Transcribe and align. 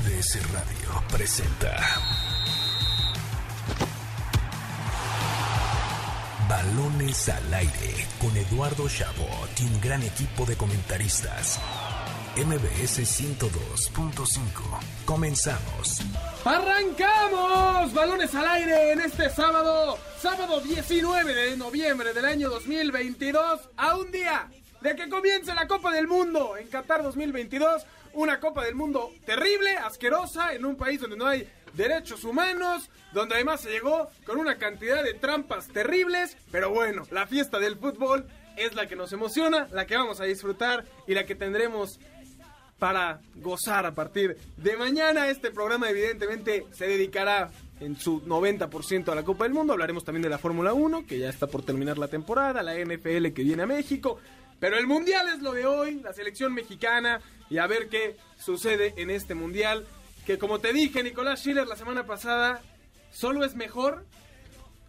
MBS 0.00 0.52
Radio 0.52 1.02
presenta 1.12 1.76
Balones 6.48 7.28
al 7.28 7.52
aire 7.52 8.06
con 8.18 8.34
Eduardo 8.34 8.88
Chabot 8.88 9.50
y 9.60 9.64
un 9.64 9.80
gran 9.80 10.02
equipo 10.02 10.46
de 10.46 10.56
comentaristas. 10.56 11.60
MBS 12.36 13.00
102.5. 13.00 14.36
Comenzamos. 15.04 16.00
¡Arrancamos! 16.44 17.92
Balones 17.92 18.34
al 18.34 18.48
aire 18.48 18.92
en 18.92 19.00
este 19.02 19.28
sábado, 19.28 19.98
sábado 20.18 20.60
19 20.60 21.34
de 21.34 21.56
noviembre 21.58 22.14
del 22.14 22.24
año 22.24 22.48
2022, 22.48 23.60
a 23.76 23.96
un 23.96 24.10
día 24.10 24.48
de 24.80 24.96
que 24.96 25.10
comience 25.10 25.54
la 25.54 25.66
Copa 25.66 25.92
del 25.92 26.08
Mundo 26.08 26.56
en 26.56 26.68
Qatar 26.68 27.02
2022. 27.02 27.84
Una 28.12 28.40
Copa 28.40 28.64
del 28.64 28.74
Mundo 28.74 29.12
terrible, 29.24 29.76
asquerosa, 29.76 30.52
en 30.52 30.64
un 30.64 30.76
país 30.76 31.00
donde 31.00 31.16
no 31.16 31.26
hay 31.26 31.48
derechos 31.74 32.24
humanos, 32.24 32.90
donde 33.12 33.36
además 33.36 33.60
se 33.60 33.70
llegó 33.70 34.08
con 34.26 34.38
una 34.38 34.58
cantidad 34.58 35.02
de 35.04 35.14
trampas 35.14 35.68
terribles. 35.68 36.36
Pero 36.50 36.70
bueno, 36.70 37.06
la 37.10 37.26
fiesta 37.26 37.58
del 37.58 37.76
fútbol 37.76 38.26
es 38.56 38.74
la 38.74 38.86
que 38.86 38.96
nos 38.96 39.12
emociona, 39.12 39.68
la 39.72 39.86
que 39.86 39.96
vamos 39.96 40.20
a 40.20 40.24
disfrutar 40.24 40.84
y 41.06 41.14
la 41.14 41.24
que 41.24 41.34
tendremos 41.34 41.98
para 42.78 43.20
gozar 43.36 43.86
a 43.86 43.94
partir 43.94 44.36
de 44.56 44.76
mañana. 44.76 45.28
Este 45.28 45.50
programa 45.50 45.90
evidentemente 45.90 46.66
se 46.72 46.88
dedicará 46.88 47.50
en 47.78 47.96
su 47.96 48.20
90% 48.22 49.08
a 49.10 49.14
la 49.14 49.22
Copa 49.22 49.44
del 49.44 49.54
Mundo. 49.54 49.72
Hablaremos 49.72 50.04
también 50.04 50.22
de 50.22 50.28
la 50.28 50.38
Fórmula 50.38 50.72
1, 50.72 51.06
que 51.06 51.18
ya 51.18 51.28
está 51.28 51.46
por 51.46 51.62
terminar 51.62 51.98
la 51.98 52.08
temporada, 52.08 52.62
la 52.62 52.74
NFL 52.74 53.28
que 53.32 53.42
viene 53.42 53.62
a 53.62 53.66
México. 53.66 54.18
Pero 54.60 54.76
el 54.76 54.86
Mundial 54.86 55.26
es 55.34 55.40
lo 55.42 55.52
de 55.52 55.66
hoy, 55.66 56.00
la 56.00 56.12
selección 56.12 56.52
mexicana 56.54 57.20
y 57.48 57.58
a 57.58 57.66
ver 57.66 57.88
qué 57.88 58.16
sucede 58.38 58.94
en 58.98 59.10
este 59.10 59.34
Mundial. 59.34 59.86
Que 60.26 60.38
como 60.38 60.60
te 60.60 60.72
dije, 60.72 61.02
Nicolás 61.02 61.40
Schiller, 61.40 61.66
la 61.66 61.76
semana 61.76 62.04
pasada, 62.06 62.60
solo 63.10 63.44
es 63.44 63.54
mejor 63.56 64.04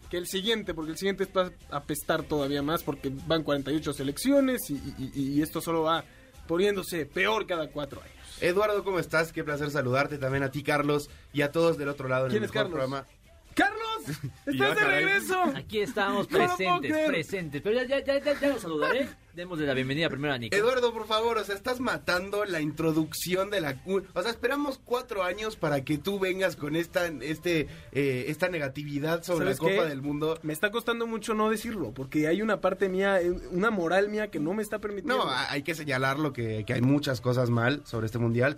que 0.09 0.17
el 0.17 0.27
siguiente, 0.27 0.73
porque 0.73 0.91
el 0.91 0.97
siguiente 0.97 1.25
va 1.25 1.51
a 1.71 1.77
apestar 1.77 2.23
todavía 2.23 2.61
más, 2.61 2.83
porque 2.83 3.09
van 3.27 3.43
48 3.43 3.93
selecciones 3.93 4.69
y, 4.69 4.73
y- 4.97 5.11
y 5.37 5.41
esto 5.41 5.61
solo 5.61 5.83
va 5.83 6.03
poniéndose 6.47 7.05
peor 7.05 7.47
cada 7.47 7.69
cuatro 7.69 8.01
años. 8.01 8.13
Eduardo, 8.41 8.83
¿cómo 8.83 8.99
estás? 8.99 9.31
Qué 9.31 9.43
placer 9.45 9.71
saludarte 9.71 10.17
también 10.17 10.43
a 10.43 10.51
ti, 10.51 10.63
Carlos, 10.63 11.09
y 11.31 11.43
a 11.43 11.51
todos 11.51 11.77
del 11.77 11.87
otro 11.87 12.09
lado 12.09 12.25
en 12.25 12.31
¿Quién 12.31 12.43
el 12.43 12.49
es 12.49 12.53
mejor 12.53 12.71
Carlos? 12.71 12.89
programa. 12.89 13.07
¡Carlos! 13.55 13.81
¡Estás 14.45 14.75
de 14.75 14.81
caray. 14.81 15.05
regreso! 15.05 15.43
Aquí 15.55 15.79
estamos 15.81 16.27
presentes, 16.27 17.07
presentes. 17.07 17.61
Pero 17.61 17.75
ya, 17.75 17.83
ya, 17.85 18.03
ya, 18.03 18.19
ya, 18.23 18.39
ya 18.39 18.47
lo 18.49 18.59
saludaré. 18.59 19.07
Démosle 19.33 19.65
la 19.65 19.73
bienvenida 19.73 20.09
primero 20.09 20.33
a 20.33 20.37
Nico. 20.37 20.55
Eduardo, 20.55 20.91
por 20.93 21.07
favor, 21.07 21.37
o 21.37 21.43
sea, 21.43 21.55
estás 21.55 21.79
matando 21.79 22.43
la 22.43 22.59
introducción 22.59 23.49
de 23.49 23.61
la... 23.61 23.77
O 24.13 24.21
sea, 24.21 24.29
esperamos 24.31 24.79
cuatro 24.83 25.23
años 25.23 25.55
para 25.55 25.85
que 25.85 25.97
tú 25.97 26.19
vengas 26.19 26.57
con 26.57 26.75
esta, 26.75 27.07
este, 27.07 27.67
eh, 27.93 28.25
esta 28.27 28.49
negatividad 28.49 29.23
sobre 29.23 29.45
la 29.45 29.55
¿Sabes 29.55 29.59
Copa 29.59 29.83
qué? 29.83 29.89
del 29.89 30.01
Mundo. 30.01 30.37
Me 30.43 30.51
está 30.51 30.71
costando 30.71 31.07
mucho 31.07 31.33
no 31.33 31.49
decirlo, 31.49 31.93
porque 31.93 32.27
hay 32.27 32.41
una 32.41 32.59
parte 32.59 32.89
mía, 32.89 33.21
eh, 33.21 33.31
una 33.51 33.71
moral 33.71 34.09
mía 34.09 34.29
que 34.29 34.39
no 34.41 34.53
me 34.53 34.63
está 34.63 34.79
permitiendo. 34.79 35.23
No, 35.23 35.31
hay 35.31 35.63
que 35.63 35.75
señalarlo 35.75 36.33
que, 36.33 36.65
que 36.65 36.73
hay 36.73 36.81
muchas 36.81 37.21
cosas 37.21 37.49
mal 37.49 37.83
sobre 37.85 38.07
este 38.07 38.17
mundial. 38.17 38.57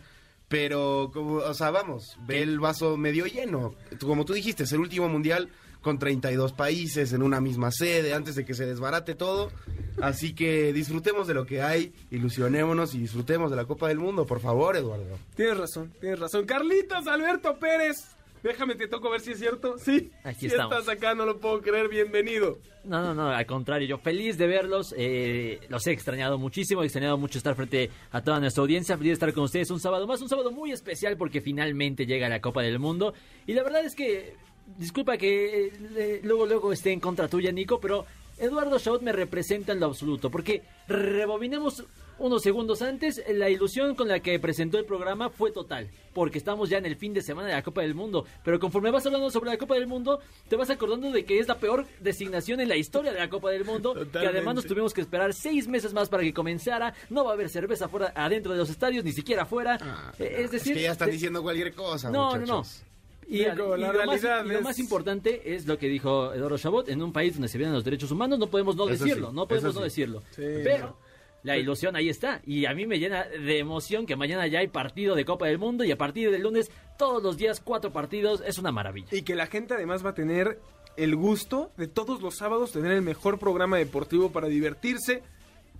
Pero, 0.53 1.09
como, 1.11 1.37
o 1.37 1.53
sea, 1.55 1.71
vamos, 1.71 2.15
ve 2.27 2.43
el 2.43 2.59
vaso 2.59 2.95
medio 2.95 3.25
lleno. 3.25 3.73
Como 3.99 4.23
tú 4.23 4.33
dijiste, 4.33 4.65
es 4.65 4.71
el 4.71 4.81
último 4.81 5.09
mundial 5.09 5.49
con 5.81 5.97
32 5.97 6.53
países 6.53 7.11
en 7.11 7.23
una 7.23 7.41
misma 7.41 7.71
sede 7.71 8.13
antes 8.13 8.35
de 8.35 8.45
que 8.45 8.53
se 8.53 8.67
desbarate 8.67 9.15
todo. 9.15 9.51
Así 9.99 10.35
que 10.35 10.71
disfrutemos 10.71 11.25
de 11.25 11.33
lo 11.33 11.47
que 11.47 11.63
hay, 11.63 11.91
ilusionémonos 12.11 12.93
y 12.93 12.99
disfrutemos 12.99 13.49
de 13.49 13.57
la 13.57 13.65
Copa 13.65 13.87
del 13.87 13.97
Mundo, 13.97 14.27
por 14.27 14.41
favor, 14.41 14.77
Eduardo. 14.77 15.17
Tienes 15.35 15.57
razón, 15.57 15.91
tienes 15.99 16.19
razón. 16.19 16.45
Carlitos 16.45 17.07
Alberto 17.07 17.57
Pérez. 17.57 18.15
Déjame, 18.43 18.75
te 18.75 18.87
toco 18.89 19.09
ver 19.09 19.21
si 19.21 19.31
es 19.31 19.39
cierto. 19.39 19.77
Sí, 19.77 20.11
Aquí 20.23 20.47
estamos. 20.47 20.77
estás 20.77 20.89
acá, 20.93 21.15
no 21.15 21.25
lo 21.25 21.39
puedo 21.39 21.61
creer. 21.61 21.87
Bienvenido. 21.87 22.57
No, 22.83 23.01
no, 23.01 23.13
no, 23.13 23.29
al 23.29 23.45
contrario, 23.45 23.87
yo 23.87 23.97
feliz 23.97 24.37
de 24.37 24.47
verlos. 24.47 24.93
eh, 24.97 25.61
los 25.69 25.87
he 25.87 25.91
extrañado 25.93 26.37
muchísimo, 26.37 26.83
he 26.83 26.85
extrañado 26.85 27.17
mucho 27.17 27.37
estar 27.37 27.55
frente 27.55 27.89
a 28.11 28.21
toda 28.21 28.41
nuestra 28.41 28.61
audiencia. 28.61 28.97
Feliz 28.97 29.11
de 29.11 29.13
estar 29.13 29.33
con 29.33 29.45
ustedes 29.45 29.71
un 29.71 29.79
sábado 29.79 30.05
más, 30.07 30.21
un 30.21 30.27
sábado 30.27 30.51
muy 30.51 30.71
especial 30.73 31.15
porque 31.15 31.39
finalmente 31.39 32.05
llega 32.05 32.27
la 32.27 32.41
Copa 32.41 32.61
del 32.61 32.79
Mundo. 32.79 33.13
Y 33.47 33.53
la 33.53 33.63
verdad 33.63 33.85
es 33.85 33.95
que, 33.95 34.35
disculpa 34.77 35.17
que 35.17 35.67
eh, 35.95 36.19
luego, 36.23 36.45
luego 36.45 36.73
esté 36.73 36.91
en 36.91 36.99
contra 36.99 37.29
tuya, 37.29 37.51
Nico, 37.53 37.79
pero 37.79 38.05
Eduardo 38.37 38.77
Shaut 38.77 39.01
me 39.03 39.13
representa 39.13 39.71
en 39.71 39.79
lo 39.79 39.85
absoluto. 39.85 40.29
Porque 40.29 40.63
rebobinemos 40.89 41.85
unos 42.19 42.41
segundos 42.41 42.81
antes, 42.81 43.21
la 43.29 43.49
ilusión 43.49 43.95
con 43.95 44.07
la 44.07 44.19
que 44.19 44.39
presentó 44.39 44.77
el 44.77 44.85
programa 44.85 45.29
fue 45.29 45.51
total. 45.51 45.89
Porque 46.13 46.37
estamos 46.37 46.69
ya 46.69 46.77
en 46.77 46.85
el 46.85 46.95
fin 46.95 47.13
de 47.13 47.21
semana 47.21 47.47
de 47.47 47.53
la 47.55 47.63
Copa 47.63 47.81
del 47.81 47.95
Mundo. 47.95 48.25
Pero 48.43 48.59
conforme 48.59 48.91
vas 48.91 49.05
hablando 49.05 49.31
sobre 49.31 49.49
la 49.49 49.57
Copa 49.57 49.73
del 49.75 49.87
Mundo, 49.87 50.19
te 50.47 50.55
vas 50.55 50.69
acordando 50.69 51.09
de 51.11 51.25
que 51.25 51.39
es 51.39 51.47
la 51.47 51.57
peor 51.57 51.87
designación 52.01 52.59
en 52.59 52.69
la 52.69 52.75
historia 52.75 53.11
de 53.11 53.19
la 53.19 53.29
Copa 53.29 53.49
del 53.49 53.65
Mundo. 53.65 53.93
Que 53.93 54.01
Totalmente. 54.05 54.37
además 54.37 54.55
nos 54.55 54.65
tuvimos 54.67 54.93
que 54.93 55.01
esperar 55.01 55.33
seis 55.33 55.67
meses 55.67 55.91
más 55.93 56.09
para 56.09 56.21
que 56.23 56.33
comenzara. 56.33 56.93
No 57.09 57.23
va 57.25 57.31
a 57.31 57.33
haber 57.33 57.49
cerveza 57.49 57.89
fuera, 57.89 58.13
adentro 58.15 58.51
de 58.51 58.59
los 58.59 58.69
estadios, 58.69 59.03
ni 59.03 59.11
siquiera 59.11 59.43
afuera. 59.43 59.77
Eh, 60.19 60.35
es 60.39 60.51
decir, 60.51 60.73
Ah, 60.73 60.75
que 60.77 60.81
ya 60.83 60.91
están 60.91 61.09
diciendo 61.11 61.41
cualquier 61.41 61.73
cosa, 61.73 62.11
no, 62.11 62.31
no, 62.37 62.45
no. 62.45 62.57
muchachos. 62.57 62.83
Y, 63.25 63.37
Digo, 63.39 63.77
y 63.77 63.79
la 63.81 63.87
lo, 63.93 64.05
más, 64.05 64.21
realidad 64.21 64.45
y 64.45 64.49
lo 64.49 64.57
es- 64.59 64.63
más 64.63 64.79
importante 64.79 65.55
es 65.55 65.65
lo 65.65 65.77
que 65.79 65.87
dijo 65.87 66.33
Eduardo 66.33 66.57
Chabot, 66.57 66.89
en 66.89 67.01
un 67.01 67.11
país 67.13 67.33
donde 67.33 67.47
se 67.47 67.57
vienen 67.57 67.73
los 67.73 67.83
derechos 67.85 68.11
humanos 68.11 68.37
no 68.37 68.47
podemos 68.47 68.75
no 68.75 68.87
Eso 68.89 69.03
decirlo, 69.05 69.29
sí, 69.29 69.35
no 69.35 69.47
podemos 69.47 69.73
no 69.75 69.81
decirlo. 69.81 70.21
Sí, 70.31 70.41
Pero 70.63 70.87
no. 70.87 70.97
La 71.43 71.57
ilusión 71.57 71.95
ahí 71.95 72.09
está 72.09 72.41
y 72.45 72.65
a 72.65 72.73
mí 72.73 72.85
me 72.85 72.99
llena 72.99 73.23
de 73.23 73.59
emoción 73.59 74.05
que 74.05 74.15
mañana 74.15 74.47
ya 74.47 74.59
hay 74.59 74.67
partido 74.67 75.15
de 75.15 75.25
Copa 75.25 75.47
del 75.47 75.59
Mundo 75.59 75.83
y 75.83 75.91
a 75.91 75.97
partir 75.97 76.31
del 76.31 76.41
lunes 76.41 76.71
todos 76.97 77.21
los 77.21 77.37
días 77.37 77.61
cuatro 77.63 77.91
partidos, 77.91 78.41
es 78.45 78.57
una 78.57 78.71
maravilla. 78.71 79.07
Y 79.11 79.23
que 79.23 79.35
la 79.35 79.47
gente 79.47 79.73
además 79.73 80.05
va 80.05 80.11
a 80.11 80.15
tener 80.15 80.59
el 80.95 81.15
gusto 81.15 81.71
de 81.77 81.87
todos 81.87 82.21
los 82.21 82.37
sábados 82.37 82.71
tener 82.71 82.91
el 82.91 83.01
mejor 83.01 83.39
programa 83.39 83.77
deportivo 83.77 84.31
para 84.31 84.47
divertirse 84.47 85.23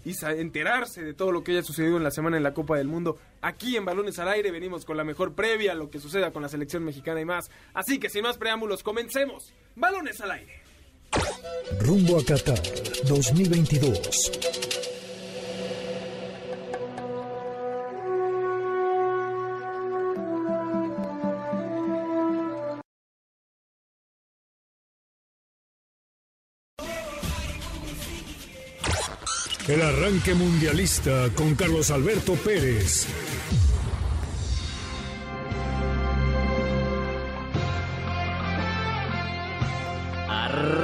y 0.05 0.13
enterarse 0.25 1.01
de 1.01 1.13
todo 1.13 1.31
lo 1.31 1.43
que 1.43 1.53
haya 1.53 1.63
sucedido 1.63 1.95
en 1.95 2.03
la 2.03 2.11
semana 2.11 2.35
en 2.35 2.43
la 2.43 2.53
Copa 2.53 2.77
del 2.77 2.87
Mundo. 2.87 3.17
Aquí 3.41 3.77
en 3.77 3.85
Balones 3.85 4.19
al 4.19 4.27
Aire 4.27 4.51
venimos 4.51 4.83
con 4.83 4.97
la 4.97 5.03
mejor 5.03 5.33
previa 5.33 5.71
a 5.71 5.75
lo 5.75 5.89
que 5.89 5.99
suceda 5.99 6.31
con 6.31 6.41
la 6.41 6.49
selección 6.49 6.83
mexicana 6.83 7.21
y 7.21 7.25
más. 7.25 7.49
Así 7.73 7.99
que 7.99 8.09
sin 8.09 8.23
más 8.23 8.37
preámbulos, 8.37 8.83
comencemos. 8.83 9.53
Balones 9.75 10.19
al 10.19 10.31
Aire. 10.31 10.61
Rumbo 11.79 12.19
a 12.19 12.25
Qatar 12.25 12.59
2022. 13.07 14.72
El 29.73 29.81
arranque 29.81 30.35
mundialista 30.35 31.29
con 31.33 31.55
Carlos 31.55 31.89
Alberto 31.89 32.35
Pérez. 32.35 33.07
Arrancó 40.29 40.77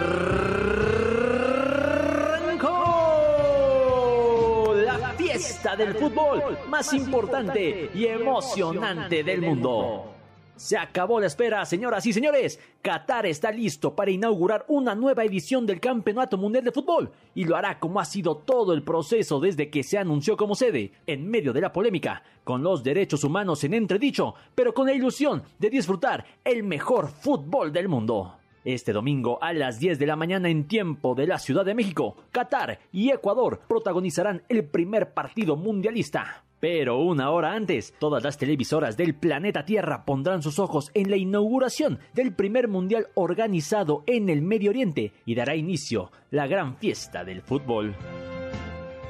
la 4.75 5.13
fiesta 5.15 5.75
del 5.75 5.93
fútbol 5.93 6.57
más 6.67 6.91
importante 6.93 7.91
y 7.93 8.07
emocionante 8.07 9.23
del 9.23 9.41
mundo. 9.41 10.18
Se 10.59 10.77
acabó 10.77 11.21
la 11.21 11.27
espera, 11.27 11.63
señoras 11.63 12.05
y 12.05 12.11
señores. 12.11 12.59
Qatar 12.81 13.25
está 13.25 13.49
listo 13.49 13.95
para 13.95 14.11
inaugurar 14.11 14.65
una 14.67 14.93
nueva 14.93 15.23
edición 15.23 15.65
del 15.65 15.79
Campeonato 15.79 16.37
Mundial 16.37 16.65
de 16.65 16.73
Fútbol 16.73 17.13
y 17.33 17.45
lo 17.45 17.55
hará 17.55 17.79
como 17.79 18.01
ha 18.01 18.03
sido 18.03 18.35
todo 18.35 18.73
el 18.73 18.83
proceso 18.83 19.39
desde 19.39 19.69
que 19.69 19.83
se 19.83 19.97
anunció 19.97 20.35
como 20.35 20.55
sede, 20.55 20.91
en 21.07 21.31
medio 21.31 21.53
de 21.53 21.61
la 21.61 21.71
polémica, 21.71 22.23
con 22.43 22.61
los 22.61 22.83
derechos 22.83 23.23
humanos 23.23 23.63
en 23.63 23.73
entredicho, 23.73 24.35
pero 24.53 24.73
con 24.73 24.87
la 24.87 24.93
ilusión 24.93 25.43
de 25.59 25.69
disfrutar 25.69 26.25
el 26.43 26.63
mejor 26.63 27.07
fútbol 27.07 27.71
del 27.71 27.87
mundo. 27.87 28.35
Este 28.65 28.91
domingo 28.91 29.41
a 29.41 29.53
las 29.53 29.79
10 29.79 29.97
de 29.97 30.07
la 30.07 30.17
mañana 30.17 30.49
en 30.49 30.67
tiempo 30.67 31.15
de 31.15 31.25
la 31.25 31.39
Ciudad 31.39 31.63
de 31.63 31.73
México, 31.73 32.17
Qatar 32.31 32.79
y 32.91 33.11
Ecuador 33.11 33.61
protagonizarán 33.65 34.43
el 34.49 34.65
primer 34.65 35.13
partido 35.13 35.55
mundialista. 35.55 36.43
Pero 36.59 36.97
una 36.97 37.31
hora 37.31 37.53
antes, 37.53 37.93
todas 37.99 38.23
las 38.23 38.37
televisoras 38.37 38.97
del 38.97 39.15
planeta 39.15 39.63
Tierra 39.63 40.03
pondrán 40.03 40.41
sus 40.41 40.59
ojos 40.59 40.91
en 40.93 41.09
la 41.09 41.15
inauguración 41.15 41.99
del 42.13 42.33
primer 42.33 42.67
mundial 42.67 43.07
organizado 43.13 44.03
en 44.07 44.29
el 44.29 44.41
Medio 44.41 44.71
Oriente 44.71 45.13
y 45.25 45.35
dará 45.35 45.55
inicio 45.55 46.11
la 46.31 46.47
gran 46.47 46.75
fiesta 46.75 47.23
del 47.23 47.41
fútbol. 47.41 47.95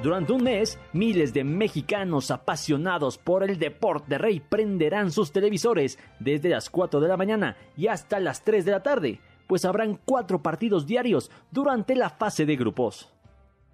Durante 0.04 0.31
un 0.31 0.44
mes, 0.44 0.80
miles 0.94 1.34
de 1.34 1.44
mexicanos 1.44 2.31
apasionados 2.31 3.18
por 3.18 3.44
el 3.44 3.60
deporte 3.60 4.18
rey 4.18 4.40
prenderán 4.40 5.12
sus 5.12 5.34
televisores 5.34 6.00
desde 6.19 6.50
las 6.50 6.69
4 6.69 7.01
de 7.01 7.07
la 7.07 7.18
mañana 7.18 7.57
y 7.75 7.88
hasta 7.88 8.19
las 8.19 8.44
3 8.46 8.63
de 8.63 8.72
la 8.72 8.81
tarde, 8.81 9.19
pues 9.46 9.66
habrán 9.66 10.00
cuatro 10.06 10.42
partidos 10.42 10.86
diarios 10.86 11.31
durante 11.51 11.96
la 11.96 12.12
fase 12.12 12.46
de 12.46 12.56
grupos. 12.56 13.12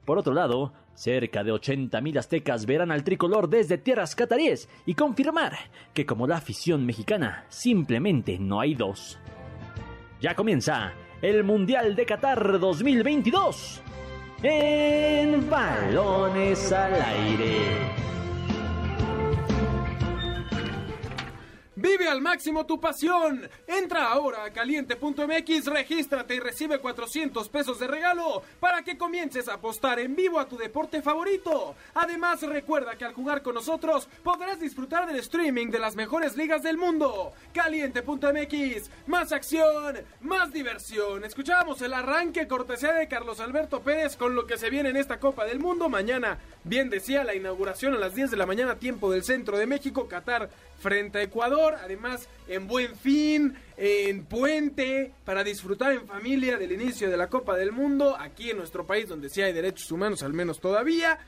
Por 0.05 0.19
otro 0.19 0.33
lado, 0.33 0.71
cerca 0.93 1.43
de 1.43 1.51
80.000 1.51 2.19
aztecas 2.19 2.65
verán 2.65 2.91
al 2.91 3.03
tricolor 3.03 3.49
desde 3.49 3.77
tierras 3.77 4.15
cataríes 4.15 4.69
y 4.85 4.93
confirmar 4.93 5.53
que 5.93 6.05
como 6.05 6.27
la 6.27 6.37
afición 6.37 6.85
mexicana, 6.85 7.45
simplemente 7.49 8.37
no 8.39 8.61
hay 8.61 8.75
dos. 8.75 9.19
Ya 10.21 10.35
comienza 10.35 10.93
el 11.21 11.43
Mundial 11.43 11.95
de 11.95 12.05
Qatar 12.05 12.59
2022 12.59 13.81
en 14.43 15.49
Balones 15.49 16.71
al 16.71 16.93
Aire. 16.93 18.14
Vive 21.77 22.07
al 22.07 22.21
máximo 22.21 22.65
tu 22.65 22.79
pasión. 22.79 23.49
Entra 23.67 24.07
ahora 24.07 24.45
a 24.45 24.49
caliente.mx, 24.51 25.65
regístrate 25.65 26.35
y 26.35 26.39
recibe 26.39 26.79
400 26.79 27.49
pesos 27.49 27.79
de 27.79 27.87
regalo 27.87 28.43
para 28.61 28.81
que 28.83 28.97
comiences 28.97 29.49
a 29.49 29.55
apostar 29.55 29.99
en 29.99 30.15
vivo 30.15 30.39
a 30.39 30.47
tu 30.47 30.55
deporte 30.55 31.01
favorito. 31.01 31.75
Además, 31.93 32.41
recuerda 32.43 32.95
que 32.97 33.03
al 33.03 33.13
jugar 33.13 33.41
con 33.41 33.55
nosotros 33.55 34.07
podrás 34.23 34.57
disfrutar 34.59 35.05
del 35.05 35.17
streaming 35.17 35.67
de 35.67 35.79
las 35.79 35.97
mejores 35.97 36.37
ligas 36.37 36.63
del 36.63 36.77
mundo. 36.77 37.33
Caliente.mx, 37.53 38.89
más 39.07 39.33
acción, 39.33 39.97
más 40.21 40.53
diversión. 40.53 41.25
Escuchamos 41.25 41.81
el 41.81 41.93
arranque 41.93 42.47
cortesía 42.47 42.93
de 42.93 43.09
Carlos 43.09 43.41
Alberto 43.41 43.81
Pérez 43.81 44.15
con 44.15 44.33
lo 44.33 44.47
que 44.47 44.57
se 44.57 44.69
viene 44.69 44.91
en 44.91 44.97
esta 44.97 45.19
Copa 45.19 45.43
del 45.43 45.59
Mundo 45.59 45.89
mañana. 45.89 46.39
Bien 46.63 46.89
decía 46.89 47.25
la 47.25 47.35
inauguración 47.35 47.93
a 47.93 47.99
las 47.99 48.15
10 48.15 48.31
de 48.31 48.37
la 48.37 48.45
mañana, 48.45 48.75
tiempo 48.75 49.11
del 49.11 49.23
centro 49.23 49.57
de 49.57 49.67
México, 49.67 50.07
Qatar 50.07 50.49
frente 50.79 51.19
a 51.19 51.23
Ecuador, 51.23 51.74
además 51.81 52.27
en 52.47 52.67
buen 52.67 52.95
fin, 52.95 53.55
en 53.77 54.25
puente, 54.25 55.13
para 55.23 55.43
disfrutar 55.43 55.91
en 55.93 56.07
familia 56.07 56.57
del 56.57 56.71
inicio 56.71 57.09
de 57.09 57.17
la 57.17 57.29
Copa 57.29 57.55
del 57.55 57.71
Mundo, 57.71 58.15
aquí 58.19 58.49
en 58.51 58.57
nuestro 58.57 58.85
país 58.85 59.07
donde 59.07 59.29
sí 59.29 59.41
hay 59.41 59.53
derechos 59.53 59.91
humanos, 59.91 60.23
al 60.23 60.33
menos 60.33 60.59
todavía, 60.59 61.19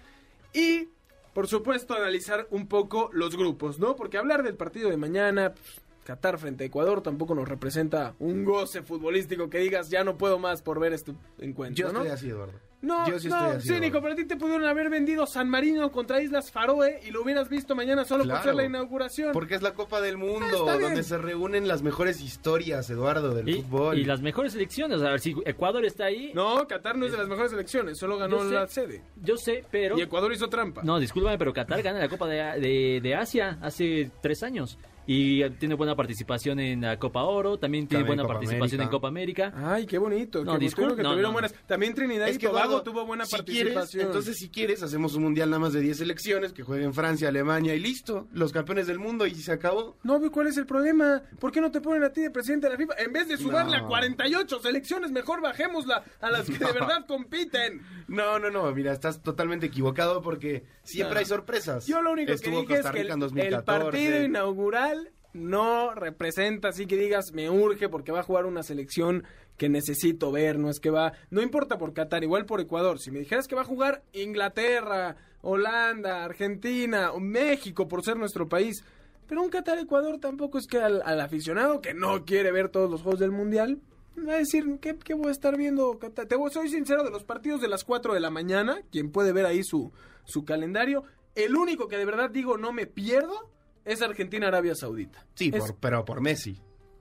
y 0.54 0.90
por 1.34 1.48
supuesto 1.48 1.94
analizar 1.94 2.48
un 2.50 2.68
poco 2.68 3.10
los 3.14 3.36
grupos, 3.38 3.80
¿no? 3.80 3.96
Porque 3.96 4.18
hablar 4.18 4.44
del 4.44 4.56
partido 4.56 4.90
de 4.90 4.98
mañana, 4.98 5.54
pues, 5.54 5.82
Qatar 6.04 6.40
frente 6.40 6.64
a 6.64 6.68
Ecuador 6.68 7.02
tampoco 7.02 7.36
nos 7.36 7.50
representa 7.50 8.16
un 8.20 8.46
goce 8.46 8.82
futbolístico 8.82 9.50
que 9.50 9.58
digas 9.60 9.90
ya 9.90 10.06
no 10.06 10.18
puedo 10.18 10.40
más 10.40 10.62
por 10.62 10.80
ver 10.80 10.94
este 10.94 11.14
encuentro, 11.38 11.88
Yo 11.88 11.92
¿no? 11.92 12.00
estoy 12.00 12.14
así, 12.14 12.30
Eduardo. 12.30 12.54
No, 12.80 13.10
Yo 13.10 13.18
sí 13.20 13.28
no, 13.28 13.36
estoy 13.38 13.58
así, 13.58 13.68
sí, 13.70 13.74
Nico, 13.74 13.86
Eduardo. 13.98 14.02
pero 14.02 14.14
a 14.14 14.16
ti 14.18 14.26
te 14.26 14.36
pudieron 14.38 14.66
haber 14.68 14.90
vendido 14.92 15.26
San 15.26 15.50
Marino 15.50 15.92
contra 15.92 16.22
Islas 16.22 16.52
Faroe 16.52 17.00
y 17.08 17.10
lo 17.10 17.24
hubieras 17.24 17.50
visto 17.50 17.76
mañana 17.76 18.06
solo 18.06 18.24
por 18.24 18.44
ser 18.44 18.54
la 18.54 18.66
inauguración. 18.66 19.32
Porque 19.34 19.56
es 19.56 19.64
la 19.64 19.74
Copa 19.74 20.00
del 20.00 20.14
Ah, 20.16 20.20
Mundo, 20.20 20.46
está 20.46 20.78
bien. 20.78 20.82
donde 20.82 21.02
se 21.04 21.18
reúnen 21.18 21.68
las 21.68 21.82
mejores 21.82 22.22
historias, 22.22 22.88
Eduardo, 22.92 23.34
del 23.34 23.50
Y, 23.50 23.62
fútbol. 23.64 23.98
y 23.98 24.04
las 24.06 24.22
mejores 24.22 24.54
selecciones, 24.54 25.02
a 25.02 25.10
ver 25.10 25.20
si 25.20 25.36
Ecuador 25.46 25.86
está 25.86 26.06
ahí. 26.06 26.32
No, 26.36 26.68
Qatar 26.68 26.96
no 26.98 27.08
es 27.08 27.12
de 27.14 27.18
las 27.18 27.28
mejores 27.28 27.52
elecciones, 27.52 27.98
solo 27.98 28.18
ganó 28.20 28.38
Yo 28.44 28.48
sé. 28.50 28.54
la 28.54 28.68
sede. 28.68 29.02
Yo 29.24 29.38
sé, 29.38 29.66
pero... 29.72 29.98
Y 29.98 30.04
Ecuador 30.04 30.32
hizo 30.32 30.48
trampa. 30.48 30.84
No, 30.84 31.00
discúlpame, 31.00 31.40
pero 31.40 31.52
Qatar 31.54 31.82
gana 31.82 31.98
la 31.98 32.10
Copa 32.10 32.28
de, 32.28 32.60
de- 32.62 33.00
de 33.02 33.16
Asia 33.16 33.58
hace 33.62 34.12
tres 34.22 34.44
años. 34.44 34.78
Y 35.08 35.50
tiene 35.52 35.76
buena 35.76 35.96
participación 35.96 36.60
en 36.60 36.82
la 36.82 37.00
Copa 37.00 37.24
Oro, 37.24 37.58
también 37.58 37.88
tiene 37.88 38.04
También 38.04 38.18
buena 38.18 38.24
Copa 38.24 38.34
participación 38.36 38.82
en. 38.82 38.88
Copa 38.90 39.08
América. 39.08 39.54
Ay, 39.56 39.86
qué 39.86 39.98
bonito. 39.98 40.44
No, 40.44 40.60
qué 40.60 40.66
discul- 40.66 40.82
bonito 40.82 40.96
que 40.98 41.04
no, 41.04 41.10
tuvieron 41.12 41.30
no. 41.30 41.34
buenas. 41.34 41.54
También 41.66 41.94
Trinidad 41.94 42.28
y 42.28 42.38
Tobago 42.38 42.84
tuvo 42.84 43.06
buena 43.06 43.26
si 43.26 43.38
quieres, 43.38 43.74
participación. 43.74 44.06
entonces 44.08 44.38
si 44.38 44.50
quieres, 44.50 44.84
hacemos 44.84 45.16
un 45.16 45.24
mundial 45.24 45.50
nada 45.50 45.60
más 45.62 45.72
de 45.74 45.80
10 45.80 45.98
selecciones 45.98 46.52
que 46.52 46.64
jueguen 46.64 46.94
Francia, 46.94 47.30
Alemania 47.30 47.74
y 47.74 47.80
listo. 47.80 48.28
Los 48.34 48.52
campeones 48.52 48.86
del 48.88 49.00
mundo 49.00 49.26
y 49.26 49.34
se 49.36 49.52
acabó. 49.54 49.96
No, 50.04 50.20
ve 50.20 50.30
¿cuál 50.30 50.48
es 50.48 50.58
el 50.58 50.66
problema? 50.66 51.24
¿Por 51.40 51.54
qué 51.54 51.62
no 51.62 51.72
te 51.72 51.80
ponen 51.80 52.04
a 52.04 52.12
ti 52.12 52.22
de 52.22 52.30
presidente 52.32 52.68
de 52.68 52.74
la 52.74 52.78
FIFA? 52.78 52.94
En 52.98 53.14
vez 53.14 53.30
de 53.30 53.38
subarle 53.38 53.78
No. 53.78 53.86
a 53.86 53.88
48 53.88 54.60
selecciones, 54.60 55.12
mejor 55.12 55.42
bajémosla 55.42 56.04
a 56.20 56.30
las 56.32 56.48
que 56.48 56.58
de 56.58 56.66
verdad 56.74 57.06
compiten. 57.08 57.82
No, 58.10 58.40
no, 58.40 58.50
no, 58.50 58.70
mira, 58.74 58.92
estás 58.92 59.22
totalmente 59.24 59.68
equivocado 59.68 60.22
porque 60.22 60.66
siempre 60.84 61.16
No. 61.16 61.20
hay 61.20 61.26
sorpresas. 61.26 61.88
Yo 61.88 62.02
lo 62.02 62.12
único 62.12 62.34
Estuvo 62.34 62.56
que 62.56 62.62
dije 62.62 62.74
es 62.74 62.80
Costa 62.82 62.92
que 62.92 63.04
Rica 63.04 63.14
en 63.14 63.22
el, 63.22 63.24
el 63.24 63.30
2014. 63.30 63.84
partido 63.86 64.24
inaugural 64.24 64.97
no 65.34 65.94
representa 65.94 66.70
así 66.70 66.86
que 66.88 66.98
digas 66.98 67.32
me 67.34 67.50
urge 67.50 67.90
porque 67.90 68.12
va 68.12 68.22
a 68.22 68.24
jugar 68.24 68.46
una 68.46 68.64
selección 68.64 69.24
que 69.58 69.70
necesito 69.70 70.32
ver, 70.32 70.60
no 70.60 70.70
es 70.70 70.80
que 70.80 70.92
va, 70.92 71.14
no 71.32 71.42
importa 71.42 71.78
por 71.78 71.94
Qatar, 71.94 72.24
igual 72.24 72.46
por 72.46 72.62
Ecuador, 72.62 73.00
si 73.00 73.12
me 73.12 73.20
dijeras 73.20 73.48
que 73.48 73.56
va 73.56 73.62
a 73.62 73.66
jugar 73.66 74.04
Inglaterra, 74.14 75.18
Holanda, 75.42 76.24
Argentina 76.24 77.12
o 77.12 77.20
México 77.20 77.88
por 77.88 78.04
ser 78.04 78.18
nuestro 78.18 78.48
país, 78.48 78.84
pero 79.28 79.42
un 79.42 79.50
Qatar-Ecuador 79.50 80.20
tampoco 80.20 80.58
es 80.58 80.68
que 80.68 80.78
al, 80.78 81.02
aficionado 81.20 81.82
que 81.82 81.94
no 81.94 82.24
quiere 82.24 82.52
ver 82.52 82.70
todos 82.70 82.90
los 82.90 83.02
juegos 83.02 83.20
del 83.20 83.32
Mundial, 83.32 83.80
va 84.18 84.34
a 84.34 84.38
decir, 84.38 84.78
¿qué, 84.80 84.96
qué 84.98 85.14
voy 85.14 85.28
a 85.28 85.32
estar 85.32 85.58
viendo? 85.58 85.98
Qatar? 86.00 86.28
Te 86.28 86.36
voy, 86.36 86.52
soy 86.52 86.70
sincero, 86.70 87.04
de 87.04 87.12
los 87.12 87.24
partidos 87.24 87.60
de 87.60 87.68
las 87.68 87.84
4 87.84 88.14
de 88.14 88.20
la 88.20 88.30
mañana, 88.30 88.82
quien 88.92 89.12
puede 89.12 89.34
ver 89.34 89.46
ahí 89.46 89.64
su, 89.64 89.92
su 90.24 90.46
calendario, 90.46 91.04
el 91.36 91.56
único 91.56 91.88
que 91.88 91.98
de 91.98 92.06
verdad 92.06 92.30
digo 92.30 92.58
no 92.58 92.74
me 92.74 92.88
pierdo 92.88 93.50
es 93.88 94.02
Argentina-Arabia 94.02 94.76
Saudita. 94.76 95.26
Sí, 95.36 95.52
Es- 95.54 95.60
por- 95.60 95.76
pero 95.78 96.06
por 96.06 96.22
Messi. 96.22 96.60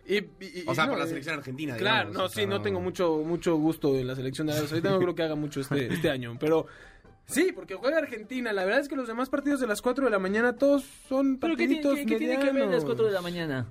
y- 0.09 0.21
O 0.67 0.75
sea, 0.75 0.85
no, 0.87 0.93
por 0.93 0.99
la 1.01 1.05
eh, 1.05 1.09
selección 1.09 1.37
argentina, 1.39 1.77
Claro, 1.77 2.11
digamos, 2.11 2.31
no, 2.31 2.41
sí, 2.41 2.47
no 2.47 2.63
tengo 2.63 2.81
mucho, 2.81 3.19
mucho 3.19 3.57
gusto 3.57 3.95
en 3.97 4.07
la 4.07 4.15
selección 4.15 4.47
de 4.47 4.53
Arabia 4.55 4.69
Saudita, 4.69 4.91
no 4.91 4.99
creo 5.01 5.15
que 5.15 5.23
haga 5.25 5.35
mucho 5.35 5.61
este, 5.61 5.93
este 5.93 6.11
año, 6.11 6.37
pero... 6.39 6.67
Sí, 7.29 7.51
porque 7.53 7.75
juega 7.75 7.99
Argentina. 7.99 8.53
La 8.53 8.65
verdad 8.65 8.83
es 8.83 8.89
que 8.89 8.95
los 8.95 9.09
demás 9.09 9.29
partidos 9.29 9.59
de 9.59 9.67
las 9.67 9.83
4 9.83 10.05
de 10.05 10.13
la 10.13 10.21
mañana 10.21 10.55
todos 10.55 10.85
son 11.09 11.39
¿Pero 11.39 11.57
qué, 11.57 11.67
tiene- 11.67 11.83
partiditos 11.83 11.99
qué- 11.99 12.07
qué 12.07 12.19
tiene 12.19 12.39
que 12.39 12.53
ver 12.53 12.69
las 12.69 12.85
4 12.85 13.05
de 13.07 13.11
la 13.11 13.21
mañana? 13.21 13.67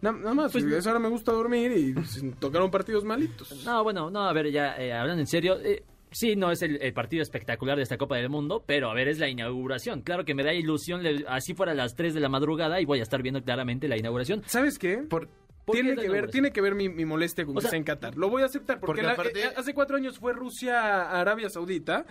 Na- 0.00 0.12
nada 0.12 0.32
más, 0.32 0.52
Pues- 0.52 0.64
pues, 0.64 0.86
ahora 0.86 0.98
me 0.98 1.08
gusta 1.10 1.30
dormir 1.32 1.72
y 1.76 1.92
pues, 1.92 2.22
tocaron 2.40 2.70
partidos 2.70 3.04
malitos. 3.04 3.64
No, 3.66 3.82
bueno, 3.84 4.10
no, 4.10 4.26
a 4.26 4.32
ver, 4.32 4.50
ya 4.50 4.76
eh, 4.78 4.94
hablando 4.94 5.20
en 5.20 5.26
serio, 5.26 5.58
eh, 5.62 5.82
sí, 6.10 6.36
no 6.36 6.50
es 6.50 6.62
el, 6.62 6.80
el 6.82 6.92
partido 6.92 7.22
espectacular 7.22 7.76
de 7.76 7.82
esta 7.82 7.96
Copa 7.98 8.16
del 8.16 8.28
Mundo, 8.28 8.62
pero 8.66 8.90
a 8.90 8.94
ver, 8.94 9.08
es 9.08 9.18
la 9.18 9.28
inauguración. 9.28 10.02
Claro 10.02 10.24
que 10.24 10.34
me 10.34 10.42
da 10.44 10.52
ilusión, 10.54 11.02
le- 11.02 11.24
así 11.28 11.54
fuera 11.54 11.72
a 11.72 11.74
las 11.74 11.94
3 11.94 12.14
de 12.14 12.20
la 12.20 12.28
madrugada 12.28 12.80
y 12.80 12.84
voy 12.84 13.00
a 13.00 13.02
estar 13.02 13.22
viendo 13.22 13.42
claramente 13.42 13.88
la 13.88 13.96
inauguración. 13.96 14.42
¿Sabes 14.46 14.78
qué? 14.78 14.98
Por, 14.98 15.28
¿Por 15.64 15.74
qué 15.76 15.82
tiene 15.82 16.00
que 16.00 16.08
ver, 16.08 16.30
tiene 16.30 16.50
que 16.52 16.60
ver 16.60 16.74
mi, 16.74 16.88
mi 16.88 17.04
molestia 17.04 17.44
con 17.44 17.54
O 17.56 17.58
que 17.58 17.62
sea- 17.62 17.70
sea 17.70 17.76
en 17.78 17.84
Qatar. 17.84 18.16
Lo 18.16 18.28
voy 18.30 18.42
a 18.42 18.46
aceptar 18.46 18.78
porque, 18.78 18.86
Porque 18.86 19.02
la- 19.02 19.12
aparte- 19.12 19.40
eh, 19.42 19.50
hace 19.56 19.74
cuatro 19.74 19.96
años 19.96 20.18
fue 20.18 20.32
Rusia 20.32 20.80
a 20.80 21.20
Arabia 21.20 21.48
Saudita 21.50 22.06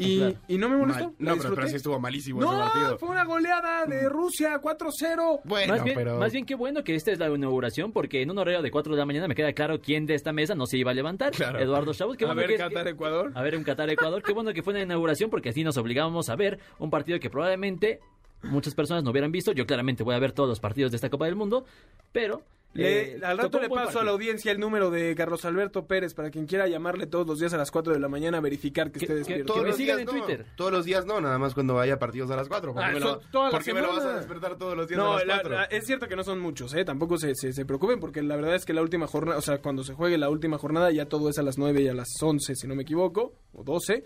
y, 0.00 0.18
Claro. 0.18 0.34
y 0.48 0.58
no 0.58 0.68
me 0.68 0.76
molestó. 0.76 1.04
mal- 1.04 1.14
no, 1.18 1.36
pero, 1.36 1.54
pero 1.54 1.68
sí 1.68 1.76
estuvo 1.76 2.00
malísimo 2.00 2.40
ese 2.42 2.50
No, 2.50 2.58
partido. 2.58 2.98
fue 2.98 3.08
una 3.10 3.24
goleada 3.24 3.86
de 3.86 4.08
Rusia 4.08 4.60
4-0. 4.60 5.40
Bueno, 5.44 5.74
más, 5.74 5.84
bien, 5.84 5.94
pero... 5.96 6.18
más 6.18 6.32
bien 6.32 6.46
qué 6.46 6.54
bueno 6.54 6.82
que 6.82 6.94
esta 6.94 7.12
es 7.12 7.18
la 7.18 7.28
inauguración, 7.28 7.92
porque 7.92 8.22
en 8.22 8.30
un 8.30 8.38
horario 8.38 8.62
de 8.62 8.70
4 8.70 8.94
de 8.94 8.98
la 8.98 9.06
mañana 9.06 9.28
me 9.28 9.34
queda 9.34 9.52
claro 9.52 9.80
quién 9.80 10.06
de 10.06 10.14
esta 10.14 10.32
mesa 10.32 10.54
no 10.54 10.66
se 10.66 10.78
iba 10.78 10.90
a 10.90 10.94
levantar. 10.94 11.32
Claro. 11.32 11.58
Eduardo 11.58 11.92
Chavos, 11.92 12.16
qué 12.16 12.24
A 12.24 12.28
bueno 12.28 12.40
ver, 12.40 12.50
que- 12.50 12.56
Qatar, 12.56 12.88
Ecuador. 12.88 13.32
A 13.34 13.42
ver, 13.42 13.56
un 13.56 13.64
Qatar-Ecuador. 13.64 14.22
Qué 14.22 14.32
bueno 14.32 14.52
que 14.52 14.62
fue 14.62 14.72
una 14.72 14.82
inauguración 14.82 15.30
porque 15.30 15.50
así 15.50 15.62
nos 15.64 15.76
obligábamos 15.76 16.28
a 16.30 16.36
ver 16.36 16.58
un 16.78 16.90
partido 16.90 17.20
que 17.20 17.28
probablemente 17.30 18.00
muchas 18.42 18.74
personas 18.74 19.04
no 19.04 19.10
hubieran 19.10 19.30
visto. 19.32 19.52
Yo 19.52 19.66
claramente 19.66 20.02
voy 20.02 20.14
a 20.14 20.18
ver 20.18 20.32
todos 20.32 20.48
los 20.48 20.60
partidos 20.60 20.90
de 20.92 20.96
esta 20.96 21.10
Copa 21.10 21.26
del 21.26 21.36
Mundo, 21.36 21.64
pero... 22.12 22.42
Le- 22.72 23.16
eh, 23.16 23.20
al 23.24 23.36
rato 23.36 23.58
le 23.60 23.68
paso 23.68 23.98
a 23.98 24.04
la 24.04 24.12
audiencia 24.12 24.52
el 24.52 24.60
número 24.60 24.90
de 24.92 25.14
Carlos 25.16 25.44
Alberto 25.44 25.86
Pérez 25.86 26.14
para 26.14 26.30
quien 26.30 26.46
quiera 26.46 26.68
llamarle 26.68 27.06
todos 27.08 27.26
los 27.26 27.40
días 27.40 27.52
a 27.52 27.56
las 27.56 27.70
4 27.72 27.92
de 27.92 27.98
la 27.98 28.08
mañana 28.08 28.38
a 28.38 28.40
verificar 28.40 28.92
que 28.92 29.00
Que- 29.00 29.04
esté 29.06 29.12
que- 29.14 29.18
despierto. 29.18 29.46
Todos 29.52 29.62
me 29.62 29.68
los 29.70 29.76
sigan 29.76 29.96
días 29.96 30.08
en 30.08 30.16
no. 30.18 30.24
Twitter. 30.24 30.46
Todos 30.54 30.70
los 30.72 30.84
días 30.84 31.04
no, 31.04 31.20
nada 31.20 31.36
más 31.38 31.52
cuando 31.54 31.74
vaya 31.74 31.98
partidos 31.98 32.30
a 32.30 32.36
las 32.36 32.46
4. 32.48 32.72
¿Por 32.72 32.80
qué, 32.82 32.88
Ah, 32.88 32.92
me, 32.92 33.00
lo, 33.00 33.18
toda 33.18 33.46
la 33.46 33.50
por 33.50 33.64
qué 33.64 33.74
me 33.74 33.80
lo 33.80 33.88
vas 33.88 34.04
a 34.04 34.16
despertar 34.18 34.56
todos 34.56 34.76
los 34.76 34.86
días 34.86 34.98
No, 34.98 35.14
a 35.14 35.16
las 35.18 35.26
la- 35.26 35.34
4? 35.40 35.50
la- 35.56 35.64
es 35.64 35.84
cierto 35.84 36.06
que 36.06 36.14
no 36.14 36.22
son 36.22 36.38
muchos, 36.38 36.72
¿eh? 36.74 36.84
Tampoco 36.84 37.18
se, 37.18 37.34
se, 37.34 37.52
se 37.52 37.64
preocupen 37.64 37.98
porque 37.98 38.22
la 38.22 38.36
verdad 38.36 38.54
es 38.54 38.64
que 38.64 38.72
la 38.72 38.82
última 38.82 39.08
jornada, 39.08 39.38
o 39.38 39.42
sea, 39.42 39.58
cuando 39.58 39.82
se 39.82 39.94
juegue 39.94 40.16
la 40.16 40.30
última 40.30 40.56
jornada 40.56 40.92
ya 40.92 41.06
todo 41.06 41.28
es 41.28 41.38
a 41.38 41.42
las 41.42 41.58
9 41.58 41.82
y 41.82 41.88
a 41.88 41.94
las 41.94 42.08
11, 42.22 42.54
si 42.54 42.68
no 42.68 42.76
me 42.76 42.82
equivoco, 42.82 43.32
o 43.52 43.64
12. 43.64 44.04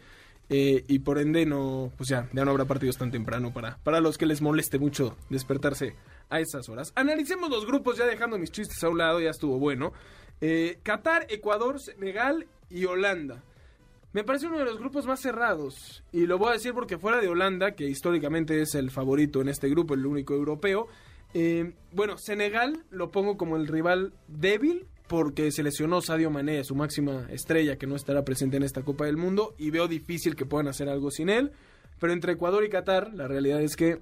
eh, 0.51 0.85
y 0.89 0.99
por 0.99 1.19
ende 1.19 1.47
no, 1.47 1.91
pues 1.97 2.11
ya, 2.11 2.29
ya 2.35 2.45
no 2.45 2.51
habrá 2.51 2.67
partidos 2.67 2.99
tan 2.99 3.11
temprano 3.11 3.51
para, 3.55 3.79
para 3.83 4.01
los 4.01 4.19
que 4.19 4.27
les 4.27 4.43
moleste 4.43 4.79
mucho 4.79 5.17
despertarse 5.31 5.95
a 6.35 6.41
esas 6.41 6.69
horas. 6.69 6.93
Analicemos 6.97 7.49
los 7.49 7.65
grupos 7.65 7.97
ya 7.97 8.07
dejando 8.07 8.39
mis 8.39 8.51
chistes 8.51 8.83
a 8.83 8.89
un 8.89 8.99
lado, 8.99 9.21
ya 9.21 9.31
estuvo 9.31 9.59
bueno. 9.59 9.93
Eh, 10.41 10.79
Qatar, 10.83 11.27
Ecuador, 11.31 11.81
Senegal 11.81 12.47
y 12.69 12.85
Holanda. 12.87 13.43
Me 14.13 14.25
parece 14.25 14.47
uno 14.47 14.59
de 14.59 14.65
los 14.65 14.79
grupos 14.79 15.07
más 15.07 15.21
cerrados. 15.21 16.03
Y 16.13 16.27
lo 16.27 16.39
voy 16.39 16.51
a 16.51 16.53
decir 16.55 16.75
porque 16.75 16.99
fuera 16.99 17.21
de 17.21 17.29
Holanda, 17.29 17.73
que 17.73 17.89
históricamente 17.89 18.61
es 18.61 18.75
el 18.75 18.91
favorito 18.91 19.41
en 19.41 19.49
este 19.49 19.69
grupo, 19.69 19.95
el 19.95 20.07
único 20.07 20.35
europeo. 20.35 20.89
eh, 21.35 21.73
bueno, 21.93 22.19
Senegal 22.19 22.85
lo 22.91 23.11
pongo 23.11 23.37
como 23.37 23.57
el 23.57 23.67
rival 23.67 24.13
débil 24.29 24.87
porque 25.09 25.53
se 25.53 25.63
lesionó 25.63 26.01
Sadio 26.01 26.31
Mané, 26.31 26.65
su 26.65 26.75
máxima 26.75 27.27
estrella, 27.31 27.77
que 27.77 27.87
no 27.87 27.95
estará 27.95 28.25
presente 28.25 28.57
en 28.57 28.63
esta 28.63 28.83
Copa 28.83 29.05
del 29.07 29.17
Mundo. 29.17 29.55
Y 29.59 29.71
veo 29.71 29.87
difícil 29.87 30.35
que 30.35 30.47
puedan 30.47 30.69
hacer 30.69 30.89
algo 30.89 31.11
sin 31.11 31.29
él. 31.29 31.53
Pero 32.01 32.13
entre 32.13 32.33
Ecuador 32.33 32.65
y 32.65 32.71
Qatar, 32.71 33.15
la 33.15 33.29
realidad 33.29 33.63
es 33.63 33.77
que 33.77 34.01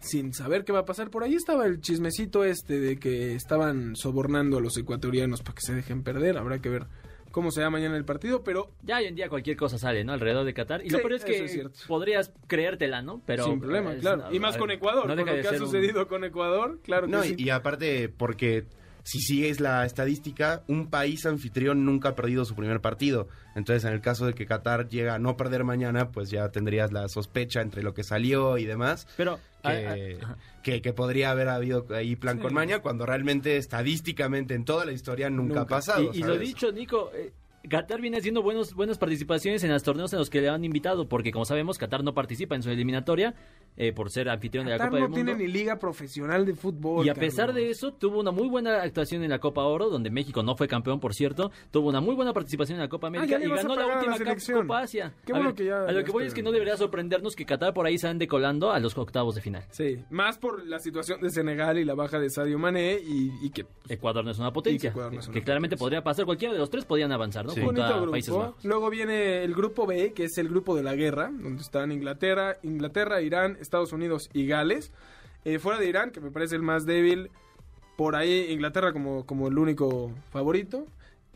sin 0.00 0.32
saber 0.34 0.64
qué 0.64 0.72
va 0.72 0.80
a 0.80 0.84
pasar. 0.84 1.10
Por 1.10 1.24
ahí 1.24 1.34
estaba 1.34 1.66
el 1.66 1.80
chismecito 1.80 2.44
este 2.44 2.78
de 2.80 2.96
que 2.98 3.34
estaban 3.34 3.96
sobornando 3.96 4.58
a 4.58 4.60
los 4.60 4.76
ecuatorianos 4.76 5.42
para 5.42 5.54
que 5.54 5.62
se 5.62 5.74
dejen 5.74 6.02
perder. 6.02 6.38
Habrá 6.38 6.60
que 6.60 6.68
ver 6.68 6.86
cómo 7.32 7.50
se 7.50 7.60
da 7.60 7.68
mañana 7.70 7.96
el 7.96 8.04
partido, 8.04 8.42
pero 8.42 8.70
Ya 8.82 8.98
hoy 8.98 9.04
en 9.06 9.14
día 9.14 9.28
cualquier 9.28 9.56
cosa 9.56 9.78
sale, 9.78 10.04
¿no? 10.04 10.12
Alrededor 10.12 10.44
de 10.46 10.54
Qatar. 10.54 10.84
Y 10.84 10.90
lo 10.90 10.98
Sí, 10.98 11.02
peor 11.02 11.12
es 11.14 11.24
eso 11.24 11.44
que 11.44 11.60
es 11.62 11.86
podrías 11.86 12.32
creértela, 12.46 13.02
¿no? 13.02 13.20
Pero 13.26 13.44
sin 13.44 13.60
problema, 13.60 13.92
es- 13.94 14.00
claro. 14.00 14.24
Y 14.32 14.38
más 14.40 14.56
con 14.56 14.70
Ecuador, 14.70 15.06
no 15.06 15.14
con 15.16 15.24
deja 15.24 15.36
lo 15.36 15.42
que 15.42 15.48
ha 15.48 15.52
un- 15.52 15.58
sucedido 15.58 16.08
con 16.08 16.24
Ecuador, 16.24 16.78
claro 16.82 17.06
que 17.06 17.12
No, 17.12 17.22
sí. 17.22 17.34
y, 17.36 17.44
y 17.44 17.50
aparte 17.50 18.08
porque 18.08 18.64
si 19.02 19.20
sigues 19.20 19.60
la 19.60 19.84
estadística, 19.84 20.62
un 20.66 20.88
país 20.90 21.26
anfitrión 21.26 21.84
nunca 21.84 22.08
ha 22.10 22.14
perdido 22.16 22.44
su 22.44 22.56
primer 22.56 22.80
partido. 22.80 23.28
Entonces, 23.54 23.84
en 23.84 23.92
el 23.92 24.00
caso 24.00 24.26
de 24.26 24.32
que 24.34 24.46
Qatar 24.46 24.88
llega 24.88 25.14
a 25.14 25.18
no 25.20 25.36
perder 25.36 25.62
mañana, 25.62 26.10
pues 26.10 26.28
ya 26.30 26.48
tendrías 26.50 26.90
la 26.92 27.08
sospecha 27.08 27.60
entre 27.60 27.82
lo 27.84 27.94
que 27.94 28.02
salió 28.02 28.58
y 28.58 28.64
demás. 28.64 29.06
Pero 29.16 29.38
Que, 29.66 30.18
ah, 30.22 30.26
ah, 30.30 30.36
que, 30.62 30.82
que 30.82 30.92
podría 30.92 31.30
haber 31.30 31.48
habido 31.48 31.86
ahí 31.94 32.16
plan 32.16 32.38
con 32.38 32.54
maña, 32.54 32.80
cuando 32.80 33.06
realmente 33.06 33.56
estadísticamente 33.56 34.54
en 34.54 34.64
toda 34.64 34.84
la 34.84 34.92
historia 34.92 35.30
nunca, 35.30 35.62
ha 35.62 35.66
pasado. 35.66 36.10
Y, 36.12 36.18
y 36.18 36.22
lo 36.22 36.38
dicho, 36.38 36.72
Nico, 36.72 37.10
eh, 37.14 37.32
Qatar 37.68 38.00
viene 38.00 38.18
haciendo 38.18 38.42
buenos, 38.42 38.74
buenas 38.74 38.98
participaciones 38.98 39.62
en 39.64 39.70
los 39.72 39.82
torneos 39.82 40.12
en 40.12 40.18
los 40.18 40.30
que 40.30 40.40
le 40.40 40.48
han 40.48 40.64
invitado, 40.64 41.08
porque 41.08 41.32
como 41.32 41.44
sabemos, 41.44 41.78
Qatar 41.78 42.02
no 42.04 42.14
participa 42.14 42.54
en 42.54 42.62
su 42.62 42.70
eliminatoria 42.70 43.34
eh, 43.76 43.92
por 43.92 44.10
ser 44.10 44.28
anfitrión 44.28 44.64
de 44.66 44.72
la 44.72 44.78
Copa 44.78 44.90
no 44.90 44.96
del 44.96 45.02
Mundo. 45.10 45.14
tiene 45.16 45.34
ni 45.34 45.46
liga 45.52 45.78
profesional 45.78 46.46
de 46.46 46.54
fútbol. 46.54 47.04
Y 47.04 47.08
a 47.08 47.14
pesar 47.14 47.52
de 47.52 47.70
eso, 47.70 47.92
tuvo 47.92 48.20
una 48.20 48.30
muy 48.30 48.48
buena 48.48 48.82
actuación 48.82 49.22
en 49.22 49.30
la 49.30 49.38
Copa 49.38 49.64
Oro, 49.64 49.90
donde 49.90 50.10
México 50.10 50.42
no 50.42 50.56
fue 50.56 50.66
campeón, 50.68 51.00
por 51.00 51.14
cierto. 51.14 51.50
Tuvo 51.70 51.88
una 51.88 52.00
muy 52.00 52.14
buena 52.14 52.32
participación 52.32 52.76
en 52.76 52.82
la 52.82 52.88
Copa 52.88 53.08
América 53.08 53.26
Ah, 53.26 53.30
ya 53.30 53.38
le 53.38 53.46
y 53.46 53.56
ganó 53.56 53.74
la 53.76 53.86
la 53.86 53.96
última 53.98 54.16
selección. 54.16 54.62
Copa 54.62 54.80
Asia. 54.80 55.12
Qué 55.24 55.32
a 55.32 55.36
bueno 55.36 55.50
ver, 55.50 55.56
que 55.56 55.64
ya- 55.66 55.84
a 55.84 55.92
lo 55.92 56.04
que 56.04 56.10
voy 56.10 56.24
es 56.24 56.34
que 56.34 56.42
no 56.42 56.52
debería 56.52 56.76
sorprendernos 56.76 57.36
que 57.36 57.44
Qatar 57.44 57.74
por 57.74 57.86
ahí 57.86 57.98
se 57.98 58.08
ande 58.08 58.26
colando 58.26 58.70
a 58.70 58.78
los 58.80 58.96
octavos 58.96 59.34
de 59.34 59.40
final. 59.42 59.64
Sí, 59.70 59.98
más 60.10 60.38
por 60.38 60.64
la 60.66 60.78
situación 60.78 61.20
de 61.20 61.30
Senegal 61.30 61.78
y 61.78 61.84
la 61.84 61.94
baja 61.94 62.18
de 62.18 62.30
Sadio 62.30 62.58
Mané 62.58 62.98
y, 63.06 63.30
y 63.42 63.50
que 63.50 63.66
Ecuador 63.88 64.24
no 64.24 64.30
es 64.30 64.38
una 64.38 64.52
potencia. 64.52 64.90
Que 64.90 64.92
Ecuador 64.92 65.12
no 65.12 65.20
es 65.20 65.26
que, 65.26 65.30
una 65.32 65.40
que 65.40 65.44
claramente 65.44 65.76
potencia. 65.76 65.84
podría 66.00 66.04
pasar. 66.04 66.24
Cualquiera 66.24 66.52
de 66.54 66.60
los 66.60 66.70
tres 66.70 66.84
podían 66.84 67.12
avanzar, 67.12 67.44
¿no? 67.44 67.52
Sí. 67.60 67.66
Junto 67.66 67.80
bonito 67.82 67.94
a 67.94 67.96
grupo. 68.00 68.10
Países 68.12 68.34
Bajos. 68.34 68.64
Luego 68.64 68.90
viene 68.90 69.42
el 69.44 69.54
grupo 69.54 69.86
B, 69.86 70.12
que 70.12 70.24
es 70.24 70.38
el 70.38 70.48
grupo 70.48 70.74
de 70.76 70.82
la 70.82 70.94
guerra, 70.94 71.30
donde 71.32 71.62
están 71.62 71.90
Inglaterra, 71.92 72.56
Inglaterra, 72.62 73.20
Irán, 73.22 73.56
Estados 73.60 73.92
Unidos 73.92 74.28
y 74.32 74.46
Gales. 74.46 74.92
Eh, 75.44 75.58
fuera 75.58 75.78
de 75.78 75.88
Irán, 75.88 76.10
que 76.10 76.20
me 76.20 76.30
parece 76.30 76.56
el 76.56 76.62
más 76.62 76.86
débil, 76.86 77.30
por 77.96 78.16
ahí 78.16 78.46
Inglaterra 78.50 78.92
como, 78.92 79.24
como 79.26 79.48
el 79.48 79.58
único 79.58 80.12
favorito. 80.30 80.86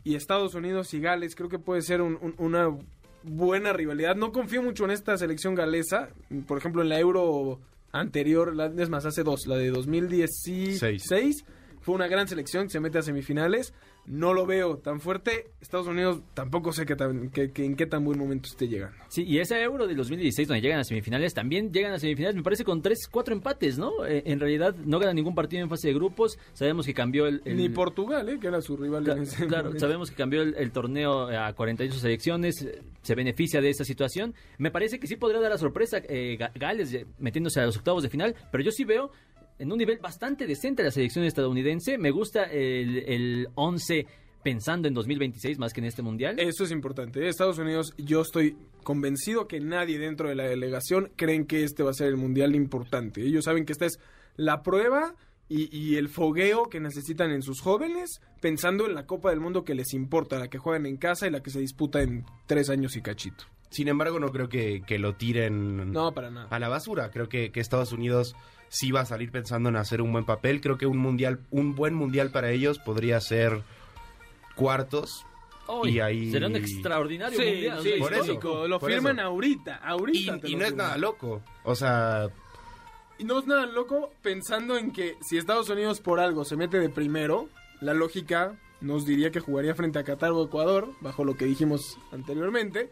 Y 0.03 0.15
Estados 0.15 0.55
Unidos 0.55 0.93
y 0.93 0.99
Gales, 0.99 1.35
creo 1.35 1.47
que 1.49 1.59
puede 1.59 1.81
ser 1.81 2.01
un- 2.01 2.17
un- 2.21 2.35
una 2.39 2.75
buena 3.23 3.71
rivalidad. 3.71 4.15
No 4.15 4.31
confío 4.31 4.63
mucho 4.63 4.83
en 4.85 4.91
esta 4.91 5.15
selección 5.17 5.53
galesa. 5.55 6.09
Por 6.47 6.57
ejemplo, 6.57 6.81
en 6.81 6.89
la 6.89 6.99
Euro 6.99 7.59
anterior, 7.91 8.55
la- 8.55 8.65
es 8.77 8.89
más, 8.89 9.05
hace 9.05 9.23
dos, 9.23 9.45
la 9.47 9.57
de 9.57 9.69
2016, 9.69 11.45
fue 11.81 11.95
una 11.95 12.07
gran 12.07 12.27
selección 12.27 12.63
que 12.65 12.69
se 12.71 12.79
mete 12.79 12.97
a 12.97 13.01
semifinales. 13.01 13.73
No 14.07 14.33
lo 14.33 14.45
veo 14.45 14.77
tan 14.77 14.99
fuerte. 14.99 15.51
Estados 15.61 15.87
Unidos 15.87 16.21
tampoco 16.33 16.73
sé 16.73 16.85
qué 16.85 16.95
tan- 16.95 17.29
qué- 17.29 17.51
qué- 17.51 17.65
en 17.65 17.75
qué 17.75 17.85
tan 17.85 18.03
buen 18.03 18.17
momento 18.17 18.49
esté 18.49 18.67
llegando. 18.67 18.97
Sí, 19.09 19.23
y 19.23 19.37
ese 19.37 19.61
Euro 19.61 19.85
del 19.87 19.95
2016 19.95 20.47
donde 20.47 20.59
llegan 20.61 20.79
a 20.79 20.83
semifinales, 20.83 21.33
también 21.33 21.71
llegan 21.71 21.93
a 21.93 21.99
semifinales, 21.99 22.35
me 22.35 22.41
parece 22.43 22.63
con 22.63 22.81
3, 22.81 23.07
4 23.09 23.33
empates, 23.35 23.77
¿no? 23.77 24.05
Eh, 24.05 24.23
en 24.25 24.39
realidad 24.39 24.75
no 24.75 24.97
ganan 24.99 25.15
ningún 25.15 25.35
partido 25.35 25.61
en 25.63 25.69
fase 25.69 25.89
de 25.89 25.93
grupos, 25.93 26.39
sabemos 26.53 26.85
que 26.85 26.93
cambió 26.95 27.27
el... 27.27 27.41
el- 27.45 27.57
Ni 27.57 27.69
Portugal, 27.69 28.27
¿eh? 28.27 28.39
que 28.39 28.47
era 28.47 28.59
su 28.61 28.75
rival 28.75 29.07
en 29.07 29.17
Cla- 29.17 29.21
ese 29.21 29.47
Claro, 29.47 29.65
momento. 29.65 29.79
sabemos 29.85 30.09
que 30.09 30.15
cambió 30.15 30.41
el, 30.41 30.55
el 30.57 30.71
torneo 30.71 31.27
a 31.27 31.53
48 31.53 31.99
selecciones, 31.99 32.61
eh, 32.63 32.81
se 33.03 33.15
beneficia 33.15 33.61
de 33.61 33.69
esa 33.69 33.83
situación. 33.85 34.33
Me 34.57 34.71
parece 34.71 34.99
que 34.99 35.07
sí 35.07 35.15
podría 35.15 35.39
dar 35.41 35.51
la 35.51 35.57
sorpresa 35.57 35.99
eh, 36.09 36.37
Ga- 36.39 36.51
Gales 36.55 36.91
eh, 36.93 37.05
metiéndose 37.19 37.59
a 37.61 37.65
los 37.65 37.77
octavos 37.77 38.01
de 38.03 38.09
final, 38.09 38.35
pero 38.51 38.63
yo 38.63 38.71
sí 38.71 38.83
veo 38.83 39.11
en 39.61 39.71
un 39.71 39.77
nivel 39.77 39.99
bastante 39.99 40.47
decente 40.47 40.83
la 40.83 40.91
selección 40.91 41.23
estadounidense. 41.25 41.97
Me 41.97 42.11
gusta 42.11 42.43
el, 42.45 42.97
el 43.07 43.47
11 43.55 44.05
pensando 44.43 44.87
en 44.87 44.93
2026 44.95 45.59
más 45.59 45.71
que 45.71 45.81
en 45.81 45.85
este 45.85 46.01
mundial. 46.01 46.39
Eso 46.39 46.63
es 46.63 46.71
importante. 46.71 47.27
Estados 47.27 47.59
Unidos, 47.59 47.93
yo 47.97 48.21
estoy 48.21 48.57
convencido 48.83 49.47
que 49.47 49.59
nadie 49.59 49.99
dentro 49.99 50.29
de 50.29 50.35
la 50.35 50.45
delegación 50.45 51.11
creen 51.15 51.45
que 51.45 51.63
este 51.63 51.83
va 51.83 51.91
a 51.91 51.93
ser 51.93 52.07
el 52.07 52.17
mundial 52.17 52.55
importante. 52.55 53.21
Ellos 53.21 53.45
saben 53.45 53.65
que 53.65 53.73
esta 53.73 53.85
es 53.85 53.99
la 54.35 54.63
prueba 54.63 55.13
y, 55.47 55.69
y 55.77 55.97
el 55.97 56.09
fogueo 56.09 56.69
que 56.69 56.79
necesitan 56.79 57.29
en 57.29 57.43
sus 57.43 57.61
jóvenes, 57.61 58.19
pensando 58.39 58.87
en 58.87 58.95
la 58.95 59.05
Copa 59.05 59.29
del 59.29 59.41
Mundo 59.41 59.63
que 59.63 59.75
les 59.75 59.93
importa, 59.93 60.39
la 60.39 60.47
que 60.49 60.57
juegan 60.57 60.87
en 60.87 60.97
casa 60.97 61.27
y 61.27 61.29
la 61.29 61.43
que 61.43 61.51
se 61.51 61.59
disputa 61.59 62.01
en 62.01 62.25
tres 62.47 62.69
años 62.71 62.95
y 62.95 63.01
cachito. 63.01 63.43
Sin 63.69 63.87
embargo, 63.89 64.19
no 64.19 64.31
creo 64.31 64.49
que, 64.49 64.81
que 64.87 64.97
lo 64.97 65.15
tiren 65.15 65.91
No, 65.91 66.13
para 66.13 66.31
nada. 66.31 66.47
a 66.49 66.59
la 66.59 66.67
basura. 66.67 67.11
Creo 67.11 67.29
que, 67.29 67.51
que 67.51 67.59
Estados 67.59 67.91
Unidos 67.93 68.35
sí 68.73 68.89
va 68.91 69.01
a 69.01 69.05
salir 69.05 69.31
pensando 69.31 69.67
en 69.67 69.75
hacer 69.75 70.01
un 70.01 70.13
buen 70.13 70.23
papel. 70.23 70.61
Creo 70.61 70.77
que 70.77 70.85
un 70.85 70.97
mundial, 70.97 71.41
un 71.51 71.75
buen 71.75 71.93
mundial 71.93 72.31
para 72.31 72.51
ellos 72.51 72.79
podría 72.79 73.19
ser 73.19 73.61
cuartos. 74.55 75.25
Uy, 75.67 75.91
y 75.91 75.99
ahí- 75.99 76.31
Será 76.31 76.47
un 76.47 76.55
extraordinario 76.55 77.37
mundial. 77.37 77.77
por 77.99 78.13
eso, 78.13 78.21
histórico. 78.23 78.67
Lo 78.67 78.79
por 78.79 78.91
firman 78.91 79.19
eso. 79.19 79.27
ahorita, 79.27 79.81
Y, 79.83 79.87
ahorita. 79.89 80.39
te 80.39 80.49
y 80.49 80.51
lo 80.53 80.59
no 80.59 80.65
es 80.65 80.75
nada 80.75 80.97
loco. 80.97 81.41
O 81.63 81.75
sea, 81.75 82.29
Y 83.17 83.23
no 83.23 83.37
es 83.39 83.45
nada 83.45 83.65
loco 83.67 84.11
pensando 84.23 84.77
en 84.77 84.91
que 84.91 85.15
si 85.21 85.37
Estados 85.37 85.69
Unidos 85.69 85.99
por 86.01 86.19
algo 86.19 86.43
se 86.43 86.55
mete 86.55 86.79
de 86.79 86.89
primero, 86.89 87.49
la 87.79 87.93
lógica 87.93 88.55
nos 88.81 89.05
diría 89.05 89.29
que 89.31 89.39
jugaría 89.39 89.75
frente 89.75 89.99
a 89.99 90.03
Qatar 90.03 90.31
o 90.31 90.43
Ecuador, 90.45 90.89
bajo 91.01 91.23
lo 91.23 91.35
que 91.37 91.45
dijimos 91.45 91.99
anteriormente. 92.11 92.89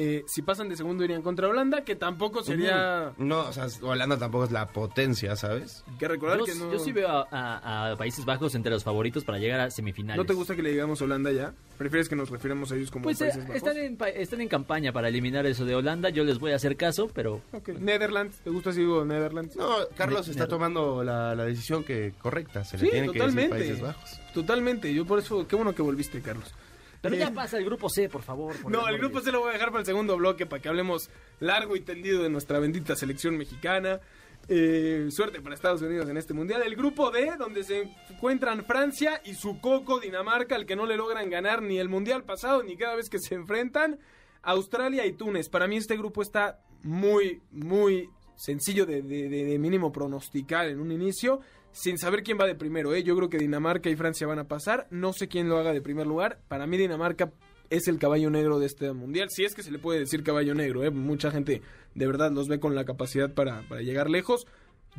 Eh, 0.00 0.22
si 0.28 0.42
pasan 0.42 0.68
de 0.68 0.76
segundo 0.76 1.02
irían 1.02 1.22
contra 1.22 1.48
Holanda, 1.48 1.82
que 1.82 1.96
tampoco 1.96 2.44
sería... 2.44 3.12
no, 3.18 3.40
o 3.40 3.52
sea, 3.52 3.66
Holanda 3.82 4.16
tampoco 4.16 4.44
es 4.44 4.52
la 4.52 4.68
potencia, 4.68 5.34
¿sabes? 5.34 5.82
Hay 5.90 5.96
que 5.98 6.06
recordar 6.06 6.38
Yo, 6.38 6.44
que 6.44 6.54
no... 6.54 6.72
yo 6.72 6.78
sí 6.78 6.92
veo 6.92 7.08
a, 7.08 7.26
a- 7.32 7.90
a 7.90 7.96
Países 7.96 8.24
Bajos 8.24 8.54
entre 8.54 8.70
los 8.70 8.84
favoritos 8.84 9.24
para 9.24 9.38
llegar 9.38 9.58
a 9.58 9.70
semifinales. 9.72 10.16
¿No 10.16 10.24
te 10.24 10.34
gusta 10.34 10.54
que 10.54 10.62
le 10.62 10.70
digamos 10.70 11.02
Holanda 11.02 11.32
ya? 11.32 11.52
¿Prefieres 11.78 12.08
que 12.08 12.14
nos 12.14 12.30
refiramos 12.30 12.70
a 12.70 12.76
ellos 12.76 12.92
como 12.92 13.02
Pues 13.02 13.20
eh, 13.20 13.24
Países 13.24 13.42
Bajos? 13.42 13.56
están, 13.56 13.76
en, 13.76 13.96
pa- 13.96 14.08
están 14.10 14.40
en 14.40 14.46
campaña 14.48 14.92
para 14.92 15.08
eliminar 15.08 15.46
eso 15.46 15.64
de 15.64 15.74
Holanda. 15.74 16.10
Yo 16.10 16.22
les 16.22 16.38
voy 16.38 16.52
a 16.52 16.54
hacer 16.56 16.76
caso, 16.76 17.08
pero 17.12 17.40
Ok. 17.52 17.70
Netherlands, 17.70 18.36
¿te 18.44 18.50
gusta 18.50 18.72
si 18.72 18.78
digo 18.78 19.04
Netherlands? 19.04 19.56
No, 19.56 19.78
Carlos 19.96 20.28
está 20.28 20.46
tomando 20.46 21.02
la, 21.02 21.34
la 21.34 21.44
decisión 21.44 21.82
que 21.82 22.12
correcta. 22.22 22.62
Se 22.64 22.78
le 22.78 22.84
Sí, 22.84 22.90
tiene 22.92 23.06
que 23.08 23.14
decir 23.18 23.20
totalmente. 23.34 23.56
Países 23.56 23.80
Bajos. 23.80 24.20
Totalmente, 24.32 24.94
yo 24.94 25.04
por 25.06 25.18
eso, 25.18 25.48
qué 25.48 25.56
bueno 25.56 25.74
que 25.74 25.82
volviste, 25.82 26.20
Carlos. 26.22 26.54
Pero 27.00 27.14
Eh, 27.14 27.18
ya 27.18 27.30
pasa 27.32 27.58
el 27.58 27.64
grupo 27.64 27.88
C, 27.88 28.08
por 28.08 28.22
favor. 28.22 28.56
por 28.60 28.72
No, 28.72 28.88
el 28.88 28.98
grupo 28.98 29.20
se 29.20 29.30
lo 29.32 29.40
voy 29.40 29.50
a 29.50 29.52
dejar 29.52 29.68
para 29.68 29.80
el 29.80 29.86
segundo 29.86 30.16
bloque 30.16 30.46
para 30.46 30.60
que 30.60 30.68
hablemos 30.68 31.10
largo 31.40 31.76
y 31.76 31.80
tendido 31.80 32.22
de 32.22 32.30
nuestra 32.30 32.58
bendita 32.58 32.96
selección 32.96 33.36
mexicana. 33.36 34.00
Eh, 34.50 35.08
suerte 35.10 35.40
para 35.42 35.54
Estados 35.54 35.82
Unidos 35.82 36.08
en 36.08 36.16
este 36.16 36.32
mundial. 36.32 36.62
El 36.62 36.74
grupo 36.74 37.10
D, 37.10 37.32
donde 37.38 37.64
se 37.64 37.92
encuentran 38.10 38.64
Francia 38.64 39.20
y 39.24 39.34
su 39.34 39.60
coco 39.60 40.00
Dinamarca, 40.00 40.54
al 40.56 40.64
que 40.64 40.74
no 40.74 40.86
le 40.86 40.96
logran 40.96 41.28
ganar 41.28 41.60
ni 41.62 41.78
el 41.78 41.88
mundial 41.88 42.24
pasado 42.24 42.62
ni 42.62 42.76
cada 42.76 42.96
vez 42.96 43.10
que 43.10 43.18
se 43.18 43.34
enfrentan. 43.34 43.98
Australia 44.42 45.04
y 45.04 45.12
Túnez. 45.12 45.48
Para 45.48 45.66
mí 45.66 45.76
este 45.76 45.96
grupo 45.96 46.22
está 46.22 46.60
muy, 46.82 47.42
muy 47.50 48.08
sencillo 48.38 48.86
de, 48.86 49.02
de- 49.02 49.28
de- 49.28 49.58
mínimo 49.58 49.92
pronosticar 49.92 50.68
en 50.68 50.80
un 50.80 50.92
inicio, 50.92 51.40
sin 51.72 51.98
saber 51.98 52.22
quién 52.22 52.38
va 52.40 52.46
de 52.46 52.54
primero. 52.54 52.94
¿eh? 52.94 53.02
Yo 53.02 53.14
creo 53.16 53.28
que 53.28 53.36
Dinamarca 53.36 53.90
y 53.90 53.96
Francia 53.96 54.26
van 54.26 54.38
a 54.38 54.48
pasar. 54.48 54.86
No 54.90 55.12
sé 55.12 55.28
quién 55.28 55.48
lo 55.50 55.58
haga 55.58 55.72
de 55.74 55.82
primer 55.82 56.06
lugar. 56.06 56.38
Para 56.48 56.66
mí 56.66 56.76
Dinamarca 56.78 57.30
es 57.68 57.86
el 57.88 57.98
caballo 57.98 58.30
negro 58.30 58.58
de 58.58 58.66
este 58.66 58.90
mundial. 58.94 59.28
Si 59.30 59.44
es 59.44 59.54
que 59.54 59.62
se 59.62 59.70
le 59.70 59.78
puede 59.78 59.98
decir 60.00 60.22
caballo 60.22 60.54
negro. 60.54 60.82
¿eh? 60.84 60.90
Mucha 60.90 61.30
gente 61.30 61.60
de 61.94 62.06
verdad 62.06 62.30
los 62.32 62.48
ve 62.48 62.58
con 62.60 62.74
la 62.74 62.84
capacidad 62.86 63.34
para, 63.34 63.60
para 63.68 63.82
llegar 63.82 64.08
lejos. 64.08 64.46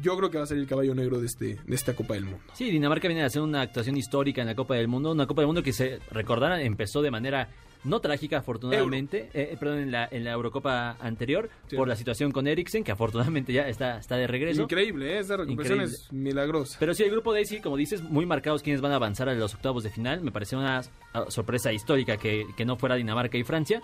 Yo 0.01 0.15
creo 0.17 0.29
que 0.29 0.37
va 0.37 0.43
a 0.43 0.47
ser 0.47 0.57
el 0.57 0.67
caballo 0.67 0.93
negro 0.93 1.19
de, 1.19 1.25
este, 1.25 1.57
de 1.65 1.75
esta 1.75 1.95
Copa 1.95 2.13
del 2.13 2.25
Mundo. 2.25 2.43
Sí, 2.53 2.69
Dinamarca 2.69 3.07
viene 3.07 3.23
a 3.23 3.25
hacer 3.25 3.41
una 3.41 3.61
actuación 3.61 3.97
histórica 3.97 4.39
en 4.41 4.47
la 4.47 4.55
Copa 4.55 4.75
del 4.75 4.87
Mundo. 4.87 5.11
Una 5.11 5.25
Copa 5.27 5.41
del 5.41 5.47
Mundo 5.47 5.63
que 5.63 5.73
se 5.73 5.99
recordará 6.11 6.61
empezó 6.61 7.01
de 7.01 7.09
manera 7.11 7.49
no 7.83 7.99
trágica, 8.01 8.37
afortunadamente. 8.39 9.29
eh, 9.33 9.55
perdón, 9.59 9.79
en 9.79 9.91
la, 9.91 10.07
en 10.11 10.23
la 10.23 10.31
Eurocopa 10.31 10.97
anterior, 10.99 11.49
Sí. 11.67 11.75
por 11.75 11.87
la 11.87 11.95
situación 11.95 12.31
con 12.31 12.47
Eriksen, 12.47 12.83
que 12.83 12.91
afortunadamente 12.91 13.53
ya 13.53 13.67
está, 13.67 13.97
está 13.97 14.15
de 14.17 14.27
regreso. 14.27 14.63
Increíble, 14.63 15.13
¿eh? 15.15 15.19
esa 15.19 15.37
recuperación 15.37 15.79
Increíble. 15.81 15.97
es 16.07 16.13
milagrosa. 16.13 16.77
Pero 16.79 16.93
sí, 16.93 17.03
el 17.03 17.11
grupo 17.11 17.33
de 17.33 17.45
sí, 17.45 17.59
como 17.61 17.77
dices, 17.77 18.01
muy 18.01 18.25
marcados 18.25 18.61
quienes 18.63 18.81
van 18.81 18.91
a 18.91 18.95
avanzar 18.95 19.29
a 19.29 19.33
los 19.33 19.53
octavos 19.55 19.83
de 19.83 19.89
final. 19.89 20.21
Me 20.21 20.31
parece 20.31 20.55
una 20.55 20.81
ah, 21.13 21.25
sorpresa 21.29 21.71
histórica 21.71 22.17
que, 22.17 22.45
que 22.57 22.65
no 22.65 22.75
fuera 22.77 22.95
Dinamarca 22.95 23.37
y 23.37 23.43
Francia. 23.43 23.81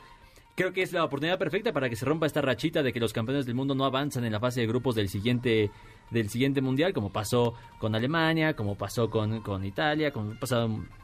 Creo 0.55 0.71
que 0.71 0.81
es 0.83 0.93
la 0.93 1.03
oportunidad 1.03 1.37
perfecta 1.37 1.73
para 1.73 1.89
que 1.89 1.97
se 1.97 2.05
rompa 2.05 2.25
esta 2.25 2.41
rachita 2.41 2.81
de 2.81 2.93
que 2.93 2.99
los 3.01 3.11
campeones 3.11 3.45
del 3.45 3.55
mundo 3.55 3.75
no 3.75 3.83
avanzan 3.83 4.23
en 4.23 4.31
la 4.31 4.39
fase 4.39 4.61
de 4.61 4.67
grupos 4.67 4.95
del 4.95 5.09
siguiente 5.09 5.69
del 6.11 6.29
siguiente 6.29 6.61
mundial, 6.61 6.93
como 6.93 7.11
pasó 7.11 7.53
con 7.79 7.93
Alemania, 7.95 8.55
como 8.55 8.75
pasó 8.75 9.09
con, 9.09 9.41
con 9.41 9.65
Italia, 9.65 10.11
como 10.11 10.33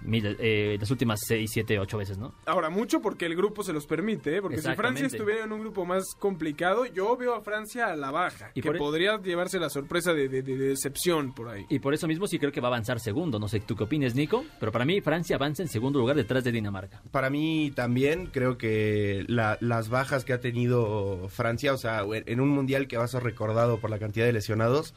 mil- 0.02 0.38
eh, 0.40 0.78
las 0.80 0.90
últimas 0.92 1.20
6, 1.28 1.50
7, 1.54 1.80
8 1.80 1.98
veces, 1.98 2.18
¿no? 2.18 2.34
Ahora, 2.46 2.70
mucho 2.70 3.02
porque 3.02 3.26
el 3.26 3.36
grupo 3.36 3.64
se 3.64 3.74
los 3.74 3.86
permite, 3.86 4.38
¿eh? 4.38 4.42
porque 4.42 4.62
si 4.62 4.74
Francia 4.76 5.06
estuviera 5.08 5.44
en 5.44 5.52
un 5.52 5.62
grupo 5.62 5.86
más 5.86 6.06
complicado, 6.18 6.86
yo 6.86 7.16
veo 7.18 7.36
a 7.36 7.42
Francia 7.42 7.88
a 7.88 7.96
la 7.96 8.12
baja, 8.12 8.52
Y 8.54 8.62
que 8.62 8.68
por 8.70 8.76
e- 8.76 8.80
podría 8.80 9.22
llevarse 9.22 9.60
la 9.60 9.70
sorpresa 9.70 10.14
de, 10.14 10.28
de- 10.30 10.42
de- 10.42 10.58
de 10.58 10.68
decepción 10.70 11.34
por 11.34 11.50
ahí. 11.50 11.66
Y 11.70 11.80
por 11.80 11.94
eso 11.94 12.08
mismo 12.08 12.28
sí 12.28 12.40
creo 12.40 12.52
que 12.52 12.62
va 12.62 12.68
a 12.70 12.72
avanzar 12.72 13.00
segundo. 13.00 13.40
No 13.40 13.48
sé 13.48 13.60
tú 13.60 13.76
qué 13.76 13.84
opinas, 13.84 14.16
Nico, 14.16 14.44
pero 14.60 14.72
para 14.72 14.86
mí 14.86 15.02
Francia 15.02 15.36
avanza 15.36 15.62
en 15.64 15.70
segundo 15.70 16.00
lugar 16.00 16.16
detrás 16.16 16.44
de 16.44 16.52
Dinamarca. 16.52 17.02
Para 17.12 17.30
mí 17.30 17.72
también 17.76 18.28
creo 18.28 18.58
que 18.58 19.26
la- 19.28 19.58
las 19.62 19.90
bajas 19.90 20.24
que 20.26 20.34
ha 20.34 20.40
tenido 20.40 21.28
Francia, 21.30 21.74
o 21.74 21.78
sea, 21.78 22.04
en 22.14 22.40
un 22.40 22.50
mundial 22.50 22.88
que 22.88 22.98
va 22.98 23.04
a 23.04 23.08
ser 23.08 23.24
recordado 23.24 23.80
por 23.80 23.90
la 23.90 24.00
cantidad 24.00 24.26
de 24.26 24.34
lesionados, 24.34 24.91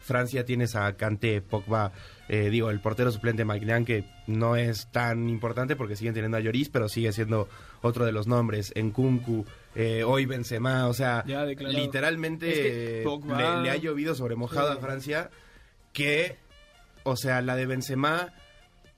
Francia 0.00 0.44
tienes 0.44 0.74
a 0.76 0.96
Kanté, 0.96 1.40
Pogba, 1.42 1.92
eh, 2.28 2.50
digo, 2.50 2.70
el 2.70 2.80
portero 2.80 3.12
suplente 3.12 3.44
Maignan, 3.44 3.84
que 3.84 4.04
no 4.26 4.56
es 4.56 4.88
tan 4.90 5.28
importante 5.28 5.76
porque 5.76 5.94
siguen 5.96 6.14
teniendo 6.14 6.36
a 6.36 6.40
Lloris, 6.40 6.68
pero 6.70 6.88
sigue 6.88 7.12
siendo 7.12 7.48
otro 7.82 8.04
de 8.04 8.12
los 8.12 8.26
nombres, 8.26 8.72
en 8.74 8.90
Kunku, 8.90 9.44
hoy 10.06 10.26
Benzema, 10.26 10.88
o 10.88 10.94
sea, 10.94 11.22
Ya 11.26 11.44
literalmente 11.44 12.50
Es 12.50 12.58
que 12.58 13.00
eh, 13.00 13.04
Pogba- 13.04 13.58
le, 13.58 13.62
le 13.64 13.70
ha 13.70 13.76
llovido 13.76 14.14
sobre 14.14 14.36
mojado 14.36 14.72
Sí. 14.72 14.78
a 14.78 14.80
Francia, 14.80 15.30
que, 15.92 16.36
o 17.04 17.16
sea, 17.16 17.40
la 17.42 17.56
de 17.56 17.66
Benzema 17.66 18.32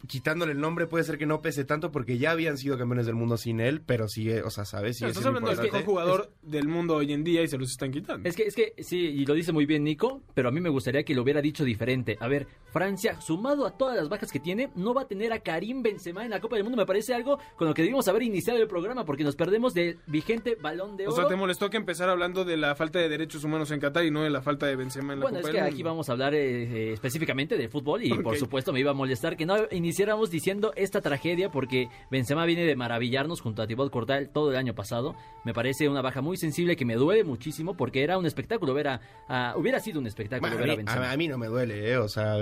quitándole 0.07 0.53
el 0.53 0.61
nombre 0.61 0.87
puede 0.87 1.05
ser 1.05 1.19
que 1.19 1.27
no 1.27 1.43
pese 1.43 1.65
tanto 1.65 1.93
porque 1.93 2.19
ya 2.19 2.33
habían 2.33 2.59
sido 2.59 2.77
campeones 2.79 3.07
del 3.07 3.15
mundo 3.15 3.37
sin 3.37 3.61
él, 3.61 3.81
pero 3.85 4.09
sigue, 4.09 4.43
o 4.43 4.51
sea, 4.51 4.65
¿sabes? 4.65 4.97
Sí, 4.99 5.05
No, 5.05 5.11
estás 5.11 5.27
hablando 5.27 5.51
del 5.51 5.61
mejor 5.61 5.85
jugador 5.85 6.33
del 6.43 6.69
mundo 6.69 6.97
hoy 6.97 7.13
en 7.13 7.25
día 7.25 7.43
y 7.43 7.49
se 7.49 7.59
los 7.59 7.71
están 7.71 7.91
quitando. 7.93 8.29
Es 8.29 8.37
que, 8.37 8.45
es 8.45 8.55
que 8.55 8.75
sí, 8.83 8.99
y 8.99 9.25
lo 9.27 9.35
dice 9.35 9.53
muy 9.53 9.67
bien 9.67 9.85
Nico, 9.85 10.23
pero 10.35 10.49
a 10.49 10.53
mí 10.53 10.61
me 10.61 10.69
gustaría 10.69 11.03
que 11.05 11.15
lo 11.15 11.23
hubiera 11.23 11.41
dicho 11.41 11.65
diferente. 11.65 12.17
A 12.21 12.29
ver, 12.29 12.47
Francia, 12.73 13.21
sumado 13.21 13.67
a 13.67 13.77
todas 13.77 13.97
las 13.97 14.09
bajas 14.09 14.33
que 14.33 14.41
tiene, 14.41 14.71
no 14.75 14.95
va 14.95 15.03
a 15.03 15.09
tener 15.09 15.33
a 15.33 15.41
Karim 15.41 15.83
Benzema 15.83 16.25
en 16.25 16.31
la 16.31 16.41
Copa 16.41 16.57
del 16.57 16.65
Mundo. 16.65 16.77
Me 16.79 16.87
parece 16.87 17.15
algo 17.15 17.39
con 17.57 17.69
lo 17.69 17.75
que 17.75 17.83
debimos 17.83 18.09
haber 18.09 18.23
iniciado 18.23 18.61
el 18.61 18.69
programa 18.69 19.05
porque 19.05 19.25
nos 19.25 19.37
perdemos 19.37 19.75
del 19.75 19.99
vigente 20.07 20.57
balón 20.61 20.97
de 20.97 21.07
O 21.07 21.11
oro. 21.13 21.17
sea, 21.23 21.29
te 21.29 21.37
molestó 21.37 21.71
que 21.71 21.77
empezar 21.77 22.09
hablando 22.09 22.45
de 22.45 22.57
la 22.57 22.75
falta 22.75 22.99
de 22.99 23.09
derechos 23.09 23.45
humanos 23.45 23.71
en 23.71 23.81
Qatar 23.81 24.05
y 24.05 24.11
no 24.11 24.23
de 24.23 24.31
la 24.31 24.43
falta 24.43 24.67
de 24.67 24.77
Benzema 24.77 25.13
en 25.13 25.21
la 25.21 25.25
Bueno, 25.27 25.39
Copa 25.39 25.49
es 25.49 25.53
que 25.55 25.59
del 25.61 25.67
aquí 25.67 25.77
Mundo. 25.77 25.91
vamos 25.91 26.09
a 26.09 26.13
hablar 26.13 26.35
eh, 26.35 26.63
eh, 26.65 26.93
específicamente 26.95 27.57
de 27.57 27.69
fútbol 27.69 28.03
y 28.05 28.15
por 28.15 28.37
supuesto 28.37 28.73
me 28.73 28.81
iba 28.81 28.91
a 28.91 28.95
molestar 28.95 29.37
que 29.37 29.47
no 29.47 29.57
iniciáramos 29.93 30.31
diciendo 30.31 30.73
esta 30.75 31.03
tragedia 31.03 31.51
porque 31.51 31.91
Benzema 32.11 32.47
viene 32.47 32.65
de 32.65 32.75
maravillarnos 32.77 33.43
junto 33.43 33.61
a 33.61 33.67
Thibaut 33.67 33.93
Courtois 33.93 34.33
todo 34.33 34.51
el 34.51 34.57
año 34.57 34.75
pasado. 34.75 35.15
Me 35.45 35.53
parece 35.53 35.87
una 35.87 36.01
baja 36.01 36.23
muy 36.23 36.39
sensible 36.39 36.77
que 36.77 36.87
me 36.87 36.95
duele 36.95 37.25
muchísimo 37.25 37.77
porque 37.77 38.03
era 38.03 38.17
un 38.17 38.25
espectáculo 38.25 38.73
ver 38.73 38.89
a, 38.89 39.01
a- 39.29 39.55
hubiera 39.55 39.81
sido 39.81 40.01
un 40.01 40.07
espectáculo 40.07 40.51
Bueno, 40.51 40.63
ver 40.63 40.71
a 40.71 40.73
a, 40.73 40.77
mí, 40.77 40.83
Benzema. 40.85 41.09
a- 41.11 41.13
a 41.13 41.17
mí 41.19 41.29
no 41.29 41.37
me 41.37 41.49
duele, 41.49 41.91
¿eh? 41.93 41.99
O 41.99 42.09
sea, 42.09 42.37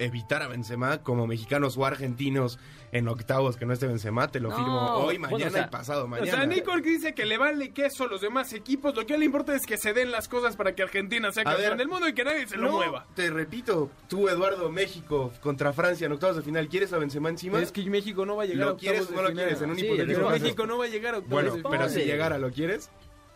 evitar 0.00 0.42
a 0.42 0.48
Benzema 0.48 1.02
como 1.02 1.26
mexicanos 1.26 1.76
o 1.76 1.84
argentinos 1.86 2.58
en 2.92 3.08
octavos 3.08 3.56
que 3.56 3.66
no 3.66 3.72
esté 3.72 3.86
Benzema, 3.88 4.28
te 4.28 4.38
lo 4.38 4.50
No, 4.50 4.56
firmo 4.56 4.80
hoy, 4.94 5.18
bueno, 5.18 5.32
mañana 5.32 5.50
o 5.50 5.54
sea, 5.54 5.66
y 5.66 5.70
pasado 5.70 6.04
O 6.04 6.08
mañana. 6.08 6.30
sea, 6.30 6.46
Nico 6.46 6.76
dice 6.80 7.12
que 7.12 7.24
le 7.26 7.38
vale 7.38 7.72
queso 7.72 8.04
a 8.04 8.06
los 8.06 8.20
demás 8.20 8.52
equipos, 8.52 8.94
lo 8.94 9.04
que 9.04 9.18
le 9.18 9.24
importa 9.24 9.54
es 9.54 9.66
que 9.66 9.76
se 9.76 9.92
den 9.92 10.12
las 10.12 10.28
cosas 10.28 10.54
para 10.54 10.74
que 10.76 10.82
Argentina 10.84 11.32
sea 11.32 11.42
A 11.42 11.46
campeón 11.46 11.78
del 11.78 11.88
mundo 11.88 12.06
y 12.08 12.12
que 12.12 12.22
nadie 12.24 12.46
se 12.46 12.56
lo 12.56 12.68
No, 12.70 12.72
mueva. 12.76 13.06
Te 13.16 13.30
repito, 13.30 13.90
tú, 14.08 14.28
Eduardo, 14.28 14.70
México 14.70 15.32
contra 15.40 15.72
Francia 15.72 16.06
en 16.06 16.12
octavos 16.12 16.36
de 16.36 16.42
final, 16.42 16.68
¿quieres 16.68 16.92
a 16.92 16.98
Benzema 16.98 17.28
encima? 17.30 17.60
Es 17.60 17.72
que 17.72 17.84
México 17.90 18.24
no 18.24 18.36
va 18.36 18.44
a 18.44 18.46
llegar 18.46 18.68
a 18.68 18.70
¿Lo 18.72 18.76
quieres 18.76 19.00
octavos 19.02 19.18
o 19.18 19.22
no 19.22 19.28
de 19.28 19.34
lo 19.34 19.40
quieres? 19.40 19.62
En 19.62 19.70
un 19.70 19.76
Sí. 19.76 19.88
México 20.42 20.66
no 20.66 20.78
va 20.78 20.84
a 20.84 20.88
llegar 20.88 21.14
a 21.14 21.18
octavos 21.18 21.42
Bueno, 21.42 21.56
de 21.56 21.62
pero 21.68 21.88
si 21.88 22.00
llegara, 22.04 22.38
¿lo 22.38 22.50
quieres? 22.50 22.90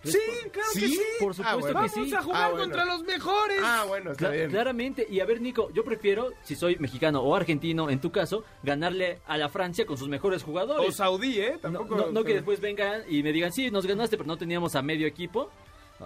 Sí, 0.05 0.19
claro 0.53 0.69
que 0.75 0.81
¿Sí? 0.81 0.89
sí. 0.95 1.01
Por 1.19 1.35
supuesto 1.35 1.43
Ah, 1.45 1.55
bueno. 1.55 1.67
que 1.67 1.73
Vamos 1.75 2.09
sí. 2.09 2.15
a 2.15 2.23
jugar 2.23 2.43
Ah, 2.43 2.49
bueno. 2.51 2.65
contra 2.65 2.85
los 2.85 3.03
mejores. 3.03 3.61
Ah, 3.63 3.85
bueno, 3.89 4.13
está 4.13 4.29
Cla- 4.29 4.33
bien. 4.33 4.51
Claramente, 4.51 5.07
y 5.11 5.21
a 5.21 5.25
ver 5.25 5.41
Nico, 5.41 5.71
yo 5.73 5.85
prefiero, 5.85 6.33
si 6.43 6.55
soy 6.55 6.77
mexicano 6.77 7.21
o 7.21 7.35
argentino, 7.35 7.91
en 7.91 8.01
tu 8.01 8.13
caso, 8.13 8.45
ganarle 8.63 9.19
a 9.27 9.37
la 9.37 9.49
Francia 9.49 9.87
con 9.87 9.97
sus 9.99 10.09
mejores 10.09 10.43
o 10.43 10.47
jugadores. 10.47 10.95
Saudí, 10.97 11.41
¿eh? 11.41 11.53
No, 11.55 11.59
Tampoco. 11.61 11.97
no- 11.97 12.13
no 12.13 12.25
que 12.25 12.35
después 12.35 12.61
vengan 12.61 13.03
y 13.09 13.23
me 13.23 13.33
digan, 13.33 13.53
sí, 13.53 13.71
nos 13.71 13.87
ganaste, 13.87 14.17
pero 14.17 14.27
no 14.29 14.37
teníamos 14.37 14.75
a 14.77 14.83
medio 14.83 15.07
equipo. 15.07 15.51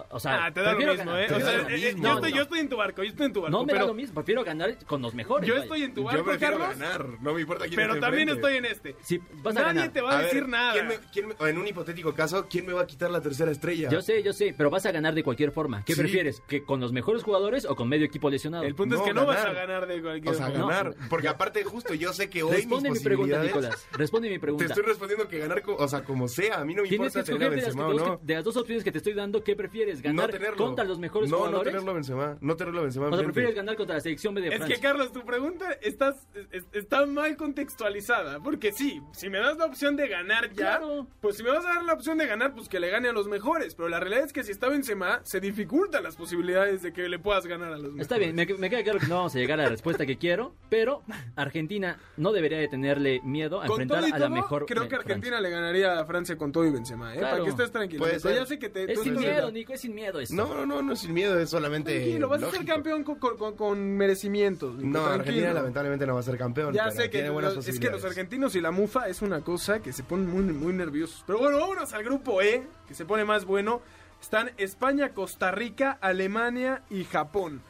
O 0.09 0.19
sea, 0.19 0.45
Ah, 0.45 0.51
te 0.53 0.61
da 0.61 0.73
lo 0.73 0.79
mismo, 0.79 1.15
¿eh? 1.15 1.25
te 1.27 1.35
O 1.35 1.39
sea, 1.39 1.57
lo 1.57 1.69
eh, 1.69 1.71
mismo. 1.73 2.03
yo, 2.03 2.13
estoy, 2.15 2.31
no. 2.31 2.35
yo 2.37 2.41
estoy 2.43 2.59
en 2.59 2.69
tu 2.69 2.77
barco, 2.77 3.03
yo 3.03 3.09
estoy 3.09 3.25
en 3.27 3.33
tu 3.33 3.41
barco. 3.41 3.57
No 3.57 3.63
me 3.63 3.73
pero 3.73 3.79
da 3.85 3.87
lo 3.87 3.93
mismo, 3.93 4.15
prefiero 4.15 4.43
ganar 4.43 4.75
con 4.85 5.01
los 5.01 5.13
mejores. 5.13 5.47
Yo 5.47 5.53
vaya. 5.53 5.63
estoy 5.65 5.83
en 5.83 5.93
tu 5.93 6.01
Yo 6.01 6.05
barco, 6.07 6.23
prefiero 6.25 6.57
Carlos. 6.57 6.79
ganar, 6.79 7.07
no 7.21 7.33
me 7.33 7.41
importa 7.41 7.65
quién 7.65 7.75
Pero 7.75 7.99
también 7.99 8.29
estoy 8.29 8.57
en 8.57 8.65
este. 8.65 8.95
Sí, 9.01 9.19
vas 9.43 9.55
a 9.55 9.59
Nadie 9.61 9.73
ganar. 9.75 9.93
te 9.93 10.01
va 10.01 10.13
a, 10.13 10.17
ver, 10.17 10.25
decir 10.25 10.47
nada. 10.47 10.73
¿quién 10.73 10.87
me- 10.87 10.97
quién 11.13 11.27
me- 11.27 11.49
en 11.49 11.57
un 11.59 11.67
hipotético 11.67 12.13
caso, 12.13 12.47
¿quién 12.49 12.65
me 12.65 12.73
va 12.73 12.81
a 12.81 12.87
quitar 12.87 13.11
la 13.11 13.21
tercera 13.21 13.51
estrella? 13.51 13.89
Yo 13.89 14.01
sé, 14.01 14.23
yo 14.23 14.33
sé, 14.33 14.55
pero 14.57 14.69
vas 14.71 14.85
a 14.87 14.91
ganar 14.91 15.13
de 15.13 15.23
cualquier 15.23 15.51
forma. 15.51 15.83
¿Qué 15.85 15.93
Sí. 15.93 16.01
prefieres? 16.01 16.41
¿Que 16.47 16.63
con 16.63 16.79
los 16.79 16.91
mejores 16.91 17.21
jugadores 17.23 17.65
o 17.65 17.75
con 17.75 17.87
medio 17.87 18.05
equipo 18.05 18.29
lesionado? 18.31 18.63
El 18.63 18.73
punto 18.75 18.95
No, 18.95 19.01
es 19.01 19.07
que 19.07 19.13
no 19.13 19.25
vas 19.27 19.45
a 19.45 19.53
ganar 19.53 19.85
de 19.85 20.01
cualquier 20.01 20.33
O 20.33 20.37
sea, 20.37 20.47
forma. 20.49 20.67
ganar. 20.75 20.95
Porque 21.09 21.27
aparte, 21.27 21.63
justo 21.63 21.93
yo 21.93 22.13
sé 22.13 22.29
que 22.31 22.41
hoy 22.41 22.55
Responde 22.55 22.89
mis 22.89 22.99
mi 22.99 23.03
pregunta. 23.05 23.43
Nicolás. 23.43 23.87
Responde 23.91 24.29
mi 24.29 24.35
Te 24.35 24.39
pregunta. 24.39 24.65
estoy 24.65 24.83
respondiendo 24.83 25.27
que 25.27 25.37
ganar, 25.37 25.61
o 25.65 25.87
sea, 25.87 26.03
como 26.03 26.27
sea. 26.27 26.61
A 26.61 26.65
mí 26.65 26.73
no 26.73 26.81
me 26.81 26.89
Tienes 26.89 27.13
que 27.13 27.19
importa 27.19 27.23
tener 27.23 27.41
a 27.43 27.45
escoger 27.45 27.49
de 27.49 27.55
las, 27.55 27.65
Benzema 27.75 28.13
que- 28.13 28.19
que- 28.21 28.25
de 28.25 28.33
las 28.35 28.43
dos 28.43 28.57
opciones 28.57 28.83
que 28.83 28.91
te 28.91 28.97
estoy 28.97 29.13
dando, 29.13 29.43
¿qué 29.43 29.55
prefieres? 29.55 29.82
¿Ganar 30.01 30.27
no 30.27 30.31
tenerlo. 30.31 30.57
contra 30.65 30.83
los 30.85 30.99
mejores 30.99 31.29
no, 31.29 31.37
jugadores? 31.37 31.59
No 31.65 31.71
tenerlo 31.71 31.91
a 31.91 31.93
Benzema. 31.93 32.37
No 32.41 32.55
tenerlo 32.55 32.79
a 32.79 32.83
Benzema 32.83 33.07
o 33.07 33.13
sea, 33.15 33.23
prefieres 33.23 33.55
ganar 33.55 33.75
contra 33.75 33.95
la 33.95 34.01
selección 34.01 34.33
B 34.33 34.41
de 34.41 34.47
Es 34.49 34.55
Francia. 34.57 34.75
que, 34.75 34.81
Carlos, 34.81 35.11
tu 35.11 35.25
pregunta 35.25 35.71
estás, 35.81 36.27
es- 36.51 36.65
está 36.73 37.05
mal 37.05 37.35
contextualizada. 37.37 38.39
Porque 38.41 38.71
sí, 38.71 39.01
si 39.13 39.29
me 39.29 39.39
das 39.39 39.57
la 39.57 39.65
opción 39.65 39.95
de 39.95 40.07
ganar 40.07 40.49
ya, 40.49 40.77
Claro. 40.77 41.07
pues 41.21 41.37
si 41.37 41.43
me 41.43 41.49
vas 41.51 41.65
a 41.65 41.69
dar 41.75 41.83
la 41.83 41.93
opción 41.93 42.17
de 42.17 42.27
ganar, 42.27 42.53
pues 42.53 42.69
que 42.69 42.79
le 42.79 42.89
gane 42.89 43.09
a 43.09 43.13
los 43.13 43.27
mejores. 43.27 43.75
Pero 43.75 43.89
la 43.89 43.99
realidad 43.99 44.25
es 44.25 44.33
que 44.33 44.43
si 44.43 44.51
está 44.51 44.69
Benzema, 44.69 45.21
se 45.23 45.39
dificultan 45.39 46.03
las 46.03 46.15
posibilidades 46.15 46.81
de 46.81 46.93
que 46.93 47.07
le 47.09 47.19
puedas 47.19 47.45
ganar 47.45 47.69
a 47.69 47.77
los 47.77 47.83
mejores. 47.83 48.01
Está 48.01 48.17
bien, 48.17 48.35
me, 48.35 48.45
me 48.45 48.69
queda 48.69 48.83
claro 48.83 48.99
que 48.99 49.07
no 49.07 49.15
vamos 49.15 49.35
a 49.35 49.39
llegar 49.39 49.59
a 49.59 49.63
la 49.63 49.69
respuesta 49.69 50.05
que 50.05 50.17
quiero, 50.17 50.55
pero 50.69 51.03
Argentina 51.35 51.99
no 52.17 52.31
debería 52.31 52.57
de 52.59 52.67
tenerle 52.67 53.21
miedo 53.23 53.61
a 53.61 53.67
Con 53.67 53.81
enfrentar 53.81 53.99
todo 53.99 54.07
y 54.09 54.11
a 54.13 54.19
la 54.19 54.29
mejor 54.29 54.65
creo 54.65 54.87
que 54.87 54.95
Argentina 54.95 55.37
Francia. 55.37 55.41
le 55.41 55.49
ganaría 55.49 55.99
a 55.99 56.05
Francia 56.05 56.37
con 56.37 56.51
todo 56.51 56.65
y 56.65 56.71
Benzema, 56.71 57.13
¿eh? 57.13 57.17
Claro. 57.19 57.31
Para 57.33 57.43
que 57.43 57.49
estés 57.49 57.71
tranquilo. 57.71 58.05
Ser. 58.19 58.35
Ya 58.35 58.45
sé 58.45 58.59
que 58.59 58.69
te... 58.69 58.83
Es 58.91 58.93
tú 58.97 59.03
sin 59.03 59.15
miedo, 59.15 59.51
Nico, 59.51 59.72
es 59.73 59.81
sin 59.81 59.93
miedo 59.95 60.19
eso. 60.19 60.33
No, 60.35 60.47
no, 60.53 60.65
no, 60.65 60.81
no 60.81 60.93
es 60.93 60.99
sin 60.99 61.13
miedo, 61.13 61.37
es 61.39 61.49
solamente. 61.49 61.91
Tranquilo, 61.99 62.29
vas 62.29 62.43
a 62.43 62.51
ser 62.51 62.65
campeón 62.65 63.03
con, 63.03 63.15
con- 63.19 63.37
con- 63.37 63.55
con 63.55 63.79
merecimientos. 63.97 64.75
No, 64.75 64.81
tranquilo. 64.81 65.09
Argentina 65.09 65.53
lamentablemente 65.53 66.05
no 66.07 66.13
va 66.13 66.19
a 66.19 66.23
ser 66.23 66.37
campeón. 66.37 66.73
Ya 66.73 66.83
pero 66.85 66.95
sé 66.95 67.03
que 67.03 67.09
tiene 67.09 67.29
buenas 67.29 67.55
los- 67.55 67.67
es 67.67 67.79
que 67.79 67.89
los 67.89 68.03
argentinos 68.05 68.55
y 68.55 68.61
la 68.61 68.71
mufa 68.71 69.07
es 69.07 69.21
una 69.21 69.41
cosa 69.41 69.81
que 69.81 69.91
se 69.93 70.03
ponen 70.03 70.27
muy, 70.29 70.41
muy 70.53 70.73
nerviosos. 70.73 71.23
Pero 71.27 71.39
bueno, 71.39 71.59
vámonos 71.59 71.91
al 71.93 72.03
grupo 72.03 72.41
E, 72.41 72.63
que 72.87 72.93
se 72.93 73.05
pone 73.05 73.25
más 73.25 73.45
bueno. 73.45 73.81
Están 74.21 74.51
España, 74.57 75.09
Costa 75.09 75.51
Rica, 75.51 75.97
Alemania 75.99 76.83
y 76.89 77.03
Japón. 77.03 77.61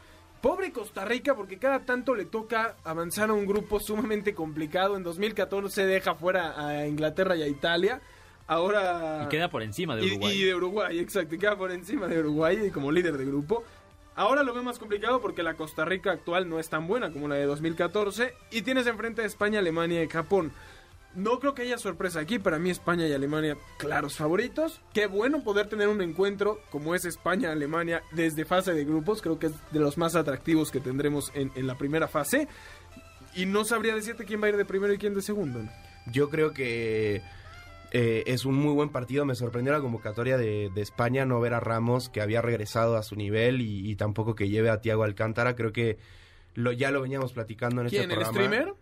Pobre 0.41 0.71
Costa 0.73 1.05
Rica 1.05 1.35
porque 1.35 1.57
cada 1.57 1.79
tanto 1.85 2.13
le 2.15 2.25
toca 2.25 2.75
avanzar 2.83 3.29
a 3.29 3.33
un 3.33 3.45
grupo 3.45 3.79
sumamente 3.79 4.35
complicado. 4.35 4.97
En 4.97 5.03
2014 5.03 5.85
deja 5.85 6.15
fuera 6.15 6.53
a 6.67 6.85
Inglaterra 6.85 7.35
y 7.37 7.43
a 7.43 7.47
Italia. 7.47 8.01
Ahora... 8.53 9.23
Y 9.25 9.29
queda 9.29 9.49
por 9.49 9.63
encima 9.63 9.95
de 9.95 10.05
Y- 10.05 10.11
Uruguay. 10.11 10.35
Y, 10.41 10.43
de 10.45 10.55
Uruguay, 10.55 10.99
exacto. 10.99 11.35
y 11.35 11.37
Queda 11.39 11.57
por 11.57 11.71
encima 11.71 12.07
de 12.07 12.19
Uruguay 12.19 12.69
como 12.71 12.91
líder 12.91 13.17
de 13.17 13.25
grupo. 13.25 13.63
Ahora 14.15 14.43
lo 14.43 14.53
veo 14.53 14.61
más 14.63 14.77
complicado 14.79 15.21
porque 15.21 15.41
la 15.43 15.55
Costa 15.55 15.85
Rica 15.85 16.11
actual 16.11 16.47
no 16.47 16.59
es 16.59 16.69
tan 16.69 16.87
buena 16.87 17.11
como 17.11 17.27
la 17.27 17.35
de 17.35 17.45
2014. 17.45 18.33
Y 18.51 18.61
tienes 18.61 18.85
enfrente 18.87 19.23
a 19.23 19.25
España, 19.25 19.59
Alemania 19.59 20.03
y 20.03 20.07
Japón. 20.07 20.51
No 21.15 21.39
creo 21.39 21.53
que 21.53 21.61
haya 21.63 21.77
sorpresa 21.77 22.19
aquí. 22.19 22.39
Para 22.39 22.57
mí 22.59 22.69
España 22.71 23.07
y 23.07 23.13
Alemania, 23.13 23.55
claros 23.77 24.15
favoritos. 24.15 24.81
Qué 24.93 25.05
bueno 25.07 25.43
poder 25.43 25.67
tener 25.67 25.87
un 25.87 26.01
encuentro 26.01 26.59
como 26.71 26.95
es 26.95 27.05
España-Alemania 27.05 28.01
desde 28.11 28.45
fase 28.45 28.73
de 28.73 28.83
grupos. 28.83 29.21
Creo 29.21 29.37
que 29.39 29.47
es 29.47 29.53
de 29.71 29.79
los 29.79 29.97
más 29.97 30.15
atractivos 30.15 30.71
que 30.71 30.79
tendremos 30.79 31.31
en, 31.35 31.51
en 31.55 31.67
la 31.67 31.77
primera 31.77 32.07
fase. 32.07 32.47
Y 33.35 33.45
no 33.47 33.63
sabría 33.65 33.95
decirte 33.95 34.25
quién 34.25 34.41
va 34.41 34.47
a 34.47 34.49
ir 34.49 34.57
de 34.57 34.65
primero 34.65 34.93
y 34.93 34.97
quién 34.97 35.13
de 35.15 35.21
segundo. 35.23 35.59
Yo 36.11 36.29
creo 36.29 36.51
que 36.53 37.21
eh, 37.93 38.23
es 38.27 38.43
un 38.45 38.55
muy 38.55 38.73
buen 38.73 38.89
partido. 38.89 39.23
Me 39.25 39.35
sorprendió 39.35 39.71
la 39.71 39.79
convocatoria 39.79 40.37
de, 40.37 40.69
de 40.73 40.81
España 40.81 41.25
no 41.25 41.39
ver 41.39 41.53
a 41.53 41.59
Ramos, 41.61 42.09
que 42.09 42.21
había 42.21 42.41
regresado 42.41 42.97
a 42.97 43.03
su 43.03 43.15
nivel, 43.15 43.61
y, 43.61 43.89
y 43.89 43.95
tampoco 43.95 44.35
que 44.35 44.49
lleve 44.49 44.69
a 44.69 44.81
Tiago 44.81 45.03
Alcántara. 45.03 45.55
Creo 45.55 45.71
que 45.71 45.97
lo, 46.55 46.71
ya 46.71 46.91
lo 46.91 47.01
veníamos 47.01 47.31
platicando 47.33 47.81
en 47.81 47.87
¿Quién? 47.89 48.01
este 48.03 48.13
¿El 48.15 48.19
programa. 48.19 48.45
streamer? 48.47 48.73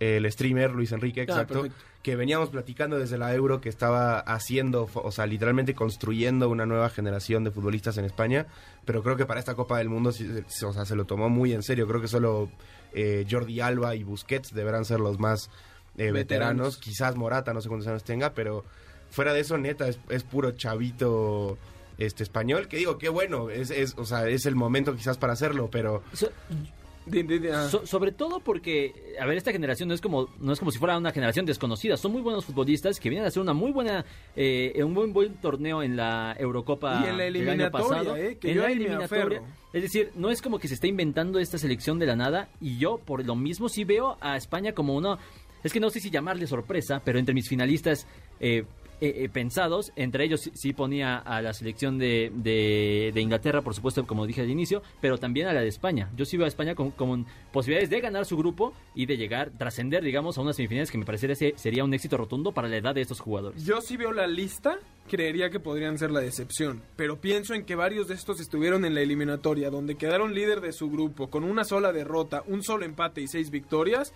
El 0.00 0.30
streamer, 0.32 0.70
Luis 0.70 0.92
Enrique, 0.92 1.22
Ah, 1.22 1.24
exacto. 1.24 1.66
que 2.04 2.14
veníamos 2.14 2.50
platicando 2.50 3.00
desde 3.00 3.18
la 3.18 3.34
Euro 3.34 3.60
que 3.60 3.68
estaba 3.68 4.20
haciendo, 4.20 4.88
o 4.94 5.10
sea, 5.10 5.26
literalmente 5.26 5.74
construyendo 5.74 6.48
una 6.48 6.66
nueva 6.66 6.88
generación 6.88 7.42
de 7.42 7.50
futbolistas 7.50 7.98
en 7.98 8.04
España, 8.04 8.46
pero 8.84 9.02
creo 9.02 9.16
que 9.16 9.26
para 9.26 9.40
esta 9.40 9.56
Copa 9.56 9.78
del 9.78 9.88
Mundo 9.88 10.10
o 10.10 10.72
sea, 10.72 10.84
se 10.84 10.94
lo 10.94 11.04
tomó 11.04 11.28
muy 11.28 11.52
en 11.52 11.64
serio. 11.64 11.88
Creo 11.88 12.00
que 12.00 12.06
solo 12.06 12.48
eh, 12.94 13.26
Jordi 13.28 13.60
Alba 13.60 13.96
y 13.96 14.04
Busquets 14.04 14.54
deberán 14.54 14.84
ser 14.84 15.00
los 15.00 15.18
más 15.18 15.50
eh, 15.98 16.10
veteranos. 16.12 16.14
Veteranos. 16.14 16.76
Quizás 16.78 17.16
Morata, 17.16 17.52
no 17.52 17.60
sé 17.60 17.68
cuántos 17.68 17.88
años 17.88 18.04
tenga, 18.04 18.32
pero 18.32 18.64
fuera 19.10 19.32
de 19.34 19.40
eso, 19.40 19.58
neta, 19.58 19.88
es, 19.88 19.98
es 20.08 20.22
puro 20.22 20.52
chavito 20.52 21.58
este 21.98 22.22
español, 22.22 22.68
que 22.68 22.76
digo, 22.76 22.96
qué 22.98 23.08
bueno, 23.08 23.50
es, 23.50 23.70
es, 23.70 23.94
o 23.98 24.04
sea, 24.04 24.28
es 24.28 24.46
el 24.46 24.54
momento 24.54 24.94
quizás 24.94 25.18
para 25.18 25.32
hacerlo, 25.32 25.68
pero 25.70 26.02
So- 26.12 26.30
ah. 27.52 27.68
So- 27.70 27.86
sobre 27.86 28.12
todo 28.12 28.40
porque, 28.40 29.14
a 29.18 29.24
ver, 29.26 29.36
esta 29.38 29.50
generación 29.50 29.88
no 29.88 29.94
es 29.94 30.00
como 30.00 30.28
no 30.40 30.52
es 30.52 30.58
como 30.58 30.70
si 30.70 30.78
fuera 30.78 30.96
una 30.98 31.10
generación 31.10 31.46
desconocida. 31.46 31.96
Son 31.96 32.12
muy 32.12 32.20
buenos 32.20 32.44
futbolistas 32.44 33.00
que 33.00 33.08
vienen 33.08 33.24
a 33.24 33.28
hacer 33.28 33.40
una 33.42 33.54
muy 33.54 33.72
buena, 33.72 34.04
eh, 34.36 34.78
un 34.84 34.94
buen 34.94 35.12
buen 35.12 35.34
torneo 35.36 35.82
en 35.82 35.96
la 35.96 36.36
Eurocopa 36.38 37.00
Y 37.04 37.08
en 37.08 37.16
la 37.18 37.24
del 37.24 37.36
año 37.36 37.50
eliminatoria, 37.50 37.70
pasado. 37.70 38.16
eh, 38.16 38.36
que 38.38 38.50
en 38.50 38.56
yo 38.56 38.62
la 38.62 38.70
eliminatoria. 38.70 39.42
Es 39.72 39.82
decir, 39.82 40.12
no 40.14 40.30
es 40.30 40.40
como 40.42 40.58
que 40.58 40.68
se 40.68 40.74
está 40.74 40.86
inventando 40.86 41.38
esta 41.38 41.58
selección 41.58 41.98
de 41.98 42.06
la 42.06 42.16
nada. 42.16 42.48
Y 42.60 42.78
yo, 42.78 42.98
por 42.98 43.24
lo 43.24 43.34
mismo, 43.36 43.68
sí 43.68 43.84
veo 43.84 44.16
a 44.20 44.36
España 44.36 44.72
como 44.72 44.94
uno. 44.94 45.18
Es 45.62 45.72
que 45.72 45.80
no 45.80 45.90
sé 45.90 46.00
si 46.00 46.10
llamarle 46.10 46.46
sorpresa, 46.46 47.00
pero 47.04 47.18
entre 47.18 47.34
mis 47.34 47.48
finalistas 47.48 48.06
eh, 48.40 48.64
eh, 49.00 49.24
eh, 49.24 49.28
pensados, 49.28 49.92
entre 49.94 50.24
ellos 50.24 50.40
sí, 50.40 50.50
sí 50.54 50.72
ponía 50.72 51.18
a 51.18 51.40
la 51.40 51.52
selección 51.52 51.98
de, 51.98 53.12
Inglaterra, 53.14 53.62
por 53.62 53.72
supuesto, 53.72 54.04
como 54.06 54.26
dije 54.26 54.40
al 54.40 54.50
inicio, 54.50 54.82
pero 55.00 55.18
también 55.18 55.46
a 55.46 55.52
la 55.52 55.60
de 55.60 55.68
España. 55.68 56.10
Yo 56.16 56.24
sí 56.24 56.36
veo 56.36 56.46
a 56.46 56.48
España 56.48 56.74
con, 56.74 56.90
con 56.90 57.24
posibilidades 57.52 57.90
de 57.90 58.00
ganar 58.00 58.24
su 58.24 58.36
grupo 58.36 58.72
y 58.96 59.06
de 59.06 59.16
llegar, 59.16 59.52
trascender, 59.56 60.02
digamos, 60.02 60.36
a 60.36 60.40
unas 60.40 60.56
semifinales 60.56 60.90
que 60.90 60.98
me 60.98 61.04
parecería 61.04 61.36
sería 61.56 61.84
un 61.84 61.94
éxito 61.94 62.16
rotundo 62.16 62.50
para 62.50 62.66
la 62.66 62.76
edad 62.76 62.92
de 62.92 63.02
estos 63.02 63.20
jugadores. 63.20 63.64
Yo 63.64 63.80
si 63.80 63.96
veo 63.96 64.12
la 64.12 64.26
lista, 64.26 64.78
creería 65.08 65.48
que 65.50 65.60
podrían 65.60 65.96
ser 65.96 66.10
la 66.10 66.20
decepción. 66.20 66.82
Pero 66.96 67.20
pienso 67.20 67.54
en 67.54 67.64
que 67.64 67.76
varios 67.76 68.08
de 68.08 68.14
estos 68.14 68.40
estuvieron 68.40 68.84
en 68.84 68.94
la 68.96 69.02
eliminatoria, 69.02 69.70
donde 69.70 69.94
quedaron 69.94 70.34
líder 70.34 70.60
de 70.60 70.72
su 70.72 70.90
grupo, 70.90 71.30
con 71.30 71.44
una 71.44 71.62
sola 71.62 71.92
derrota, 71.92 72.42
un 72.48 72.64
solo 72.64 72.84
empate 72.84 73.20
y 73.20 73.28
seis 73.28 73.50
victorias. 73.50 74.12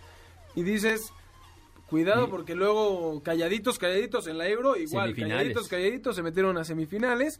Y 0.57 0.65
dices, 0.65 1.13
cuidado 1.93 2.31
porque 2.31 2.55
luego 2.55 3.23
calladitos, 3.23 3.79
calladitos 3.79 4.27
en 4.27 4.39
la 4.39 4.49
Euro, 4.49 4.77
igual, 4.77 5.15
calladitos, 5.15 5.69
calladitos, 5.69 6.17
se 6.17 6.23
metieron 6.23 6.57
a 6.57 6.65
semifinales. 6.65 7.39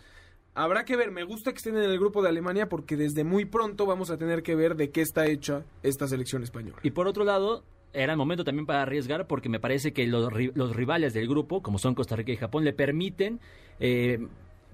Habrá 0.55 0.85
que 0.85 0.95
ver, 0.95 1.11
me 1.11 1.25
gusta 1.25 1.53
que 1.53 1.57
estén 1.57 1.79
en 1.79 1.85
el 1.85 1.99
grupo 1.99 2.21
de 2.21 2.29
Alemania 2.29 2.69
porque 2.69 2.99
desde 2.99 3.25
muy 3.25 3.47
pronto 3.47 3.87
vamos 3.87 4.11
a 4.11 4.19
tener 4.19 4.43
que 4.43 4.55
ver 4.55 4.77
de 4.77 4.91
qué 4.91 5.01
está 5.01 5.27
hecha 5.27 5.65
esta 5.83 6.07
selección 6.07 6.43
española. 6.43 6.77
Y 6.83 6.91
por 6.91 7.09
otro 7.09 7.25
lado, 7.25 7.65
era 7.95 8.13
el 8.13 8.19
momento 8.19 8.45
también 8.45 8.67
para 8.67 8.83
arriesgar 8.83 9.27
porque 9.27 9.49
me 9.49 9.59
parece 9.59 9.95
que 9.95 10.07
los 10.07 10.31
rivales 10.77 11.15
del 11.15 11.29
grupo, 11.29 11.63
como 11.63 11.79
son 11.79 11.95
Costa 11.95 12.15
Rica 12.15 12.33
y 12.33 12.37
Japón, 12.37 12.63
le 12.65 12.75
permiten 12.75 13.41
eh, 13.81 14.19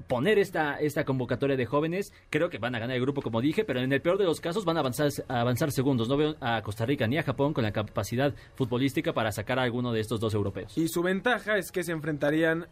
poner 0.07 0.39
esta, 0.39 0.79
esta 0.81 1.05
convocatoria 1.05 1.57
de 1.57 1.67
jóvenes. 1.67 2.13
Creo 2.31 2.49
que 2.51 2.59
van 2.59 2.75
a 2.75 2.79
ganar 2.79 2.97
el 2.97 3.03
grupo, 3.03 3.21
como 3.23 3.41
dije, 3.41 3.65
pero 3.65 3.81
en 3.81 3.93
el 3.93 4.01
peor 4.01 4.19
de 4.19 4.25
los 4.25 4.41
casos 4.41 4.65
van 4.65 4.77
a 4.77 4.81
avanzar, 4.81 5.11
a 5.29 5.41
avanzar 5.41 5.73
segundos. 5.73 6.09
No 6.09 6.17
veo 6.17 6.37
a 6.41 6.63
Costa 6.63 6.87
Rica 6.87 7.07
ni 7.07 7.19
a 7.19 7.23
Japón 7.23 7.53
con 7.53 7.65
la 7.65 7.73
capacidad 7.73 8.35
futbolística 8.55 9.13
para 9.13 9.33
sacar 9.33 9.59
a 9.59 9.63
alguno 9.63 9.93
de 9.93 10.01
estos 10.01 10.21
dos 10.21 10.35
europeos. 10.35 10.77
Y 10.79 10.89
su 10.89 11.03
ventaja 11.03 11.57
es 11.59 11.71
que 11.73 11.83
se 11.83 11.93
enfrentarían 11.93 12.67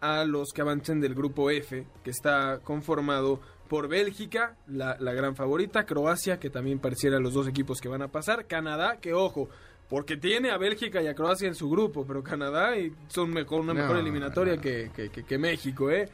a 0.00 0.24
los 0.24 0.52
que 0.52 0.60
avancen 0.62 1.00
del 1.00 1.14
grupo 1.14 1.50
F, 1.50 1.84
que 2.04 2.10
está 2.10 2.60
conformado 2.62 3.40
por 3.68 3.88
Bélgica, 3.88 4.56
la, 4.68 4.96
la 5.00 5.12
gran 5.12 5.34
favorita, 5.36 5.84
Croacia, 5.84 6.38
que 6.38 6.48
también 6.50 6.78
pareciera 6.78 7.18
los 7.18 7.34
dos 7.34 7.48
equipos 7.48 7.80
que 7.80 7.88
van 7.88 8.02
a 8.02 8.08
pasar, 8.08 8.46
Canadá, 8.46 8.98
que 9.00 9.12
ojo, 9.12 9.48
porque 9.90 10.16
tiene 10.16 10.50
a 10.50 10.56
Bélgica 10.56 11.02
y 11.02 11.06
a 11.08 11.14
Croacia 11.14 11.48
en 11.48 11.54
su 11.54 11.68
grupo, 11.68 12.06
pero 12.06 12.22
Canadá 12.22 12.76
y 12.78 12.92
son 13.08 13.30
mejor, 13.30 13.60
una 13.60 13.74
No, 13.74 13.80
mejor 13.80 13.96
eliminatoria 13.98 14.54
no. 14.56 14.62
que, 14.62 14.90
que- 14.94 15.10
que- 15.10 15.24
que 15.24 15.36
México, 15.38 15.90
¿eh? 15.90 16.08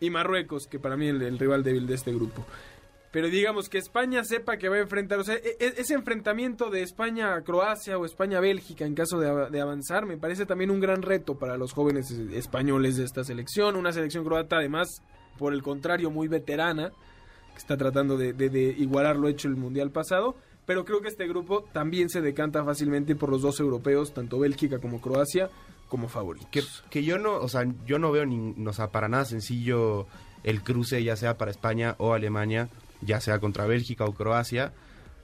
Y 0.00 0.10
Marruecos, 0.10 0.66
que 0.66 0.78
para 0.78 0.96
mí 0.96 1.08
es 1.08 1.20
el, 1.20 1.38
rival 1.38 1.62
débil 1.62 1.86
de 1.86 1.94
este 1.94 2.12
grupo. 2.12 2.44
Pero 3.12 3.28
digamos 3.28 3.68
que 3.68 3.78
España 3.78 4.22
sepa 4.24 4.56
que 4.56 4.68
va 4.68 4.76
a 4.76 4.80
enfrentar, 4.80 5.18
e- 5.28 5.56
e- 5.58 5.74
ese 5.78 5.94
enfrentamiento 5.94 6.70
de 6.70 6.82
España 6.82 7.34
a 7.34 7.42
Croacia 7.42 7.98
o 7.98 8.04
España 8.06 8.38
a 8.38 8.40
Bélgica 8.40 8.84
en 8.86 8.94
caso 8.94 9.18
de, 9.18 9.28
av- 9.28 9.50
de 9.50 9.60
avanzar, 9.60 10.06
me 10.06 10.16
parece 10.16 10.46
también 10.46 10.70
un 10.70 10.78
gran 10.80 11.02
reto 11.02 11.34
para 11.36 11.56
los 11.56 11.72
jóvenes 11.72 12.10
españoles 12.10 12.96
de 12.96 13.04
esta 13.04 13.24
selección. 13.24 13.74
Una 13.76 13.92
selección 13.92 14.24
croata, 14.24 14.56
además, 14.58 14.88
por 15.38 15.52
el 15.52 15.62
contrario, 15.62 16.10
muy 16.10 16.28
veterana, 16.28 16.90
que 17.52 17.58
está 17.58 17.76
tratando 17.76 18.16
de, 18.16 18.32
de- 18.32 18.48
de 18.48 18.62
igualar 18.78 19.16
lo 19.16 19.26
hecho 19.28 19.48
el 19.48 19.56
mundial 19.56 19.90
pasado. 19.90 20.36
Pero 20.64 20.84
creo 20.84 21.00
que 21.00 21.08
este 21.08 21.26
grupo 21.26 21.64
también 21.72 22.08
se 22.10 22.20
decanta 22.20 22.64
fácilmente 22.64 23.16
por 23.16 23.28
los 23.30 23.42
dos 23.42 23.58
europeos, 23.58 24.14
tanto 24.14 24.38
Bélgica 24.38 24.78
como 24.78 25.00
Croacia, 25.00 25.50
como 25.90 26.08
favoritos. 26.08 26.48
Que, 26.50 26.62
que 26.88 27.04
yo 27.04 27.18
no, 27.18 27.36
o 27.36 27.48
sea, 27.48 27.66
yo 27.84 27.98
no 27.98 28.10
veo 28.10 28.24
ni, 28.24 28.54
o 28.66 28.72
sea, 28.72 28.90
para 28.90 29.08
nada 29.08 29.26
sencillo 29.26 30.06
el 30.42 30.62
cruce, 30.62 31.04
ya 31.04 31.16
sea 31.16 31.36
para 31.36 31.50
España 31.50 31.96
o 31.98 32.14
Alemania, 32.14 32.70
ya 33.02 33.20
sea 33.20 33.38
contra 33.40 33.66
Bélgica 33.66 34.06
o 34.06 34.14
Croacia, 34.14 34.72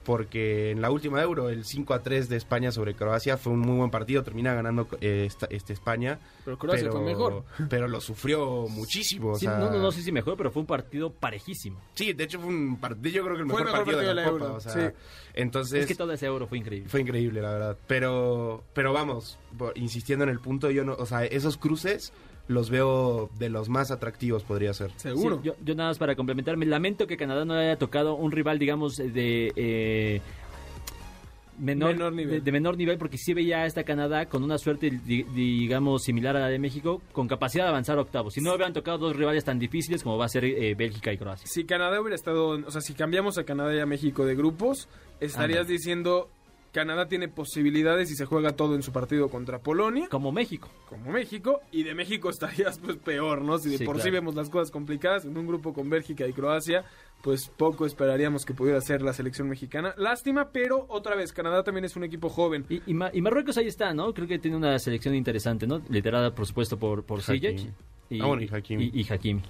porque 0.07 0.71
en 0.71 0.79
la 0.81 0.89
última 0.89 1.21
Euro, 1.21 1.49
el 1.49 1.65
5 1.65 1.93
a 1.93 2.01
3 2.01 2.29
de 2.29 2.37
España 2.37 2.71
sobre 2.71 2.95
Croacia 2.95 3.35
fue 3.35 3.51
un 3.51 3.59
muy 3.59 3.75
buen 3.75 3.91
partido, 3.91 4.23
termina 4.23 4.53
ganando 4.53 4.87
eh, 5.01 5.25
esta- 5.27 5.47
este 5.49 5.73
España. 5.73 6.17
Pero 6.45 6.57
Croacia 6.57 6.83
pero, 6.87 6.93
fue 6.93 7.01
mejor. 7.05 7.43
Pero 7.69 7.89
lo 7.89 7.99
sufrió 7.99 8.67
muchísimo, 8.69 9.31
o 9.31 9.35
Sí, 9.35 9.47
sea, 9.47 9.57
no, 9.57 9.69
no, 9.69 9.79
no 9.79 9.91
sé 9.91 10.01
si 10.01 10.13
mejor, 10.13 10.37
pero 10.37 10.49
fue 10.49 10.61
un 10.61 10.65
partido 10.65 11.11
parejísimo. 11.11 11.81
Sí, 11.93 12.13
de 12.13 12.23
hecho 12.23 12.39
fue 12.39 12.47
un 12.47 12.77
partido, 12.79 13.09
yo 13.15 13.23
creo 13.25 13.35
que 13.35 13.41
el 13.41 13.49
Fue 13.49 13.59
mejor, 13.63 13.67
el 13.67 13.71
mejor 13.73 13.85
partido, 13.85 13.99
de 13.99 14.05
la, 14.05 14.21
de 14.21 14.25
la 14.27 14.31
Copa, 14.31 14.45
Euro, 14.45 14.55
o 14.55 14.59
sea, 14.61 14.71
sí. 14.89 14.95
entonces 15.33 15.81
es 15.81 15.87
que 15.87 15.95
todo 15.95 16.13
ese 16.13 16.25
euro 16.25 16.47
fue 16.47 16.57
increíble. 16.57 16.87
fue 16.89 17.01
increíble, 17.01 17.41
la 17.41 17.51
verdad. 17.51 17.77
Pero, 17.87 18.63
pero 18.73 18.93
vamos, 18.93 19.37
insistiendo 19.75 20.23
en 20.23 20.29
el 20.29 20.39
punto, 20.39 20.71
yo 20.71 20.85
no, 20.85 20.93
o 20.93 21.05
sea, 21.05 21.25
esos 21.25 21.57
cruces 21.57 22.13
los 22.47 22.69
veo 22.69 23.29
de 23.39 23.49
los 23.49 23.69
más 23.69 23.91
atractivos, 23.91 24.43
podría 24.43 24.73
ser. 24.73 24.91
Seguro. 24.97 25.37
Sí, 25.37 25.41
yo, 25.47 25.55
yo 25.63 25.75
nada 25.75 25.89
más 25.89 25.97
para 25.97 26.15
complementarme, 26.15 26.65
lamento 26.65 27.05
que 27.07 27.17
Canadá 27.17 27.43
no 27.45 27.55
le 27.55 27.61
haya 27.61 27.77
tocado 27.77 28.15
un 28.15 28.31
rival, 28.31 28.57
digamos, 28.59 28.95
de... 28.97 29.51
eh, 29.55 30.21
Menor, 31.59 31.93
Menor 31.93 32.13
nivel. 32.13 32.35
De, 32.35 32.41
de 32.41 32.51
menor 32.51 32.77
nivel 32.77 32.99
porque 32.99 33.17
sí 33.17 33.33
veía 33.33 33.63
a 33.63 33.65
esta 33.65 33.83
Canadá 33.83 34.27
con 34.27 34.43
una 34.43 34.59
suerte 34.59 34.91
di- 34.91 35.23
digamos 35.23 36.03
similar 36.03 36.35
a 36.37 36.41
la 36.41 36.49
de 36.49 36.59
México 36.59 37.01
con 37.11 37.27
capacidad 37.27 37.63
de 37.63 37.69
avanzar 37.69 37.97
a 37.97 38.01
octavos 38.01 38.35
si 38.35 38.41
no 38.41 38.51
hubieran 38.53 38.73
tocado 38.73 38.99
dos 38.99 39.15
rivales 39.15 39.43
tan 39.43 39.57
difíciles 39.57 40.03
como 40.03 40.19
va 40.19 40.25
a 40.25 40.29
ser 40.29 40.45
eh, 40.45 40.75
Bélgica 40.75 41.11
y 41.11 41.17
Croacia 41.17 41.47
Si 41.47 41.63
Canadá 41.65 41.99
hubiera 41.99 42.13
estado, 42.15 42.49
o 42.63 42.69
sea, 42.69 42.79
si 42.81 42.93
cambiamos 42.93 43.39
a 43.39 43.43
Canadá 43.43 43.73
y 43.75 43.79
a 43.79 43.87
México 43.87 44.23
de 44.27 44.35
grupos, 44.35 44.87
estarías 45.19 45.67
diciendo 45.67 46.29
Canadá 46.71 47.07
tiene 47.07 47.27
posibilidades 47.27 48.11
y 48.11 48.15
se 48.15 48.25
juega 48.25 48.51
todo 48.51 48.75
en 48.75 48.83
su 48.83 48.91
partido 48.91 49.29
contra 49.29 49.59
Polonia, 49.59 50.07
como 50.09 50.31
México 50.31 50.69
como 50.89 51.11
México, 51.11 51.59
y 51.71 51.83
de 51.83 51.93
México 51.95 52.29
estarías 52.29 52.77
pues 52.83 52.97
peor, 52.97 53.41
¿no? 53.41 53.57
Si 53.57 53.69
de 53.69 53.77
Sí, 53.79 53.85
por 53.85 53.97
sí 53.97 54.03
claro. 54.03 54.13
vemos 54.15 54.35
las 54.35 54.49
cosas 54.49 54.71
complicadas 54.71 55.25
en 55.25 55.37
un 55.37 55.45
grupo 55.47 55.73
con 55.73 55.89
Bélgica 55.89 56.25
y 56.27 56.33
Croacia, 56.33 56.85
pues 57.23 57.49
poco 57.49 57.85
esperaríamos 57.85 58.45
que 58.45 58.53
pudiera 58.53 58.79
ser 58.81 59.01
la 59.01 59.11
selección 59.11 59.49
mexicana. 59.49 59.93
Lástima, 59.97 60.49
pero 60.51 60.85
otra 60.89 61.15
vez, 61.15 61.33
Canadá 61.33 61.63
también 61.63 61.83
es 61.85 61.95
un 61.95 62.03
equipo 62.03 62.29
joven. 62.29 62.65
y, 62.69 62.81
y 62.85 62.93
Ma- 62.93 63.09
y 63.13 63.21
Marruecos 63.21 63.57
ahí 63.57 63.67
está 63.67 63.93
no 63.93 64.13
creo 64.13 64.27
que 64.27 64.39
tiene 64.39 64.55
una 64.57 64.77
selección 64.79 65.15
interesante 65.15 65.65
no 65.67 65.81
liderada 65.89 66.33
por 66.35 66.45
supuesto 66.45 66.77
por 66.77 67.03
por 67.03 67.19
Hakimi. 67.19 67.39
Ziyech 67.39 67.69
y, 68.09 68.21
Ah, 68.21 68.25
bueno, 68.27 68.43
y 68.43 68.49
Hakimi. 68.53 68.91
y- 68.93 69.01
y 69.01 69.11
Hakimi. 69.11 69.41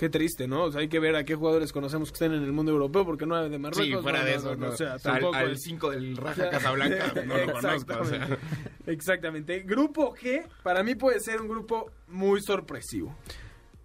Qué 0.00 0.08
triste, 0.08 0.48
¿no? 0.48 0.64
O 0.64 0.72
sea, 0.72 0.80
hay 0.80 0.88
que 0.88 0.98
ver 0.98 1.14
a 1.14 1.26
qué 1.26 1.34
jugadores 1.34 1.74
conocemos 1.74 2.10
que 2.10 2.14
estén 2.14 2.32
en 2.32 2.42
el 2.42 2.52
mundo 2.52 2.72
europeo, 2.72 3.04
porque 3.04 3.26
no 3.26 3.36
hay 3.36 3.50
de 3.50 3.58
Marruecos. 3.58 3.84
Sí, 3.98 4.02
fuera 4.02 4.20
no, 4.20 4.24
de 4.24 4.34
eso, 4.34 4.56
no, 4.56 4.68
no. 4.68 4.72
o 4.72 4.76
sea, 4.78 4.94
Al- 4.94 5.02
tampoco 5.02 5.34
al 5.36 5.50
es- 5.52 5.60
5 5.62 5.90
del 5.90 6.16
Raja 6.16 6.48
Casablanca 6.48 7.12
no 7.26 7.36
lo 7.36 7.52
conozco, 7.52 7.92
o 8.00 8.04
sea. 8.06 8.24
Exactamente. 8.24 8.38
Exactamente. 8.86 9.60
Grupo 9.60 10.14
G, 10.14 10.46
para 10.62 10.82
mí 10.82 10.94
puede 10.94 11.20
ser 11.20 11.42
un 11.42 11.48
grupo 11.48 11.90
muy 12.08 12.40
sorpresivo. 12.40 13.14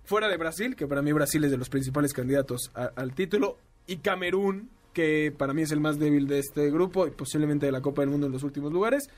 Fuera 0.06 0.30
de 0.30 0.38
Brasil, 0.38 0.76
que 0.78 0.88
para 0.88 1.02
mí 1.02 1.12
Brasil 1.12 1.44
es 1.44 1.52
de 1.52 1.58
los 1.58 1.68
principales 1.68 2.14
candidatos 2.14 2.72
a- 2.76 2.92
al 2.96 3.14
título, 3.14 3.58
y 3.86 3.98
Camerún, 3.98 4.70
que 4.94 5.34
para 5.38 5.54
mí 5.54 5.64
es 5.64 5.72
el 5.72 5.82
más 5.82 6.00
débil 6.00 6.28
de 6.28 6.40
este 6.40 6.72
grupo 6.72 7.08
y 7.08 7.12
posiblemente 7.12 7.66
de 7.66 7.74
la 7.74 7.82
Copa 7.82 8.04
del 8.04 8.10
Mundo 8.12 8.28
en 8.28 8.32
los 8.32 8.44
últimos 8.44 8.72
lugares. 8.72 9.10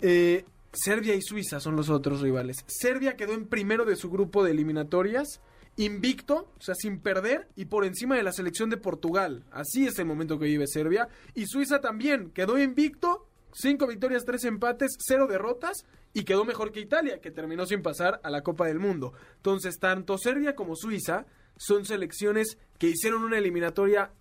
Eh, 0.00 0.44
Serbia 0.72 1.14
y 1.14 1.22
Suiza 1.22 1.60
son 1.60 1.76
los 1.76 1.88
otros 1.88 2.20
rivales. 2.20 2.64
Serbia 2.66 3.14
quedó 3.16 3.32
en 3.34 3.46
primero 3.46 3.84
de 3.84 3.94
su 3.94 4.10
grupo 4.10 4.42
de 4.42 4.50
eliminatorias, 4.50 5.40
invicto, 5.76 6.52
o 6.58 6.60
sea, 6.62 6.74
sin 6.74 7.00
perder 7.00 7.48
y 7.56 7.64
por 7.66 7.84
encima 7.84 8.16
de 8.16 8.22
la 8.22 8.32
selección 8.32 8.70
de 8.70 8.76
Portugal. 8.76 9.44
Así 9.50 9.86
es 9.86 9.98
el 9.98 10.06
momento 10.06 10.38
que 10.38 10.46
vive 10.46 10.66
Serbia. 10.66 11.08
Y 11.34 11.46
Suiza 11.46 11.80
también 11.80 12.30
quedó 12.30 12.58
invicto, 12.58 13.26
cinco 13.52 13.86
victorias, 13.86 14.24
tres 14.24 14.44
empates, 14.44 14.96
cero 14.98 15.26
derrotas 15.28 15.84
y 16.14 16.24
quedó 16.24 16.44
mejor 16.44 16.72
que 16.72 16.80
Italia, 16.80 17.20
que 17.20 17.30
terminó 17.30 17.64
sin 17.66 17.82
pasar 17.82 18.20
a 18.22 18.30
la 18.30 18.42
Copa 18.42 18.66
del 18.66 18.78
Mundo. 18.80 19.14
Entonces, 19.36 19.78
tanto 19.78 20.18
Serbia 20.18 20.54
como 20.54 20.76
Suiza 20.76 21.24
son 21.56 21.84
selecciones 21.86 22.58
que 22.78 22.88
hicieron 22.88 23.24
una 23.24 23.38
eliminatoria 23.38 24.12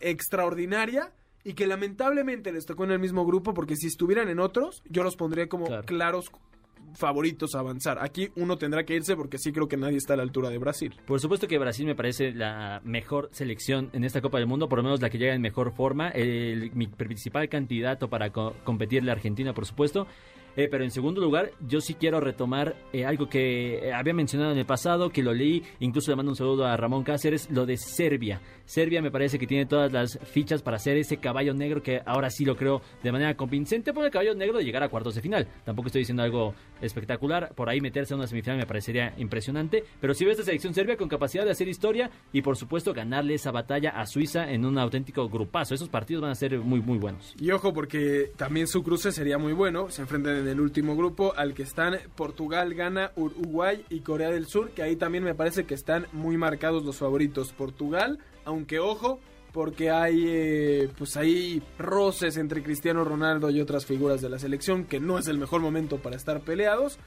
extraordinaria 0.00 1.12
y 1.44 1.54
que 1.54 1.66
lamentablemente 1.66 2.52
les 2.52 2.66
tocó 2.66 2.84
en 2.84 2.90
el 2.92 2.98
mismo 2.98 3.24
grupo 3.24 3.54
porque 3.54 3.76
si 3.76 3.86
estuvieran 3.86 4.28
en 4.28 4.40
otros, 4.40 4.82
yo 4.88 5.02
los 5.04 5.16
pondría 5.16 5.48
como 5.48 5.66
Claro. 5.66 5.84
claros 5.86 6.30
favoritos 6.94 7.54
a 7.54 7.60
avanzar. 7.60 7.98
Aquí 8.00 8.30
uno 8.36 8.56
tendrá 8.58 8.84
que 8.84 8.94
irse 8.94 9.16
porque 9.16 9.38
sí 9.38 9.52
creo 9.52 9.68
que 9.68 9.76
nadie 9.76 9.96
está 9.96 10.14
a 10.14 10.16
la 10.16 10.22
altura 10.22 10.50
de 10.50 10.58
Brasil. 10.58 10.94
Por 11.06 11.20
supuesto 11.20 11.46
que 11.48 11.58
Brasil 11.58 11.86
me 11.86 11.94
parece 11.94 12.32
la 12.32 12.80
mejor 12.84 13.28
selección 13.32 13.90
en 13.92 14.04
esta 14.04 14.20
Copa 14.20 14.38
del 14.38 14.46
Mundo, 14.46 14.68
por 14.68 14.78
lo 14.78 14.82
menos 14.84 15.00
la 15.00 15.10
que 15.10 15.18
llega 15.18 15.34
en 15.34 15.42
mejor 15.42 15.72
forma. 15.72 16.08
El, 16.10 16.70
mi 16.74 16.86
principal 16.86 17.48
candidato 17.48 18.08
para 18.08 18.30
co- 18.30 18.54
competirle 18.64 19.10
a 19.10 19.14
Argentina, 19.14 19.52
por 19.52 19.66
supuesto. 19.66 20.06
Eh, 20.56 20.68
pero 20.70 20.84
en 20.84 20.90
segundo 20.90 21.20
lugar, 21.20 21.52
yo 21.66 21.80
sí 21.80 21.94
quiero 21.94 22.20
retomar 22.20 22.74
eh, 22.92 23.04
algo 23.04 23.28
que 23.28 23.88
eh, 23.88 23.92
había 23.92 24.14
mencionado 24.14 24.52
en 24.52 24.58
el 24.58 24.66
pasado, 24.66 25.10
que 25.10 25.22
lo 25.22 25.32
leí, 25.32 25.62
incluso 25.80 26.10
le 26.10 26.16
mando 26.16 26.32
un 26.32 26.36
saludo 26.36 26.66
a 26.66 26.76
Ramón 26.76 27.04
Cáceres, 27.04 27.50
lo 27.50 27.66
de 27.66 27.76
Serbia. 27.76 28.40
Serbia 28.64 29.00
me 29.00 29.10
parece 29.10 29.38
que 29.38 29.46
tiene 29.46 29.66
todas 29.66 29.90
las 29.92 30.18
fichas 30.24 30.62
para 30.62 30.78
ser 30.78 30.98
ese 30.98 31.16
caballo 31.18 31.54
negro 31.54 31.82
que 31.82 32.02
ahora 32.04 32.28
sí 32.28 32.44
lo 32.44 32.56
creo 32.56 32.82
de 33.02 33.12
manera 33.12 33.34
convincente 33.34 33.92
por 33.92 34.04
el 34.04 34.10
caballo 34.10 34.34
negro 34.34 34.58
de 34.58 34.64
llegar 34.64 34.82
a 34.82 34.88
cuartos 34.88 35.14
de 35.14 35.22
final. 35.22 35.48
Tampoco 35.64 35.86
estoy 35.86 36.00
diciendo 36.00 36.22
algo 36.22 36.54
espectacular, 36.80 37.54
por 37.54 37.68
ahí 37.68 37.80
meterse 37.80 38.14
a 38.14 38.16
una 38.16 38.26
semifinal 38.26 38.58
me 38.58 38.66
parecería 38.66 39.14
impresionante, 39.16 39.84
pero 40.00 40.12
si 40.12 40.24
veo 40.24 40.32
esta 40.32 40.44
selección 40.44 40.74
serbia 40.74 40.96
con 40.96 41.08
capacidad 41.08 41.44
de 41.44 41.50
hacer 41.50 41.68
historia 41.68 42.10
y 42.32 42.42
por 42.42 42.56
supuesto 42.56 42.92
ganarle 42.92 43.34
esa 43.34 43.50
batalla 43.50 43.90
a 43.90 44.06
Suiza 44.06 44.50
en 44.50 44.64
un 44.64 44.78
auténtico 44.78 45.28
grupazo. 45.28 45.74
Esos 45.74 45.88
partidos 45.88 46.22
van 46.22 46.32
a 46.32 46.34
ser 46.34 46.58
muy 46.58 46.80
muy 46.80 46.98
buenos. 46.98 47.34
Y 47.40 47.50
ojo 47.50 47.72
porque 47.72 48.32
también 48.36 48.66
su 48.66 48.82
cruce 48.82 49.12
sería 49.12 49.38
muy 49.38 49.52
bueno. 49.52 49.90
Se 49.90 50.02
enfrentan 50.02 50.36
en 50.38 50.48
el 50.48 50.60
último 50.60 50.96
grupo 50.96 51.34
al 51.36 51.54
que 51.54 51.62
están 51.62 51.96
Portugal, 52.16 52.74
Ghana, 52.74 53.12
Uruguay 53.16 53.84
y 53.90 54.00
Corea 54.00 54.30
del 54.30 54.46
Sur, 54.46 54.70
que 54.70 54.82
ahí 54.82 54.96
también 54.96 55.24
me 55.24 55.34
parece 55.34 55.64
que 55.64 55.74
están 55.74 56.06
muy 56.12 56.36
marcados 56.36 56.84
los 56.84 56.96
favoritos. 56.96 57.52
Portugal, 57.52 58.18
aunque 58.44 58.78
ojo, 58.78 59.20
porque 59.52 59.90
hay 59.90 60.24
eh, 60.26 60.90
pues 60.96 61.16
hay 61.16 61.62
roces 61.78 62.36
entre 62.36 62.62
Cristiano 62.62 63.04
Ronaldo 63.04 63.50
y 63.50 63.60
otras 63.60 63.86
figuras 63.86 64.20
de 64.20 64.28
la 64.28 64.38
selección 64.38 64.84
que 64.84 65.00
no 65.00 65.18
es 65.18 65.26
el 65.28 65.38
mejor 65.38 65.60
momento 65.60 65.98
para 65.98 66.16
estar 66.16 66.40
peleados. 66.40 66.98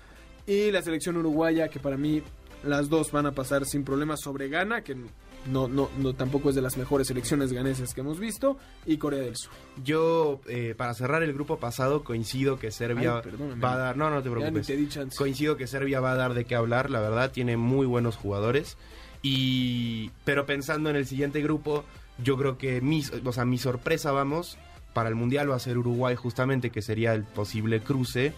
Y 0.45 0.71
la 0.71 0.81
selección 0.81 1.17
uruguaya, 1.17 1.69
que 1.69 1.79
para 1.79 1.97
mí 1.97 2.23
las 2.63 2.89
dos 2.89 3.11
van 3.11 3.25
a 3.27 3.31
pasar 3.31 3.65
sin 3.65 3.83
problemas 3.83 4.21
sobre 4.21 4.49
Ghana, 4.49 4.83
que 4.83 4.95
no, 5.45 5.67
no, 5.67 5.89
no 5.97 6.13
tampoco 6.13 6.49
es 6.49 6.55
de 6.55 6.61
las 6.61 6.77
mejores 6.77 7.07
selecciones 7.07 7.53
ganesas 7.53 7.93
que 7.93 8.01
hemos 8.01 8.19
visto, 8.19 8.57
y 8.85 8.97
Corea 8.97 9.21
del 9.21 9.35
Sur. 9.35 9.51
Yo, 9.83 10.41
eh, 10.47 10.75
para 10.77 10.93
cerrar 10.93 11.23
el 11.23 11.33
grupo 11.33 11.57
pasado, 11.57 12.03
coincido 12.03 12.59
que 12.59 12.71
Serbia 12.71 13.21
Ay, 13.23 13.31
va 13.63 13.73
a 13.73 13.77
dar... 13.77 13.97
No, 13.97 14.09
no 14.09 14.21
te 14.21 14.29
preocupes. 14.29 14.67
te 14.67 14.75
di 14.75 14.87
chance. 14.87 15.17
Coincido 15.17 15.57
que 15.57 15.67
Serbia 15.67 15.99
va 15.99 16.11
a 16.11 16.15
dar 16.15 16.33
de 16.33 16.45
qué 16.45 16.55
hablar, 16.55 16.89
la 16.89 16.99
verdad, 16.99 17.31
tiene 17.31 17.57
muy 17.57 17.85
buenos 17.85 18.15
jugadores. 18.15 18.77
Y 19.21 20.11
pero 20.23 20.45
pensando 20.45 20.89
en 20.89 20.95
el 20.95 21.05
siguiente 21.05 21.41
grupo, 21.41 21.83
yo 22.23 22.37
creo 22.37 22.57
que 22.57 22.81
mi, 22.81 23.03
o 23.23 23.31
sea, 23.31 23.45
mi 23.45 23.57
sorpresa, 23.57 24.11
vamos, 24.11 24.57
para 24.93 25.09
el 25.09 25.15
Mundial 25.15 25.49
va 25.51 25.55
a 25.55 25.59
ser 25.59 25.77
Uruguay 25.77 26.15
justamente, 26.15 26.69
que 26.69 26.81
sería 26.81 27.13
el 27.13 27.23
posible 27.23 27.81
cruce. 27.81 28.33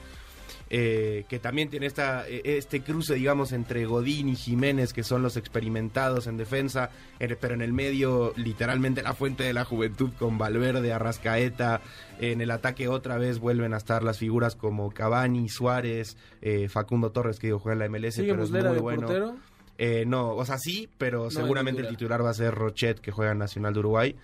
Eh, 0.76 1.26
que 1.30 1.38
también 1.38 1.70
tiene 1.70 1.86
esta, 1.86 2.28
eh, 2.28 2.42
este 2.46 2.82
cruce, 2.82 3.14
digamos, 3.14 3.52
entre 3.52 3.86
Godín 3.86 4.28
y 4.28 4.36
Jiménez, 4.36 4.92
que 4.92 5.04
son 5.04 5.22
los 5.22 5.38
experimentados 5.38 6.26
en 6.26 6.36
defensa, 6.36 6.90
pero 7.20 7.54
en 7.54 7.62
el 7.62 7.74
medio, 7.74 8.34
literalmente 8.38 9.04
la 9.04 9.14
fuente 9.14 9.44
de 9.44 9.54
la 9.54 9.66
juventud 9.66 10.10
con 10.18 10.40
Valverde, 10.40 10.92
Arrascaeta, 10.92 11.82
en 12.20 12.42
el 12.42 12.50
ataque 12.50 12.88
otra 12.88 13.20
vez 13.20 13.38
vuelven 13.38 13.76
a 13.76 13.78
estar 13.78 14.02
las 14.02 14.18
figuras 14.18 14.56
como 14.56 14.90
Cavani, 14.90 15.48
Suárez, 15.48 16.18
eh, 16.42 16.68
Facundo 16.70 17.12
Torres, 17.12 17.38
que 17.38 17.48
digo, 17.48 17.60
juega 17.60 17.86
en 17.86 17.92
la 17.92 18.00
MLS, 18.00 18.16
¿Sigue 18.16 18.32
pero 18.32 18.44
es 18.44 18.50
muy 18.50 18.64
de 18.64 18.80
bueno. 18.80 19.02
portero? 19.02 19.36
Eh, 19.78 20.06
no, 20.08 20.36
o 20.36 20.44
sea, 20.44 20.58
sí, 20.58 20.90
pero 20.98 21.30
seguramente 21.30 21.82
el 21.82 21.88
titular. 21.90 22.18
titular 22.18 22.26
va 22.26 22.30
a 22.32 22.34
ser 22.34 22.56
Rochet, 22.56 23.00
que 23.00 23.12
juega 23.12 23.34
en 23.34 23.38
Nacional 23.38 23.74
de 23.74 23.80
Uruguay. 23.80 24.16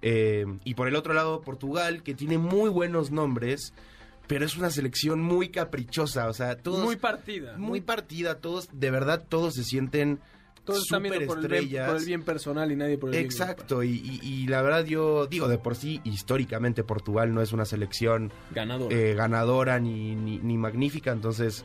Eh, 0.00 0.46
y 0.64 0.74
por 0.74 0.88
el 0.88 0.96
otro 0.96 1.12
lado, 1.12 1.42
Portugal, 1.42 2.02
que 2.02 2.14
tiene 2.14 2.38
muy 2.38 2.70
buenos 2.70 3.10
nombres, 3.10 3.74
pero 4.30 4.44
es 4.46 4.56
una 4.56 4.70
selección 4.70 5.20
muy 5.20 5.48
caprichosa. 5.48 6.28
O 6.28 6.32
sea, 6.32 6.56
todos. 6.56 6.84
Muy 6.84 6.94
partida. 6.94 7.56
muy 7.58 7.80
partida, 7.80 8.36
todos, 8.36 8.68
de 8.72 8.90
verdad, 8.92 9.24
todos 9.28 9.54
se 9.54 9.64
sienten. 9.64 10.20
Todos 10.64 10.82
están 10.82 11.02
viendo 11.02 11.26
por 11.26 11.38
el, 11.38 11.42
bien, 11.42 11.48
superestrellas. 11.48 11.88
por 11.90 11.96
el 11.98 12.04
bien 12.06 12.22
personal 12.22 12.70
y 12.70 12.76
nadie 12.76 12.96
por 12.98 13.08
el 13.08 13.12
bien 13.16 13.24
Exacto, 13.24 13.82
y, 13.82 13.90
y- 13.90 14.20
y 14.22 14.46
la 14.46 14.62
verdad 14.62 14.84
yo 14.84 15.26
digo, 15.26 15.48
de 15.48 15.58
por 15.58 15.74
sí, 15.74 16.00
históricamente 16.04 16.84
Portugal 16.84 17.34
no 17.34 17.42
es 17.42 17.52
una 17.52 17.64
selección 17.64 18.30
Ganador. 18.54 18.92
eh, 18.92 19.14
ganadora 19.14 19.80
ni, 19.80 20.14
ni, 20.14 20.38
ni 20.38 20.58
magnífica, 20.58 21.10
entonces 21.12 21.64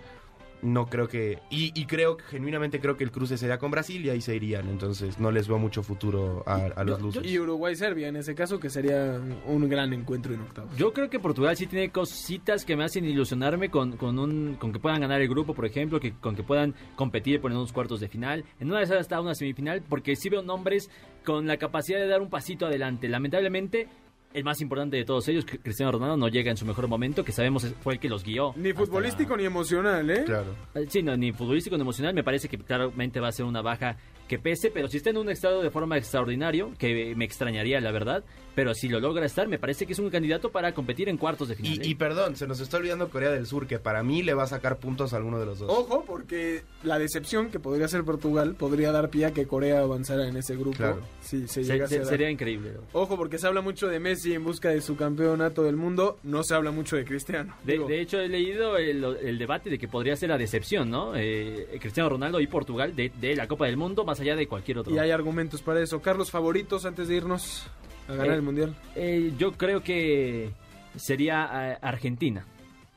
no 0.66 0.88
creo 0.88 1.08
que... 1.08 1.40
Y, 1.50 1.72
y 1.80 1.86
creo, 1.86 2.18
genuinamente 2.30 2.80
creo 2.80 2.98
que 2.98 3.04
el 3.04 3.12
cruce 3.12 3.38
sería 3.38 3.58
con 3.58 3.72
Brasil 3.72 4.06
y 4.06 4.10
ahí 4.10 4.22
se 4.22 4.36
irían, 4.36 4.68
entonces 4.68 5.20
no 5.20 5.32
les 5.32 5.48
veo 5.48 5.58
mucho 5.58 5.84
futuro 5.84 6.44
a, 6.46 6.56
a 6.76 6.84
los 6.84 7.02
lusos. 7.02 7.26
y 7.26 7.40
Uruguay-Serbia 7.40 8.08
en 8.08 8.18
ese 8.18 8.36
caso, 8.36 8.60
que 8.60 8.70
sería 8.70 9.20
un 9.46 9.70
gran 9.70 9.94
encuentro 9.94 10.34
en 10.34 10.42
octavos. 10.42 10.76
Yo 10.76 10.92
creo 10.94 11.10
que 11.10 11.20
Portugal 11.20 11.56
sí 11.56 11.68
tiene 11.68 11.90
cositas 11.92 12.66
que 12.66 12.76
me 12.76 12.84
hacen 12.84 13.06
ilusionarme 13.06 13.70
con, 13.70 13.98
con, 13.98 14.20
un, 14.20 14.56
con 14.56 14.74
que 14.74 14.80
puedan 14.80 15.02
ganar 15.02 15.22
el 15.22 15.28
grupo, 15.30 15.54
por 15.54 15.66
ejemplo, 15.66 16.00
que, 16.00 16.14
con 16.14 16.36
que 16.36 16.44
puedan 16.44 16.74
competir 16.96 17.40
por 17.40 17.52
unos 17.52 17.72
cuartos 17.72 18.00
de 18.00 18.08
final. 18.08 18.44
En 18.60 18.70
una 18.70 18.80
de 18.80 18.86
esas 18.86 19.00
hasta 19.00 19.22
una 19.22 19.36
semifinal, 19.36 19.84
porque 19.88 20.16
sí 20.16 20.30
veo 20.30 20.42
nombres 20.42 20.90
con 21.24 21.48
la 21.48 21.58
capacidad 21.58 22.00
de 22.00 22.08
dar 22.08 22.22
un 22.22 22.30
pasito 22.30 22.66
adelante. 22.66 23.08
Lamentablemente, 23.08 23.88
el 24.36 24.44
más 24.44 24.60
importante 24.62 24.98
de 24.98 25.06
todos 25.06 25.28
ellos, 25.30 25.46
Cristiano 25.46 25.92
Ronaldo, 25.92 26.18
no 26.18 26.28
llega 26.28 26.52
en 26.52 26.58
su 26.58 26.66
mejor 26.66 26.88
momento, 26.88 27.24
que 27.24 27.32
sabemos 27.32 27.64
es- 27.64 27.74
fue 27.82 27.94
el 27.94 28.00
que 28.00 28.10
los 28.10 28.24
guió. 28.24 28.54
Ni 28.58 28.74
futbolístico 28.74 29.32
la- 29.36 29.42
ni 29.42 29.46
emocional, 29.48 30.10
¿eh? 30.10 30.24
Claro. 30.26 30.54
Eh, 30.76 30.86
Sí, 30.90 31.02
no, 31.02 31.16
ni 31.18 31.32
futbolístico 31.32 31.76
ni 31.78 31.82
emocional, 31.82 32.14
me 32.14 32.24
parece 32.24 32.48
que 32.50 32.58
claramente 32.58 33.20
va 33.20 33.30
a 33.30 33.32
ser 33.32 33.46
una 33.46 33.62
baja 33.62 33.98
que 34.28 34.40
pese, 34.40 34.72
pero 34.72 34.88
si 34.88 34.98
está 34.98 35.10
en 35.12 35.18
un 35.18 35.30
estado 35.30 35.62
de 35.62 35.70
forma 35.70 35.98
extraordinario, 35.98 36.74
que 36.78 37.14
me 37.16 37.26
extrañaría 37.26 37.80
la 37.80 37.92
verdad, 37.92 38.24
pero 38.56 38.74
si 38.74 38.88
lo 38.88 39.00
logra 39.02 39.26
estar, 39.26 39.48
me 39.50 39.60
parece 39.60 39.86
que 39.86 39.92
es 39.94 40.00
un 40.00 40.10
candidato 40.10 40.50
para 40.50 40.74
competir 40.74 41.10
en 41.10 41.18
cuartos 41.18 41.50
de 41.50 41.56
final. 41.56 41.74
Y, 41.74 41.76
¿eh? 41.76 41.88
y 41.90 41.96
perdón, 41.96 42.36
se 42.38 42.48
nos 42.48 42.60
está 42.62 42.78
olvidando 42.78 43.10
Corea 43.10 43.30
del 43.32 43.46
Sur, 43.46 43.68
que 43.68 43.80
para 43.80 44.02
mí 44.02 44.24
le 44.24 44.34
va 44.34 44.44
a 44.44 44.48
sacar 44.48 44.78
puntos 44.78 45.14
a 45.14 45.18
alguno 45.18 45.40
de 45.40 45.46
los 45.46 45.60
dos. 45.60 45.70
Ojo, 45.70 46.06
porque 46.08 46.64
la 46.84 46.98
decepción 46.98 47.52
que 47.52 47.60
podría 47.60 47.88
ser 47.90 48.04
Portugal 48.06 48.56
podría 48.56 48.92
dar 48.94 49.10
pie 49.10 49.26
a 49.26 49.32
que 49.34 49.46
Corea 49.46 49.82
avanzara 49.82 50.28
en 50.28 50.38
ese 50.38 50.56
grupo. 50.56 50.78
Claro. 50.78 51.02
Si 51.22 51.42
se 51.48 51.64
Se- 51.66 51.74
llegase 51.74 51.96
se- 51.96 52.00
a 52.00 52.04
dar. 52.04 52.10
sería 52.10 52.30
increíble. 52.30 52.72
Ojo, 52.94 53.18
porque 53.18 53.38
se 53.38 53.46
habla 53.46 53.62
mucho 53.62 53.88
de 53.90 54.00
Messi 54.00 54.34
en 54.34 54.44
busca 54.46 54.70
de 54.70 54.82
su 54.82 54.96
campeonato 54.96 55.64
del 55.64 55.76
mundo, 55.76 56.18
no 56.24 56.42
se 56.44 56.56
habla 56.56 56.72
mucho 56.72 56.96
de 56.96 57.04
Cristiano. 57.04 57.54
De, 57.66 58.00
hecho, 58.00 58.20
he 58.22 58.30
leído 58.30 58.78
el, 58.78 59.04
el 59.22 59.38
debate 59.38 59.70
de 59.70 59.78
que 59.78 59.90
podría 59.90 60.16
ser 60.16 60.30
la 60.30 60.38
decepción, 60.38 60.90
¿no? 60.90 61.14
Eh, 61.16 61.78
Cristiano 61.82 62.10
Ronaldo 62.10 62.40
y 62.40 62.48
Portugal 62.48 62.96
de, 62.96 63.12
de 63.20 63.36
la 63.36 63.48
Copa 63.50 63.66
del 63.66 63.76
Mundo, 63.76 64.06
más 64.06 64.15
allá 64.20 64.36
de 64.36 64.48
cualquier 64.48 64.80
otro. 64.80 64.94
y 64.94 65.00
hay 65.00 65.12
argumentos 65.12 65.62
para 65.62 65.82
eso. 65.82 66.02
Carlos, 66.02 66.32
favoritos 66.32 66.86
antes 66.86 67.08
de 67.08 67.16
irnos 67.16 67.68
a 68.08 68.14
ganar 68.14 68.32
Eh, 68.34 68.36
el 68.36 68.42
mundial. 68.42 68.76
Eh, 68.96 69.34
yo 69.38 69.52
creo 69.54 69.82
que 69.82 70.52
sería 70.96 71.72
eh, 71.74 71.78
Argentina. 71.82 72.46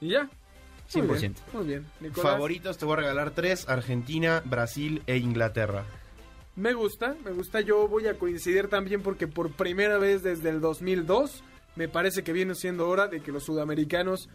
¿Y 0.00 0.08
ya? 0.10 0.28
Muy 0.94 1.02
100%. 1.06 1.18
bien, 1.20 1.34
Muy 1.52 1.66
bien. 1.66 1.86
Nicolás, 2.00 2.32
Favoritos 2.32 2.78
te 2.78 2.84
voy 2.86 2.94
a 2.94 2.96
regalar 2.96 3.30
tres, 3.32 3.68
Argentina, 3.68 4.42
Brasil 4.44 5.02
e 5.06 5.18
Inglaterra. 5.18 5.84
Me 6.56 6.72
gusta, 6.74 7.14
me 7.24 7.30
gusta. 7.32 7.60
Yo 7.60 7.86
voy 7.88 8.06
a 8.08 8.14
coincidir 8.14 8.68
también 8.68 9.02
porque 9.02 9.28
por 9.28 9.52
primera 9.52 9.98
vez 9.98 10.22
desde 10.22 10.48
el 10.50 10.60
2002 10.60 11.42
me 11.76 11.88
parece 11.88 12.24
que 12.24 12.32
viene 12.32 12.54
siendo 12.54 12.88
hora 12.88 13.06
de 13.06 13.20
que 13.20 13.30
los 13.32 13.44
sudamericanos 13.44 14.28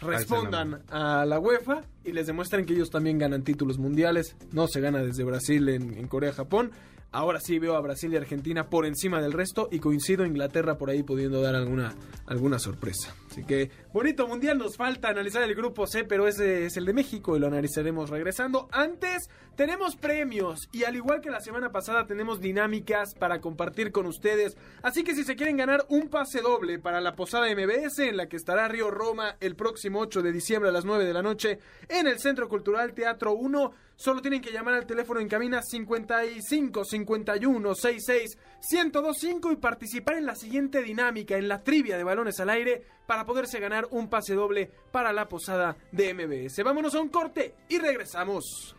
respondan 0.00 0.82
a 0.90 1.24
la 1.24 1.38
UEFA 1.38 1.82
y 2.04 2.12
les 2.12 2.26
demuestren 2.26 2.64
que 2.64 2.74
ellos 2.74 2.90
también 2.90 3.18
ganan 3.18 3.42
títulos 3.42 3.78
mundiales. 3.78 4.36
No 4.52 4.66
se 4.68 4.80
gana 4.80 5.02
desde 5.02 5.24
Brasil 5.24 5.68
en, 5.68 5.94
en 5.94 6.06
Corea, 6.08 6.32
Japón. 6.32 6.70
Ahora 7.10 7.40
sí 7.40 7.58
veo 7.58 7.74
a 7.74 7.80
Brasil 7.80 8.12
y 8.12 8.18
Argentina 8.18 8.68
por 8.68 8.84
encima 8.84 9.22
del 9.22 9.32
resto 9.32 9.68
y 9.72 9.78
coincido 9.78 10.26
Inglaterra 10.26 10.76
por 10.76 10.90
ahí 10.90 11.02
pudiendo 11.02 11.40
dar 11.40 11.54
alguna, 11.54 11.94
alguna 12.26 12.58
sorpresa. 12.58 13.14
Así 13.30 13.44
que 13.44 13.70
bonito 13.94 14.28
mundial, 14.28 14.58
nos 14.58 14.76
falta 14.76 15.08
analizar 15.08 15.42
el 15.42 15.54
grupo 15.54 15.86
C, 15.86 16.04
pero 16.04 16.28
ese 16.28 16.66
es 16.66 16.76
el 16.76 16.84
de 16.84 16.92
México 16.92 17.34
y 17.34 17.40
lo 17.40 17.46
analizaremos 17.46 18.10
regresando. 18.10 18.68
Antes 18.72 19.30
tenemos 19.56 19.96
premios 19.96 20.68
y 20.70 20.84
al 20.84 20.96
igual 20.96 21.22
que 21.22 21.30
la 21.30 21.40
semana 21.40 21.72
pasada 21.72 22.06
tenemos 22.06 22.40
dinámicas 22.40 23.14
para 23.14 23.40
compartir 23.40 23.90
con 23.90 24.04
ustedes. 24.04 24.58
Así 24.82 25.02
que 25.02 25.14
si 25.14 25.24
se 25.24 25.34
quieren 25.34 25.56
ganar 25.56 25.86
un 25.88 26.08
pase 26.10 26.42
doble 26.42 26.78
para 26.78 27.00
la 27.00 27.16
posada 27.16 27.46
MBS 27.46 28.00
en 28.00 28.18
la 28.18 28.28
que 28.28 28.36
estará 28.36 28.68
Río 28.68 28.90
Roma 28.90 29.36
el 29.40 29.56
próximo 29.56 30.00
8 30.00 30.20
de 30.20 30.32
diciembre 30.32 30.68
a 30.68 30.72
las 30.72 30.84
9 30.84 31.06
de 31.06 31.14
la 31.14 31.22
noche 31.22 31.58
en 31.88 32.06
el 32.06 32.18
Centro 32.18 32.48
Cultural 32.48 32.92
Teatro 32.92 33.32
1, 33.32 33.72
solo 33.98 34.22
tienen 34.22 34.40
que 34.40 34.52
llamar 34.52 34.74
al 34.74 34.86
teléfono 34.86 35.20
en 35.20 35.28
cabina 35.28 35.60
55 35.60 36.84
51 36.84 37.74
66 37.74 38.38
1025 38.70 39.52
y 39.52 39.56
participar 39.56 40.16
en 40.16 40.26
la 40.26 40.36
siguiente 40.36 40.82
dinámica 40.82 41.36
en 41.36 41.48
la 41.48 41.62
trivia 41.62 41.98
de 41.98 42.04
balones 42.04 42.38
al 42.40 42.50
aire 42.50 42.82
para 43.06 43.26
poderse 43.26 43.58
ganar 43.58 43.88
un 43.90 44.08
pase 44.08 44.34
doble 44.34 44.70
para 44.92 45.12
la 45.12 45.28
posada 45.28 45.76
de 45.92 46.14
MBS. 46.14 46.62
Vámonos 46.62 46.94
a 46.94 47.00
un 47.00 47.08
corte 47.08 47.54
y 47.68 47.78
regresamos. 47.78 48.76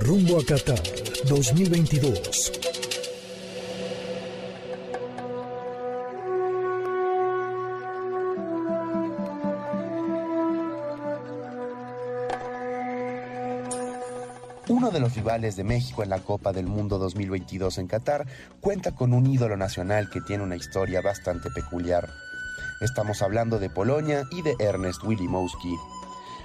Rumbo 0.00 0.38
a 0.38 0.44
Qatar 0.44 0.82
2022. 1.28 2.97
Uno 14.68 14.90
de 14.90 15.00
los 15.00 15.14
rivales 15.14 15.56
de 15.56 15.64
México 15.64 16.02
en 16.02 16.10
la 16.10 16.18
Copa 16.18 16.52
del 16.52 16.66
Mundo 16.66 16.98
2022 16.98 17.78
en 17.78 17.86
Qatar 17.86 18.26
cuenta 18.60 18.94
con 18.94 19.14
un 19.14 19.26
ídolo 19.26 19.56
nacional 19.56 20.10
que 20.10 20.20
tiene 20.20 20.44
una 20.44 20.56
historia 20.56 21.00
bastante 21.00 21.48
peculiar. 21.50 22.10
Estamos 22.82 23.22
hablando 23.22 23.58
de 23.58 23.70
Polonia 23.70 24.24
y 24.30 24.42
de 24.42 24.56
Ernest 24.58 25.02
Wilimowski. 25.04 25.74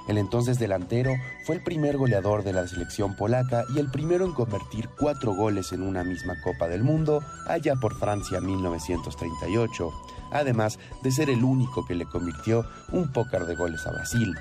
El 0.08 0.18
entonces 0.18 0.58
delantero 0.58 1.12
fue 1.46 1.58
el 1.58 1.64
primer 1.64 1.98
goleador 1.98 2.46
de 2.46 2.54
la 2.54 2.66
selección 2.66 3.14
polaca 3.18 3.66
y 3.76 3.80
el 3.80 3.92
primero 3.92 4.24
en 4.24 4.32
convertir 4.32 4.88
cuatro 4.98 5.36
goles 5.36 5.74
en 5.74 5.82
una 5.82 6.06
misma 6.06 6.40
Copa 6.42 6.70
del 6.70 6.84
Mundo 6.84 7.22
allá 7.46 7.76
por 7.76 8.00
Francia 8.00 8.40
1938, 8.40 9.92
además 10.32 10.80
de 11.02 11.12
ser 11.12 11.30
el 11.30 11.44
único 11.44 11.86
que 11.86 11.96
le 11.96 12.06
convirtió 12.06 12.66
un 12.94 13.12
pócar 13.12 13.46
de 13.46 13.56
goles 13.56 13.86
a 13.86 13.92
Brasil. 13.92 14.34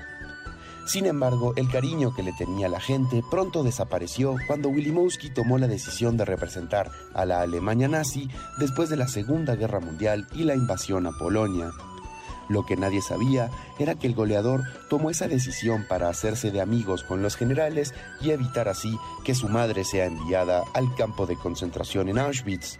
Sin 0.85 1.05
embargo, 1.05 1.53
el 1.55 1.69
cariño 1.69 2.13
que 2.13 2.23
le 2.23 2.33
tenía 2.33 2.67
la 2.67 2.81
gente 2.81 3.23
pronto 3.31 3.63
desapareció 3.63 4.35
cuando 4.47 4.69
Wilimowski 4.69 5.29
tomó 5.29 5.57
la 5.57 5.67
decisión 5.67 6.17
de 6.17 6.25
representar 6.25 6.91
a 7.13 7.25
la 7.25 7.41
Alemania 7.41 7.87
nazi 7.87 8.29
después 8.57 8.89
de 8.89 8.97
la 8.97 9.07
Segunda 9.07 9.55
Guerra 9.55 9.79
Mundial 9.79 10.27
y 10.33 10.43
la 10.43 10.55
invasión 10.55 11.07
a 11.07 11.11
Polonia. 11.17 11.71
Lo 12.49 12.65
que 12.65 12.75
nadie 12.75 13.01
sabía 13.01 13.49
era 13.79 13.95
que 13.95 14.07
el 14.07 14.15
goleador 14.15 14.63
tomó 14.89 15.09
esa 15.09 15.29
decisión 15.29 15.85
para 15.87 16.09
hacerse 16.09 16.51
de 16.51 16.59
amigos 16.59 17.03
con 17.03 17.21
los 17.21 17.37
generales 17.37 17.93
y 18.19 18.31
evitar 18.31 18.67
así 18.67 18.99
que 19.23 19.35
su 19.35 19.47
madre 19.47 19.85
sea 19.85 20.05
enviada 20.05 20.63
al 20.73 20.93
campo 20.95 21.25
de 21.25 21.37
concentración 21.37 22.09
en 22.09 22.19
Auschwitz. 22.19 22.79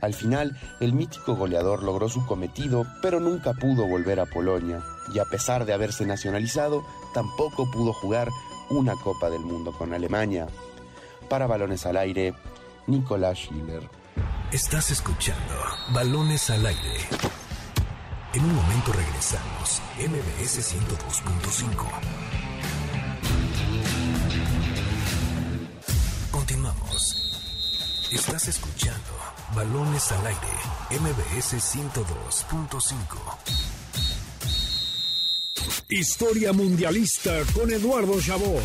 Al 0.00 0.14
final, 0.14 0.56
el 0.80 0.92
mítico 0.92 1.34
goleador 1.34 1.82
logró 1.82 2.08
su 2.08 2.24
cometido, 2.26 2.86
pero 3.00 3.20
nunca 3.20 3.54
pudo 3.54 3.88
volver 3.88 4.20
a 4.20 4.26
Polonia, 4.26 4.82
y 5.14 5.18
a 5.18 5.24
pesar 5.24 5.64
de 5.64 5.72
haberse 5.72 6.04
nacionalizado, 6.04 6.84
tampoco 7.14 7.64
pudo 7.70 7.94
jugar 7.94 8.28
una 8.68 8.94
Copa 8.96 9.30
del 9.30 9.40
Mundo 9.40 9.72
con 9.72 9.94
Alemania. 9.94 10.48
Para 11.30 11.46
balones 11.46 11.86
al 11.86 11.96
aire, 11.96 12.34
Nicolás 12.86 13.38
Schiller. 13.38 13.88
Estás 14.52 14.90
escuchando 14.90 15.54
Balones 15.92 16.50
al 16.50 16.66
aire. 16.66 16.98
En 18.34 18.44
un 18.44 18.54
momento 18.54 18.92
regresamos. 18.92 19.80
MBS 19.98 20.74
102.5. 20.74 21.86
Continuamos. 26.30 27.40
Estás 28.12 28.48
escuchando 28.48 29.00
Balones 29.54 30.12
al 30.12 30.26
aire. 30.26 30.58
MBS 31.00 31.54
102.5. 31.54 33.73
Historia 35.90 36.54
mundialista 36.54 37.42
con 37.52 37.70
Eduardo 37.70 38.18
Chabot. 38.18 38.64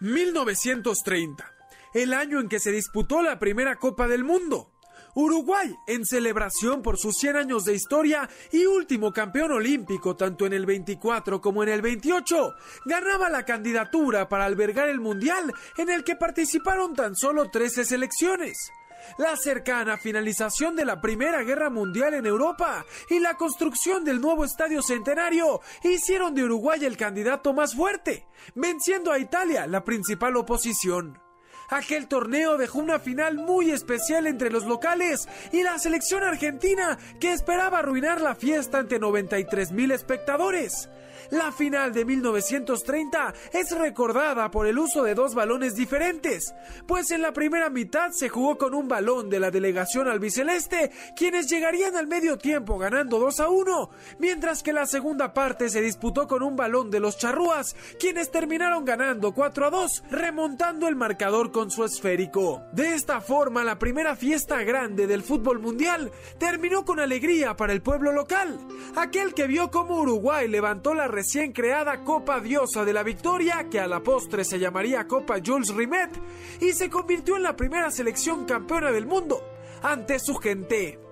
...1930... 0.00 1.44
el 1.94 2.14
año 2.14 2.38
en 2.38 2.48
que 2.48 2.60
se 2.60 2.70
disputó 2.70 3.22
la 3.22 3.40
primera 3.40 3.76
Copa 3.76 4.06
del 4.06 4.22
Mundo. 4.22 4.75
Uruguay, 5.16 5.74
en 5.86 6.04
celebración 6.04 6.82
por 6.82 6.98
sus 6.98 7.16
100 7.16 7.36
años 7.36 7.64
de 7.64 7.72
historia 7.72 8.28
y 8.52 8.66
último 8.66 9.14
campeón 9.14 9.50
olímpico 9.50 10.14
tanto 10.14 10.44
en 10.44 10.52
el 10.52 10.66
24 10.66 11.40
como 11.40 11.62
en 11.62 11.70
el 11.70 11.80
28, 11.80 12.54
ganaba 12.84 13.30
la 13.30 13.46
candidatura 13.46 14.28
para 14.28 14.44
albergar 14.44 14.90
el 14.90 15.00
Mundial 15.00 15.54
en 15.78 15.88
el 15.88 16.04
que 16.04 16.16
participaron 16.16 16.94
tan 16.94 17.16
solo 17.16 17.50
13 17.50 17.86
selecciones. 17.86 18.70
La 19.16 19.36
cercana 19.36 19.96
finalización 19.96 20.76
de 20.76 20.84
la 20.84 21.00
Primera 21.00 21.42
Guerra 21.44 21.70
Mundial 21.70 22.12
en 22.12 22.26
Europa 22.26 22.84
y 23.08 23.18
la 23.18 23.38
construcción 23.38 24.04
del 24.04 24.20
nuevo 24.20 24.44
Estadio 24.44 24.82
Centenario 24.82 25.62
hicieron 25.82 26.34
de 26.34 26.44
Uruguay 26.44 26.84
el 26.84 26.98
candidato 26.98 27.54
más 27.54 27.74
fuerte, 27.74 28.26
venciendo 28.54 29.12
a 29.12 29.18
Italia, 29.18 29.66
la 29.66 29.82
principal 29.82 30.36
oposición. 30.36 31.25
Aquel 31.68 32.06
torneo 32.06 32.56
dejó 32.56 32.78
una 32.78 32.98
final 32.98 33.36
muy 33.36 33.70
especial 33.70 34.26
entre 34.26 34.50
los 34.50 34.64
locales 34.64 35.28
y 35.52 35.62
la 35.62 35.78
selección 35.78 36.22
argentina 36.22 36.98
que 37.20 37.32
esperaba 37.32 37.80
arruinar 37.80 38.20
la 38.20 38.34
fiesta 38.34 38.78
ante 38.78 38.98
93 38.98 39.72
mil 39.72 39.90
espectadores. 39.90 40.88
La 41.30 41.50
final 41.52 41.92
de 41.92 42.04
1930 42.04 43.34
es 43.52 43.70
recordada 43.76 44.50
por 44.50 44.66
el 44.66 44.78
uso 44.78 45.02
de 45.02 45.14
dos 45.14 45.34
balones 45.34 45.74
diferentes, 45.74 46.54
pues 46.86 47.10
en 47.10 47.22
la 47.22 47.32
primera 47.32 47.68
mitad 47.70 48.10
se 48.12 48.28
jugó 48.28 48.56
con 48.58 48.74
un 48.74 48.88
balón 48.88 49.28
de 49.28 49.40
la 49.40 49.50
delegación 49.50 50.08
albiceleste, 50.08 50.90
quienes 51.16 51.48
llegarían 51.48 51.96
al 51.96 52.06
medio 52.06 52.38
tiempo 52.38 52.78
ganando 52.78 53.18
2 53.18 53.40
a 53.40 53.48
1, 53.48 53.90
mientras 54.18 54.62
que 54.62 54.72
la 54.72 54.86
segunda 54.86 55.32
parte 55.34 55.68
se 55.68 55.80
disputó 55.80 56.28
con 56.28 56.42
un 56.42 56.56
balón 56.56 56.90
de 56.90 57.00
los 57.00 57.18
charrúas, 57.18 57.74
quienes 57.98 58.30
terminaron 58.30 58.84
ganando 58.84 59.32
4 59.32 59.66
a 59.66 59.70
2, 59.70 60.04
remontando 60.10 60.88
el 60.88 60.96
marcador 60.96 61.50
con 61.50 61.70
su 61.70 61.84
esférico. 61.84 62.62
De 62.72 62.94
esta 62.94 63.20
forma, 63.20 63.64
la 63.64 63.78
primera 63.78 64.16
fiesta 64.16 64.62
grande 64.62 65.06
del 65.06 65.22
fútbol 65.22 65.58
mundial 65.58 66.12
terminó 66.38 66.84
con 66.84 67.00
alegría 67.00 67.56
para 67.56 67.72
el 67.72 67.82
pueblo 67.82 68.12
local, 68.12 68.58
aquel 68.94 69.34
que 69.34 69.46
vio 69.46 69.70
cómo 69.70 70.00
Uruguay 70.00 70.48
levantó 70.48 70.94
la 70.94 71.08
recién 71.16 71.52
creada 71.52 72.04
Copa 72.04 72.40
Diosa 72.40 72.84
de 72.84 72.92
la 72.92 73.02
Victoria, 73.02 73.68
que 73.70 73.80
a 73.80 73.86
la 73.86 74.02
postre 74.02 74.44
se 74.44 74.58
llamaría 74.58 75.08
Copa 75.08 75.36
Jules 75.42 75.74
Rimet, 75.74 76.10
y 76.60 76.72
se 76.72 76.90
convirtió 76.90 77.38
en 77.38 77.42
la 77.42 77.56
primera 77.56 77.90
selección 77.90 78.44
campeona 78.44 78.92
del 78.92 79.06
mundo 79.06 79.40
ante 79.82 80.18
su 80.18 80.34
gente. 80.34 81.05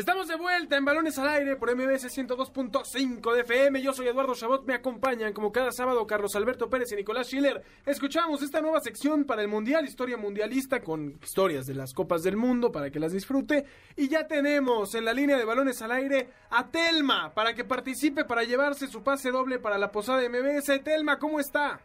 Estamos 0.00 0.28
de 0.28 0.36
vuelta 0.36 0.78
en 0.78 0.84
Balones 0.86 1.18
al 1.18 1.28
Aire 1.28 1.56
por 1.56 1.76
MBS 1.76 2.06
102.5 2.06 3.34
de 3.34 3.40
FM. 3.42 3.82
Yo 3.82 3.92
soy 3.92 4.08
Eduardo 4.08 4.34
Chabot. 4.34 4.64
Me 4.64 4.72
acompañan 4.72 5.34
como 5.34 5.52
cada 5.52 5.72
sábado 5.72 6.06
Carlos 6.06 6.34
Alberto 6.36 6.70
Pérez 6.70 6.90
y 6.90 6.96
Nicolás 6.96 7.26
Schiller. 7.26 7.62
Escuchamos 7.84 8.42
esta 8.42 8.62
nueva 8.62 8.80
sección 8.80 9.24
para 9.24 9.42
el 9.42 9.48
Mundial, 9.48 9.84
historia 9.84 10.16
mundialista 10.16 10.80
con 10.80 11.18
historias 11.22 11.66
de 11.66 11.74
las 11.74 11.92
Copas 11.92 12.22
del 12.22 12.38
Mundo 12.38 12.72
para 12.72 12.90
que 12.90 12.98
las 12.98 13.12
disfrute. 13.12 13.66
Y 13.94 14.08
ya 14.08 14.26
tenemos 14.26 14.94
en 14.94 15.04
la 15.04 15.12
línea 15.12 15.36
de 15.36 15.44
Balones 15.44 15.82
al 15.82 15.92
Aire 15.92 16.30
a 16.48 16.68
Telma 16.68 17.34
para 17.34 17.52
que 17.52 17.64
participe 17.64 18.24
para 18.24 18.44
llevarse 18.44 18.86
su 18.86 19.02
pase 19.02 19.30
doble 19.30 19.58
para 19.58 19.76
la 19.76 19.92
posada 19.92 20.20
de 20.20 20.30
MBS. 20.30 20.82
Telma, 20.82 21.18
¿cómo 21.18 21.40
está? 21.40 21.78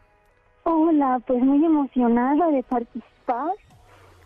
Hola, 0.62 1.20
pues 1.26 1.42
muy 1.42 1.62
emocionada 1.62 2.50
de 2.50 2.62
participar. 2.62 3.52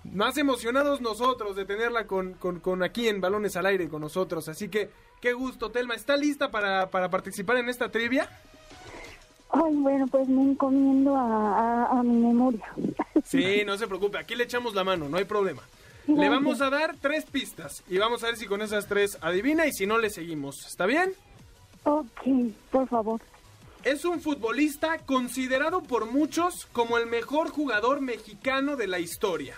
Más 0.04 0.38
emocionados 0.38 1.00
nosotros 1.00 1.56
de 1.56 1.64
tenerla 1.64 2.06
con, 2.06 2.34
con, 2.34 2.60
con, 2.60 2.82
aquí 2.82 3.08
en 3.08 3.20
Balones 3.20 3.56
al 3.56 3.66
Aire 3.66 3.88
con 3.88 4.00
nosotros. 4.00 4.48
Así 4.48 4.68
que 4.68 4.90
qué 5.20 5.32
gusto, 5.32 5.70
Telma. 5.70 5.94
¿Está 5.94 6.16
lista 6.16 6.50
para, 6.50 6.90
para 6.90 7.10
participar 7.10 7.58
en 7.58 7.68
esta 7.68 7.90
trivia? 7.90 8.28
Ay, 9.50 9.74
bueno, 9.74 10.06
pues 10.06 10.28
me 10.28 10.42
encomiendo 10.42 11.16
a, 11.16 11.86
a, 11.86 11.98
a, 11.98 12.02
mi 12.02 12.26
memoria. 12.26 12.64
Sí, 13.24 13.62
no 13.66 13.76
se 13.76 13.86
preocupe. 13.86 14.18
Aquí 14.18 14.34
le 14.36 14.44
echamos 14.44 14.74
la 14.74 14.84
mano, 14.84 15.08
no 15.08 15.16
hay 15.16 15.24
problema. 15.24 15.62
Le 16.06 16.28
vamos 16.28 16.60
a 16.60 16.70
dar 16.70 16.96
tres 17.00 17.24
pistas 17.26 17.84
y 17.88 17.98
vamos 17.98 18.24
a 18.24 18.28
ver 18.28 18.36
si 18.36 18.46
con 18.46 18.62
esas 18.62 18.86
tres 18.86 19.18
adivina 19.20 19.66
y 19.66 19.72
si 19.72 19.86
no 19.86 19.98
le 19.98 20.10
seguimos. 20.10 20.66
¿Está 20.66 20.86
bien? 20.86 21.12
Ok, 21.84 22.22
por 22.70 22.88
favor. 22.88 23.20
Es 23.84 24.04
un 24.04 24.20
futbolista 24.20 24.98
considerado 24.98 25.82
por 25.82 26.10
muchos 26.10 26.66
como 26.72 26.98
el 26.98 27.06
mejor 27.06 27.50
jugador 27.50 28.00
mexicano 28.00 28.76
de 28.76 28.86
la 28.86 28.98
historia. 28.98 29.56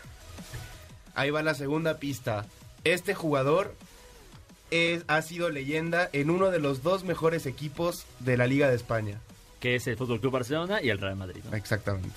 Ahí 1.14 1.30
va 1.30 1.42
la 1.42 1.54
segunda 1.54 1.98
pista. 1.98 2.46
Este 2.84 3.14
jugador 3.14 3.74
es, 4.70 5.04
ha 5.08 5.22
sido 5.22 5.50
leyenda 5.50 6.08
en 6.12 6.30
uno 6.30 6.50
de 6.50 6.58
los 6.58 6.82
dos 6.82 7.04
mejores 7.04 7.46
equipos 7.46 8.06
de 8.20 8.36
la 8.36 8.46
Liga 8.46 8.68
de 8.68 8.76
España. 8.76 9.20
Que 9.60 9.76
es 9.76 9.86
el 9.86 9.96
Fútbol 9.96 10.20
Club 10.20 10.32
Barcelona 10.32 10.82
y 10.82 10.90
el 10.90 10.98
Real 10.98 11.16
Madrid. 11.16 11.42
¿no? 11.48 11.56
Exactamente. 11.56 12.16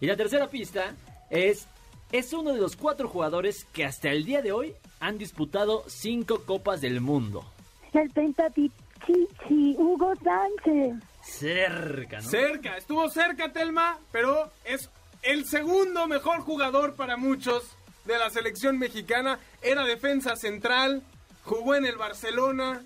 Y 0.00 0.06
la 0.06 0.16
tercera 0.16 0.48
pista 0.48 0.94
es. 1.30 1.66
Es 2.12 2.32
uno 2.32 2.52
de 2.52 2.60
los 2.60 2.76
cuatro 2.76 3.08
jugadores 3.08 3.66
que 3.72 3.84
hasta 3.84 4.10
el 4.10 4.24
día 4.24 4.40
de 4.40 4.52
hoy 4.52 4.74
han 5.00 5.18
disputado 5.18 5.82
cinco 5.88 6.42
Copas 6.44 6.80
del 6.80 7.00
Mundo. 7.00 7.44
El 7.92 8.08
Pentatichichi, 8.10 9.74
Hugo 9.76 10.12
Sánchez. 10.22 11.02
Cerca, 11.24 12.20
¿no? 12.20 12.28
Cerca, 12.28 12.76
estuvo 12.76 13.08
cerca 13.08 13.52
Telma, 13.52 13.98
pero 14.12 14.50
es 14.64 14.90
el 15.22 15.46
segundo 15.46 16.06
mejor 16.06 16.40
jugador 16.40 16.94
para 16.94 17.16
muchos 17.16 17.76
de 18.04 18.18
la 18.18 18.30
selección 18.30 18.78
mexicana. 18.78 19.38
Era 19.62 19.84
defensa 19.84 20.36
central, 20.36 21.02
jugó 21.44 21.74
en 21.74 21.86
el 21.86 21.96
Barcelona. 21.96 22.82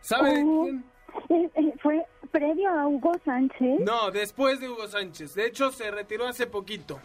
¿Sabe 0.00 0.34
de 0.34 0.42
Oh, 0.46 0.62
quién? 0.64 0.84
eh, 1.30 1.50
eh, 1.54 1.74
¿Fue 1.82 2.04
previo 2.30 2.68
a 2.70 2.86
Hugo 2.86 3.12
Sánchez? 3.24 3.80
No, 3.80 4.10
después 4.10 4.60
de 4.60 4.68
Hugo 4.68 4.86
Sánchez. 4.88 5.34
De 5.34 5.46
hecho, 5.46 5.70
se 5.72 5.90
retiró 5.90 6.26
hace 6.26 6.46
poquito. 6.46 7.00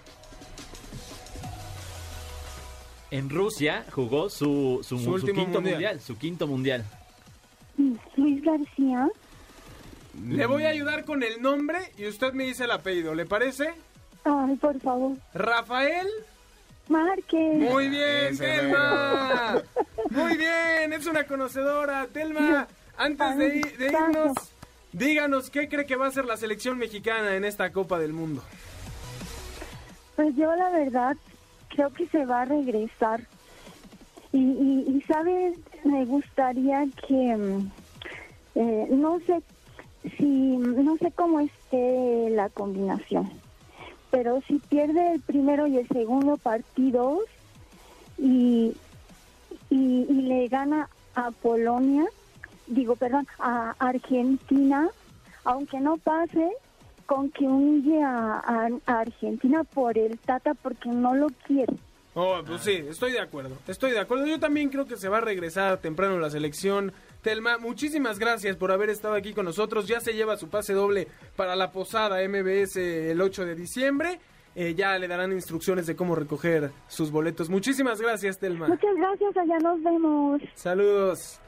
En 3.12 3.30
Rusia 3.30 3.86
jugó 3.92 4.30
su, 4.30 4.82
su, 4.84 4.98
Su 4.98 5.04
su 5.04 5.12
último 5.12 5.44
quinto 5.44 5.62
mundial. 5.62 5.74
mundial. 5.76 6.00
Su 6.02 6.18
quinto 6.18 6.48
mundial. 6.48 6.86
Luis 8.18 8.44
García. 8.44 9.08
Le 10.26 10.46
voy 10.46 10.64
a 10.64 10.70
ayudar 10.70 11.06
con 11.06 11.24
el 11.24 11.42
nombre 11.42 11.80
y 11.98 12.06
usted 12.08 12.34
me 12.34 12.44
dice 12.44 12.66
el 12.66 12.72
apellido, 12.72 13.16
¿le 13.16 13.26
parece? 13.26 13.74
Ay, 14.30 14.56
por 14.58 14.80
favor. 14.80 15.18
Rafael. 15.34 16.08
Márquez. 16.88 17.56
Muy 17.56 17.90
bien, 17.90 18.34
Ese 18.34 18.44
Telma. 18.46 19.62
Muy 20.10 20.38
bien, 20.38 20.94
es 20.94 21.06
una 21.06 21.24
conocedora. 21.26 22.08
Telma, 22.08 22.68
antes 22.98 23.38
de 23.38 23.58
irnos, 23.88 24.34
díganos 24.92 25.50
qué 25.50 25.68
cree 25.70 25.86
que 25.86 25.96
va 25.96 26.08
a 26.08 26.12
ser 26.12 26.26
la 26.26 26.38
selección 26.38 26.78
mexicana 26.78 27.36
en 27.36 27.46
esta 27.46 27.72
Copa 27.72 28.00
del 28.00 28.14
Mundo. 28.14 28.44
Pues 30.16 30.36
yo 30.36 30.56
la 30.56 30.70
verdad 30.72 31.16
creo 31.70 31.92
que 31.94 32.08
se 32.08 32.26
va 32.26 32.42
a 32.42 32.46
regresar. 32.46 33.22
Y, 34.32 34.38
y, 34.38 34.86
y 34.88 35.02
sabes, 35.08 35.58
me 35.84 36.06
gustaría 36.06 36.86
que, 37.08 37.36
mm, 37.36 37.72
eh, 38.56 38.88
no 38.92 39.20
sé 39.22 39.42
si, 40.18 40.26
no 40.26 40.98
sé 40.98 41.12
cómo 41.12 41.40
esté 41.40 42.30
la 42.32 42.50
combinación, 42.50 43.32
pero 44.12 44.42
si 44.48 44.56
pierde 44.60 45.14
el 45.14 45.22
primero 45.22 45.68
y 45.68 45.78
el 45.78 45.88
segundo 45.88 46.38
partidos 46.38 47.20
y, 48.18 48.74
y, 49.70 50.06
y 50.10 50.22
le 50.24 50.48
gana 50.48 50.90
a 51.16 51.32
Polonia, 51.32 52.06
digo, 52.68 52.96
perdón, 52.96 53.28
a 53.40 53.76
Argentina, 53.80 54.90
aunque 55.44 55.80
no 55.80 55.98
pase, 55.98 56.50
con 57.06 57.30
que 57.32 57.46
humille 57.46 58.04
a, 58.04 58.40
a- 58.40 58.70
a 58.86 59.00
Argentina 59.00 59.64
por 59.64 59.98
el 59.98 60.18
Tata 60.20 60.54
porque 60.54 60.90
no 60.90 61.16
lo 61.16 61.28
quiere. 61.48 61.74
Oh, 62.16 62.38
pues 62.46 62.62
sí, 62.62 62.72
estoy 62.90 63.14
de 63.14 63.20
acuerdo. 63.20 63.56
Estoy 63.68 63.92
de 63.92 64.00
acuerdo. 64.00 64.26
Yo 64.26 64.40
también 64.40 64.70
creo 64.70 64.86
que 64.86 64.98
se 64.98 65.10
va 65.10 65.20
a 65.20 65.22
regresar 65.22 65.78
temprano 65.78 66.20
la 66.20 66.30
selección. 66.30 66.92
Telma, 67.22 67.58
muchísimas 67.58 68.18
gracias 68.18 68.56
por 68.56 68.72
haber 68.72 68.90
estado 68.90 69.16
aquí 69.16 69.34
con 69.34 69.46
nosotros. 69.46 69.88
Ya 69.88 70.00
se 70.00 70.14
lleva 70.14 70.38
su 70.38 70.50
pase 70.50 70.74
doble 70.74 71.08
para 71.36 71.56
la 71.56 71.72
posada 71.72 72.26
MBS 72.28 72.78
el 72.78 73.22
8 73.22 73.46
de 73.46 73.56
diciembre. 73.56 74.20
Eh, 74.56 74.74
ya 74.76 74.98
le 74.98 75.08
darán 75.08 75.32
instrucciones 75.32 75.86
de 75.86 75.96
cómo 75.96 76.16
recoger 76.16 76.72
sus 76.88 77.12
boletos. 77.12 77.50
Muchísimas 77.50 78.02
gracias, 78.02 78.40
Telma. 78.40 78.68
Muchas 78.68 78.96
gracias, 78.96 79.38
allá 79.38 79.58
nos 79.60 79.84
vemos. 79.84 80.42
Saludos. 80.56 81.40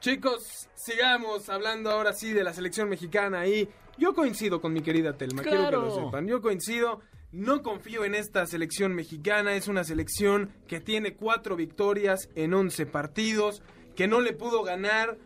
Chicos, 0.00 0.68
sigamos 0.74 1.48
hablando 1.48 1.90
ahora 1.90 2.12
sí 2.12 2.32
de 2.32 2.44
la 2.44 2.52
selección 2.52 2.88
mexicana 2.88 3.46
y 3.46 3.68
yo 3.96 4.14
coincido 4.14 4.60
con 4.60 4.72
mi 4.72 4.82
querida 4.82 5.16
Telma, 5.16 5.42
quiero 5.42 5.70
que 5.70 5.76
lo 5.76 5.94
sepan. 5.94 6.26
Yo 6.26 6.42
coincido, 6.42 7.00
no 7.32 7.62
confío 7.62 8.04
en 8.04 8.14
esta 8.14 8.46
selección 8.46 8.94
mexicana, 8.94 9.54
es 9.54 9.66
una 9.66 9.82
selección 9.82 10.50
que 10.68 10.80
tiene 10.80 11.14
cuatro 11.14 11.56
victorias 11.56 12.28
en 12.34 12.52
11 12.52 12.86
partidos, 12.86 13.62
que 13.96 14.06
no 14.08 14.20
le 14.20 14.32
pudo 14.32 14.62
ganar 14.62 15.16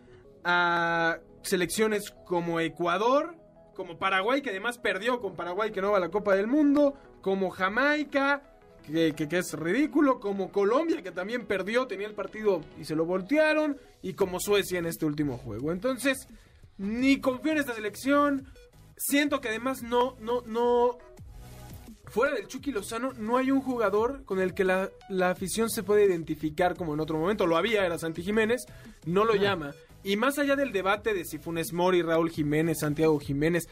a 0.45 1.19
selecciones 1.43 2.11
como 2.27 2.61
Ecuador, 2.61 3.35
como 3.75 3.99
Paraguay, 3.99 4.43
que 4.43 4.51
además 4.51 4.79
perdió 4.79 5.21
con 5.21 5.37
Paraguay 5.37 5.71
que 5.71 5.81
no 5.81 5.91
va 5.93 5.99
a 5.99 6.01
la 6.01 6.11
Copa 6.11 6.35
del 6.35 6.47
Mundo, 6.47 6.95
como 7.23 7.51
Jamaica, 7.51 8.43
que, 8.87 9.13
que- 9.15 9.29
que 9.29 9.39
es 9.39 9.53
ridículo, 9.53 10.19
como 10.21 10.51
Colombia, 10.51 11.03
que 11.03 11.11
también 11.13 11.47
perdió, 11.47 11.87
tenía 11.87 12.07
el 12.07 12.15
partido 12.15 12.63
y 12.81 12.85
se 12.85 12.95
lo 12.97 13.05
voltearon, 13.05 13.77
y 14.03 14.15
como 14.15 14.41
Suecia 14.41 14.79
en 14.79 14.87
este 14.87 15.05
último 15.07 15.37
juego. 15.39 15.73
Entonces, 15.73 16.27
ni 16.79 17.21
confío 17.21 17.53
en 17.53 17.59
esta 17.59 17.75
selección. 17.75 18.47
Siento 18.97 19.41
que 19.41 19.49
además 19.49 19.83
no, 19.83 20.17
no, 20.21 20.41
no. 20.47 20.99
Fuera 22.11 22.35
del 22.35 22.47
Chucky 22.47 22.73
Lozano, 22.73 23.13
no 23.13 23.37
hay 23.37 23.51
un 23.51 23.61
jugador 23.61 24.25
con 24.25 24.41
el 24.41 24.55
que 24.55 24.65
la, 24.65 24.91
la 25.09 25.31
afición 25.31 25.69
se 25.69 25.83
puede 25.83 26.07
identificar 26.07 26.75
como 26.75 26.95
en 26.95 27.01
otro 27.01 27.19
momento. 27.19 27.47
Lo 27.47 27.57
había, 27.57 27.85
era 27.85 27.99
Santi 27.99 28.23
Jiménez, 28.23 28.65
no 29.05 29.25
lo 29.25 29.35
llama. 29.35 29.73
Y 30.05 30.17
más 30.17 30.39
allá 30.39 30.57
del 30.57 30.73
debate 30.73 31.13
de 31.13 31.25
si 31.25 31.39
Funes 31.39 31.73
Mori, 31.73 32.03
Raúl 32.03 32.31
Jiménez, 32.31 32.79
Santiago 32.81 33.19
Jiménez, 33.19 33.69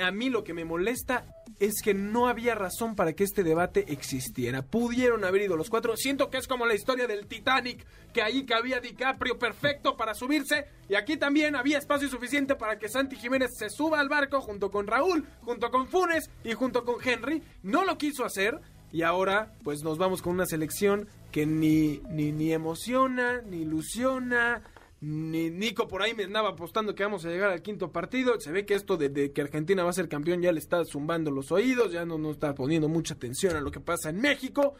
a 0.00 0.10
mí 0.10 0.30
lo 0.30 0.44
que 0.44 0.54
me 0.54 0.64
molesta 0.64 1.26
es 1.58 1.80
que 1.82 1.94
no 1.94 2.28
había 2.28 2.54
razón 2.54 2.96
para 2.96 3.12
que 3.12 3.24
este 3.24 3.44
debate 3.44 3.84
existiera. 3.92 4.62
Pudieron 4.62 5.24
haber 5.24 5.42
ido 5.42 5.56
los 5.56 5.70
cuatro. 5.70 5.96
Siento 5.96 6.30
que 6.30 6.38
es 6.38 6.48
como 6.48 6.66
la 6.66 6.74
historia 6.74 7.06
del 7.06 7.26
Titanic, 7.26 7.86
que 8.12 8.22
ahí 8.22 8.44
cabía 8.44 8.80
DiCaprio 8.80 9.38
perfecto 9.38 9.96
para 9.96 10.14
subirse. 10.14 10.66
Y 10.88 10.94
aquí 10.94 11.16
también 11.16 11.54
había 11.54 11.78
espacio 11.78 12.08
suficiente 12.08 12.56
para 12.56 12.78
que 12.78 12.88
Santi 12.88 13.16
Jiménez 13.16 13.50
se 13.56 13.70
suba 13.70 14.00
al 14.00 14.08
barco 14.08 14.40
junto 14.40 14.70
con 14.70 14.86
Raúl, 14.86 15.24
junto 15.42 15.70
con 15.70 15.86
Funes 15.88 16.30
y 16.42 16.52
junto 16.54 16.84
con 16.84 16.96
Henry. 17.02 17.42
No 17.62 17.84
lo 17.84 17.96
quiso 17.98 18.24
hacer. 18.24 18.58
Y 18.92 19.02
ahora, 19.02 19.54
pues 19.62 19.82
nos 19.82 19.96
vamos 19.96 20.20
con 20.20 20.34
una 20.34 20.44
selección 20.44 21.08
que 21.30 21.46
ni, 21.46 22.02
ni, 22.10 22.30
ni 22.30 22.52
emociona, 22.52 23.40
ni 23.40 23.62
ilusiona, 23.62 24.62
ni 25.04 25.50
Nico 25.50 25.88
por 25.88 26.00
ahí 26.00 26.14
me 26.14 26.22
andaba 26.22 26.50
apostando 26.50 26.94
que 26.94 27.02
vamos 27.02 27.24
a 27.24 27.28
llegar 27.28 27.50
al 27.50 27.60
quinto 27.60 27.90
partido. 27.90 28.38
Se 28.40 28.52
ve 28.52 28.64
que 28.64 28.74
esto 28.74 28.96
de, 28.96 29.32
que 29.32 29.40
Argentina 29.42 29.82
va 29.82 29.90
a 29.90 29.92
ser 29.92 30.08
campeón 30.08 30.40
ya 30.40 30.52
le 30.52 30.60
está 30.60 30.84
zumbando 30.84 31.32
los 31.32 31.50
oídos, 31.50 31.90
ya 31.92 32.04
no 32.06 32.18
nos 32.18 32.32
está 32.34 32.54
poniendo 32.54 32.88
mucha 32.88 33.14
atención 33.14 33.56
a 33.56 33.60
lo 33.60 33.72
que 33.72 33.80
pasa 33.80 34.10
en 34.10 34.20
México. 34.20 34.74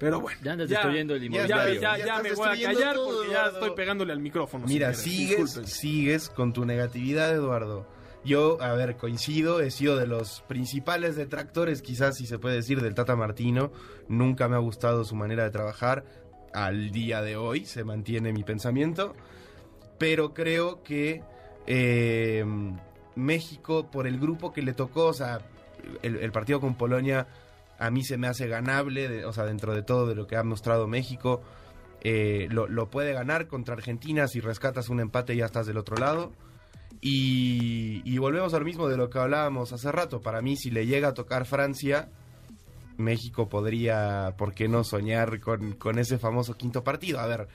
Pero 0.00 0.20
bueno. 0.20 0.40
Ya 0.42 0.52
andas 0.52 0.68
destruyendo 0.68 1.14
el 1.14 1.20
Ya, 1.20 1.26
inmobiliario. 1.26 1.80
ya, 1.80 1.98
Ya 1.98 2.06
ya 2.06 2.22
me 2.22 2.32
voy 2.32 2.48
a 2.48 2.72
callar 2.72 2.94
todo, 2.96 3.16
porque 3.18 3.30
ya 3.32 3.46
estoy 3.46 3.70
pegándole 3.76 4.12
al 4.12 4.20
micrófono. 4.20 4.66
Mira, 4.66 4.94
sigues, 4.94 5.38
Disculpen. 5.38 5.66
sigues 5.70 6.28
con 6.30 6.52
tu 6.52 6.64
negatividad, 6.64 7.32
Eduardo. 7.32 7.86
Yo, 8.24 8.60
a 8.60 8.74
ver, 8.74 8.96
coincido, 8.96 9.60
he 9.60 9.70
sido 9.70 9.96
de 9.96 10.06
los 10.06 10.42
principales 10.48 11.16
detractores, 11.16 11.80
quizás 11.82 12.16
si 12.16 12.26
se 12.26 12.38
puede 12.38 12.56
decir, 12.56 12.80
del 12.82 12.94
Tata 12.94 13.14
Martino. 13.16 13.72
Nunca 14.08 14.48
me 14.48 14.56
ha 14.56 14.58
gustado 14.58 15.04
su 15.04 15.14
manera 15.14 15.44
de 15.44 15.50
trabajar. 15.50 16.04
Al 16.52 16.90
día 16.90 17.22
de 17.22 17.36
hoy 17.36 17.64
se 17.64 17.84
mantiene 17.84 18.32
mi 18.32 18.42
pensamiento. 18.42 19.14
Pero 19.98 20.32
creo 20.32 20.82
que 20.82 21.22
eh, 21.66 22.44
México, 23.16 23.90
por 23.90 24.06
el 24.06 24.18
grupo 24.18 24.52
que 24.52 24.62
le 24.62 24.72
tocó, 24.72 25.06
o 25.06 25.12
sea, 25.12 25.40
el, 26.02 26.32
partido 26.32 26.60
con 26.60 26.74
Polonia 26.74 27.26
a 27.78 27.90
mí 27.90 28.04
se 28.04 28.18
me 28.18 28.26
hace 28.26 28.48
ganable, 28.48 29.24
o 29.24 29.32
sea, 29.32 29.44
dentro 29.44 29.74
de 29.74 29.82
todo 29.82 30.06
de 30.06 30.14
lo 30.14 30.26
que 30.26 30.36
ha 30.36 30.42
mostrado 30.42 30.86
México. 30.86 31.42
eh, 32.02 32.48
lo, 32.50 32.90
puede 32.90 33.12
ganar 33.12 33.46
contra 33.46 33.74
Argentina 33.74 34.26
si 34.26 34.40
rescatas 34.40 34.88
un 34.88 35.00
empate 35.00 35.36
ya 35.36 35.46
estás 35.46 35.66
del 35.66 35.76
otro 35.76 35.96
lado. 35.96 36.32
Y, 37.02 38.02
y 38.04 38.18
volvemos 38.18 38.52
a 38.52 38.58
lo 38.58 38.64
mismo 38.64 38.88
de 38.88 38.96
lo 38.96 39.10
que 39.10 39.18
hablábamos 39.18 39.72
hace 39.72 39.90
rato. 39.92 40.20
Para 40.20 40.42
mí, 40.42 40.56
si 40.56 40.70
le 40.70 40.86
llega 40.86 41.08
a 41.08 41.14
tocar 41.14 41.46
Francia, 41.46 42.10
México 43.00 43.48
podría, 43.48 44.34
¿por 44.36 44.54
qué 44.54 44.68
no 44.68 44.84
soñar 44.84 45.40
con, 45.40 45.72
con 45.72 45.98
ese 45.98 46.18
famoso 46.18 46.54
quinto 46.54 46.84
partido? 46.84 47.18
A 47.20 47.26
ver, 47.26 47.48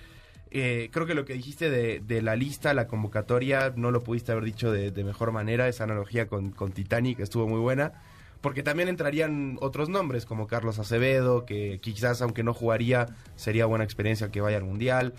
eh, 0.52 0.90
creo 0.92 1.06
que 1.06 1.16
lo 1.16 1.26
que 1.26 1.34
dijiste 1.34 1.70
de, 1.70 2.00
de 2.00 2.22
la 2.22 2.36
lista, 2.36 2.74
la 2.74 2.88
convocatoria, 2.88 3.74
no 3.76 3.92
lo 3.92 4.04
pudiste 4.04 4.32
haber 4.32 4.44
dicho 4.46 4.72
de, 4.72 4.92
mejor 5.04 5.32
manera. 5.32 5.68
Esa 5.68 5.84
analogía 5.86 6.28
con, 6.28 6.52
con 6.52 6.72
Titanic 6.72 7.20
estuvo 7.20 7.48
muy 7.48 7.60
buena. 7.60 7.94
Porque 8.42 8.62
también 8.62 8.90
entrarían 8.90 9.58
otros 9.60 9.90
nombres 9.90 10.26
como 10.26 10.46
Carlos 10.46 10.78
Acevedo, 10.78 11.46
que 11.46 11.80
quizás 11.82 12.22
aunque 12.22 12.44
no 12.44 12.54
jugaría, 12.54 13.08
sería 13.36 13.66
buena 13.66 13.84
experiencia 13.84 14.30
que 14.30 14.42
vaya 14.42 14.58
al 14.58 14.64
Mundial. 14.66 15.14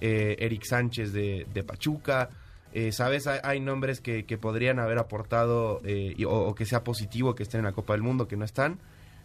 eh, 0.00 0.36
Eric 0.38 0.64
Sánchez 0.64 1.12
de, 1.12 1.46
de 1.52 1.62
Pachuca. 1.62 2.30
Eh, 2.72 2.92
¿Sabes? 2.92 3.26
Hay, 3.26 3.60
nombres 3.60 4.00
que, 4.00 4.24
que 4.24 4.38
podrían 4.38 4.78
haber 4.78 4.98
aportado 4.98 5.80
eh, 5.84 6.14
o 6.26 6.54
que 6.54 6.66
sea 6.66 6.84
positivo 6.84 7.34
que 7.34 7.42
estén 7.42 7.58
en 7.60 7.64
la 7.64 7.72
Copa 7.72 7.94
del 7.94 8.02
Mundo, 8.02 8.28
que 8.28 8.36
no 8.36 8.44
están. 8.44 8.78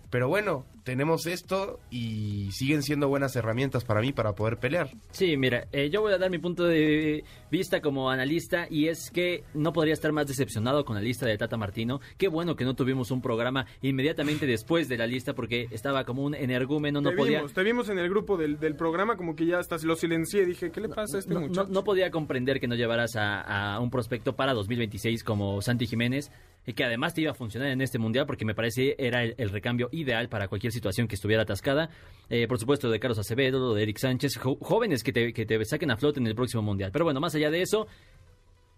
Pero 0.10 0.28
bueno, 0.30 0.66
tenemos 0.84 1.26
esto 1.26 1.80
y 1.90 2.50
siguen 2.52 2.84
siendo 2.84 3.08
buenas 3.10 3.36
herramientas 3.36 3.84
para 3.84 4.02
mí 4.02 4.14
para 4.14 4.34
poder 4.36 4.58
pelear. 4.58 4.90
Sí, 5.12 5.36
mira, 5.36 5.68
eh, 5.72 5.90
yo 5.90 6.02
voy 6.02 6.14
a 6.14 6.18
dar 6.18 6.30
mi 6.30 6.38
punto 6.38 6.64
de 6.66 7.24
vista 7.52 7.82
como 7.82 8.10
analista 8.12 8.68
y 8.70 8.88
es 8.88 9.10
que 9.12 9.44
no 9.54 9.74
podría 9.74 9.94
estar 9.94 10.12
más 10.12 10.28
decepcionado 10.28 10.86
con 10.86 10.96
la 10.96 11.02
lista 11.02 11.26
de 11.26 11.38
Tata 11.38 11.58
Martino. 11.58 12.00
Qué 12.18 12.28
bueno 12.28 12.56
que 12.56 12.66
no 12.66 12.76
tuvimos 12.76 13.10
un 13.12 13.22
programa 13.22 13.66
inmediatamente 13.82 14.46
después 14.46 14.88
de 14.88 14.98
la 14.98 15.08
lista 15.08 15.34
porque 15.34 15.68
estaba 15.72 16.06
como 16.06 16.24
un 16.24 16.36
energúmeno, 16.36 17.02
no 17.02 17.10
te, 17.10 17.16
podía... 17.18 17.38
vimos, 17.40 17.54
te 17.54 17.64
vimos 17.64 17.90
en 17.90 18.00
el 18.00 18.10
grupo 18.10 18.38
del, 18.38 18.60
del 18.60 18.76
programa 18.76 19.18
como 19.18 19.36
que 19.36 19.46
ya 19.48 19.60
hasta 19.60 19.78
lo 19.84 19.96
silencié. 19.96 20.46
Dije, 20.46 20.72
¿qué 20.72 20.82
le 20.82 20.90
pasa 20.90 21.18
a 21.18 21.20
este 21.20 21.34
no, 21.34 21.42
muchacho? 21.42 21.64
no- 21.68 21.74
no 21.74 21.84
podía 21.84 22.12
comprender 22.12 22.60
que 22.60 22.68
no 22.68 22.76
llevaras 22.76 23.16
a, 23.16 23.74
a 23.76 23.80
un 23.80 23.90
prospecto 23.90 24.36
para 24.36 24.54
2026 24.54 25.24
como 25.24 25.62
Santi 25.62 25.88
Jiménez 25.88 26.32
y 26.66 26.74
que 26.74 26.84
además 26.84 27.14
te 27.14 27.22
iba 27.22 27.32
a 27.32 27.34
funcionar 27.34 27.70
en 27.70 27.82
este 27.82 28.00
mundial 28.00 28.26
porque 28.26 28.46
me 28.46 28.56
parece 28.56 28.96
era 28.98 29.24
el, 29.24 29.50
recambio 29.50 29.90
ideal 29.92 30.30
para 30.30 30.48
cualquier 30.48 30.72
situación 30.74 31.08
que 31.08 31.16
estuviera 31.16 31.44
atascada. 31.44 31.90
Eh, 32.30 32.48
por 32.48 32.60
supuesto, 32.60 32.90
de 32.90 33.00
Carlos 33.00 33.20
Acevedo, 33.20 33.74
de 33.74 33.84
Eric 33.84 33.98
Sánchez, 33.98 34.38
jóvenes 34.38 35.04
que 35.04 35.14
te, 35.14 35.34
que 35.34 35.46
te 35.46 35.66
saquen 35.66 35.92
a 35.92 35.98
flote 35.98 36.20
en 36.20 36.28
el 36.28 36.36
próximo 36.36 36.64
mundial. 36.64 36.92
Pero 36.92 37.06
bueno, 37.06 37.20
más 37.20 37.36
allá 37.36 37.52
de 37.52 37.62
eso, 37.62 37.88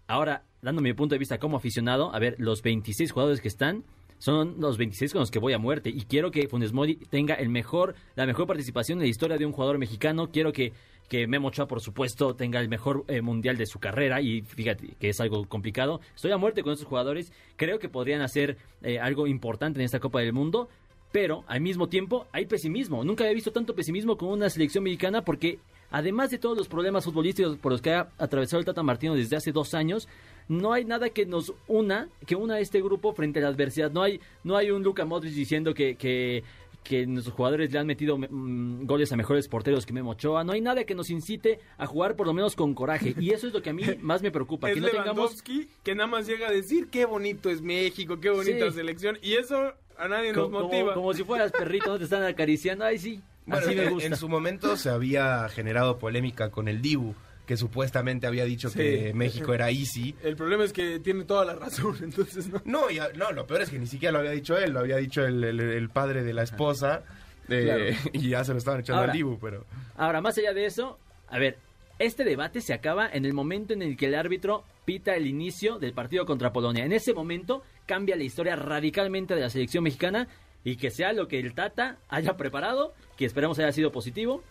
ahora 0.06 0.44
dando 0.62 0.82
mi 0.82 0.92
punto 0.92 1.14
de 1.14 1.18
vista 1.18 1.38
como 1.38 1.56
aficionado, 1.56 2.14
a 2.14 2.18
ver, 2.18 2.36
los 2.38 2.62
26 2.62 3.12
jugadores 3.12 3.40
que 3.40 3.48
están 3.48 3.84
son 4.18 4.56
los 4.58 4.78
26 4.78 5.12
con 5.12 5.20
los 5.20 5.30
que 5.30 5.38
voy 5.38 5.52
a 5.52 5.58
muerte 5.58 5.90
y 5.90 6.02
quiero 6.02 6.30
que 6.30 6.48
Funes 6.48 6.72
Mori 6.72 6.96
tenga 6.96 7.34
el 7.34 7.48
mejor 7.48 7.94
la 8.16 8.26
mejor 8.26 8.48
participación 8.48 8.98
en 8.98 9.04
la 9.04 9.08
historia 9.08 9.38
de 9.38 9.46
un 9.46 9.52
jugador 9.52 9.78
mexicano, 9.78 10.30
quiero 10.32 10.52
que 10.52 10.72
que 11.08 11.26
Memo 11.26 11.48
Ochoa, 11.48 11.66
por 11.66 11.80
supuesto, 11.80 12.34
tenga 12.34 12.60
el 12.60 12.68
mejor 12.68 13.04
eh, 13.08 13.22
mundial 13.22 13.56
de 13.56 13.66
su 13.66 13.78
carrera 13.78 14.20
y 14.20 14.42
fíjate 14.42 14.94
que 15.00 15.08
es 15.08 15.20
algo 15.20 15.46
complicado. 15.46 16.00
Estoy 16.14 16.32
a 16.32 16.36
muerte 16.36 16.62
con 16.62 16.72
estos 16.72 16.86
jugadores. 16.86 17.32
Creo 17.56 17.78
que 17.78 17.88
podrían 17.88 18.20
hacer 18.20 18.58
eh, 18.82 18.98
algo 18.98 19.26
importante 19.26 19.80
en 19.80 19.84
esta 19.84 20.00
Copa 20.00 20.20
del 20.20 20.32
Mundo, 20.32 20.68
pero 21.12 21.44
al 21.46 21.60
mismo 21.60 21.88
tiempo 21.88 22.26
hay 22.32 22.46
pesimismo. 22.46 23.04
Nunca 23.04 23.24
había 23.24 23.34
visto 23.34 23.52
tanto 23.52 23.74
pesimismo 23.74 24.16
con 24.16 24.28
una 24.28 24.50
selección 24.50 24.84
mexicana 24.84 25.22
porque 25.22 25.58
además 25.90 26.30
de 26.30 26.38
todos 26.38 26.56
los 26.56 26.68
problemas 26.68 27.04
futbolísticos 27.04 27.56
por 27.56 27.72
los 27.72 27.80
que 27.80 27.92
ha 27.92 28.08
atravesado 28.18 28.60
el 28.60 28.66
Tata 28.66 28.82
Martino 28.82 29.14
desde 29.14 29.36
hace 29.36 29.52
dos 29.52 29.72
años, 29.72 30.08
no 30.48 30.72
hay 30.72 30.84
nada 30.84 31.10
que 31.10 31.26
nos 31.26 31.52
una, 31.66 32.08
que 32.26 32.34
una 32.34 32.54
a 32.54 32.60
este 32.60 32.80
grupo 32.80 33.12
frente 33.12 33.38
a 33.38 33.42
la 33.42 33.48
adversidad. 33.48 33.90
No 33.90 34.02
hay, 34.02 34.20
no 34.44 34.56
hay 34.56 34.70
un 34.70 34.82
Luka 34.82 35.04
Modric 35.04 35.32
diciendo 35.34 35.74
que, 35.74 36.42
que 36.88 37.06
nuestros 37.06 37.36
jugadores 37.36 37.70
le 37.70 37.78
han 37.78 37.86
metido 37.86 38.16
mm, 38.18 38.86
goles 38.86 39.12
a 39.12 39.16
mejores 39.16 39.46
porteros 39.46 39.84
que 39.84 39.92
Memo 39.92 40.12
Ochoa. 40.12 40.42
No 40.42 40.52
hay 40.52 40.60
nada 40.62 40.84
que 40.84 40.94
nos 40.94 41.10
incite 41.10 41.60
a 41.76 41.86
jugar 41.86 42.16
por 42.16 42.26
lo 42.26 42.32
menos 42.32 42.56
con 42.56 42.74
coraje. 42.74 43.14
Y 43.20 43.30
eso 43.32 43.46
es 43.46 43.52
lo 43.52 43.60
que 43.60 43.70
a 43.70 43.72
mí 43.74 43.82
más 44.00 44.22
me 44.22 44.30
preocupa. 44.30 44.68
es 44.70 44.74
que 44.74 44.80
no 44.80 44.88
tengamos 44.88 45.42
que 45.42 45.94
nada 45.94 46.06
más 46.06 46.26
llega 46.26 46.48
a 46.48 46.50
decir 46.50 46.88
qué 46.90 47.04
bonito 47.04 47.50
es 47.50 47.60
México, 47.60 48.18
qué 48.20 48.30
bonita 48.30 48.70
Sí. 48.70 48.76
selección. 48.76 49.18
Y 49.22 49.34
eso 49.34 49.74
a 49.98 50.08
nadie 50.08 50.32
nos 50.32 50.44
como, 50.44 50.62
motiva. 50.62 50.94
como 50.94 51.12
si 51.12 51.24
fueras 51.24 51.52
perrito, 51.52 51.88
no 51.90 51.98
te 51.98 52.04
están 52.04 52.22
acariciando. 52.22 52.84
Ay, 52.86 52.98
sí. 52.98 53.20
Bueno, 53.44 53.66
así 53.66 53.74
me 53.76 53.84
en- 53.84 53.90
gusta. 53.90 54.06
En 54.08 54.16
su 54.16 54.28
momento 54.28 54.76
se 54.76 54.88
había 54.90 55.48
generado 55.50 55.98
polémica 55.98 56.50
con 56.50 56.68
el 56.68 56.80
Dibu, 56.82 57.14
que 57.48 57.56
supuestamente 57.56 58.26
había 58.28 58.44
dicho 58.44 58.68
Sí. 58.68 58.78
que 58.78 59.12
México 59.14 59.54
era 59.54 59.70
easy. 59.70 60.14
El 60.22 60.36
problema 60.36 60.62
es 60.64 60.72
que 60.74 61.00
tiene 61.00 61.24
toda 61.24 61.44
la 61.46 61.54
razón, 61.54 61.96
entonces 62.02 62.46
no. 62.48 62.60
No, 62.66 62.90
ya- 62.90 63.08
no, 63.16 63.32
lo 63.32 63.46
peor 63.46 63.62
es 63.62 63.70
que 63.70 63.78
ni 63.78 63.86
siquiera 63.86 64.12
lo 64.12 64.18
había 64.18 64.30
dicho 64.32 64.56
él, 64.58 64.72
lo 64.72 64.80
había 64.80 64.98
dicho 64.98 65.24
el, 65.24 65.42
el- 65.42 65.58
el 65.58 65.88
padre 65.88 66.22
de 66.22 66.34
la 66.34 66.42
esposa. 66.42 67.02
eh, 67.48 67.96
Y 68.12 68.28
ya 68.28 68.44
se 68.44 68.52
lo 68.52 68.58
estaban 68.58 68.80
echando 68.80 69.00
Ahora, 69.00 69.12
al 69.12 69.16
Dibu, 69.18 69.38
pero... 69.40 69.64
Ahora, 69.96 70.20
más 70.20 70.36
allá 70.36 70.52
de 70.52 70.66
eso, 70.66 70.98
a 71.28 71.38
ver, 71.38 71.56
este 71.98 72.22
debate 72.22 72.60
se 72.60 72.74
acaba 72.74 73.08
en 73.10 73.24
el 73.24 73.32
momento 73.32 73.72
en 73.72 73.80
el 73.80 73.96
que 73.96 74.06
el 74.06 74.14
árbitro 74.14 74.62
pita 74.84 75.16
el 75.16 75.26
inicio 75.26 75.78
del 75.78 75.94
partido 75.94 76.26
contra 76.26 76.52
Polonia. 76.52 76.84
En 76.84 76.92
ese 76.92 77.14
momento 77.14 77.62
cambia 77.86 78.14
la 78.14 78.24
historia 78.24 78.56
radicalmente 78.56 79.34
de 79.34 79.40
la 79.40 79.48
selección 79.50 79.82
mexicana 79.84 80.28
y 80.64 80.76
que 80.76 80.90
sea 80.90 81.14
lo 81.14 81.26
que 81.28 81.40
el 81.40 81.54
Tata 81.54 81.96
haya 82.10 82.36
preparado, 82.36 82.92
que 83.16 83.24
esperamos 83.24 83.58
haya 83.58 83.72
sido 83.72 83.90
positivo. 83.90 84.42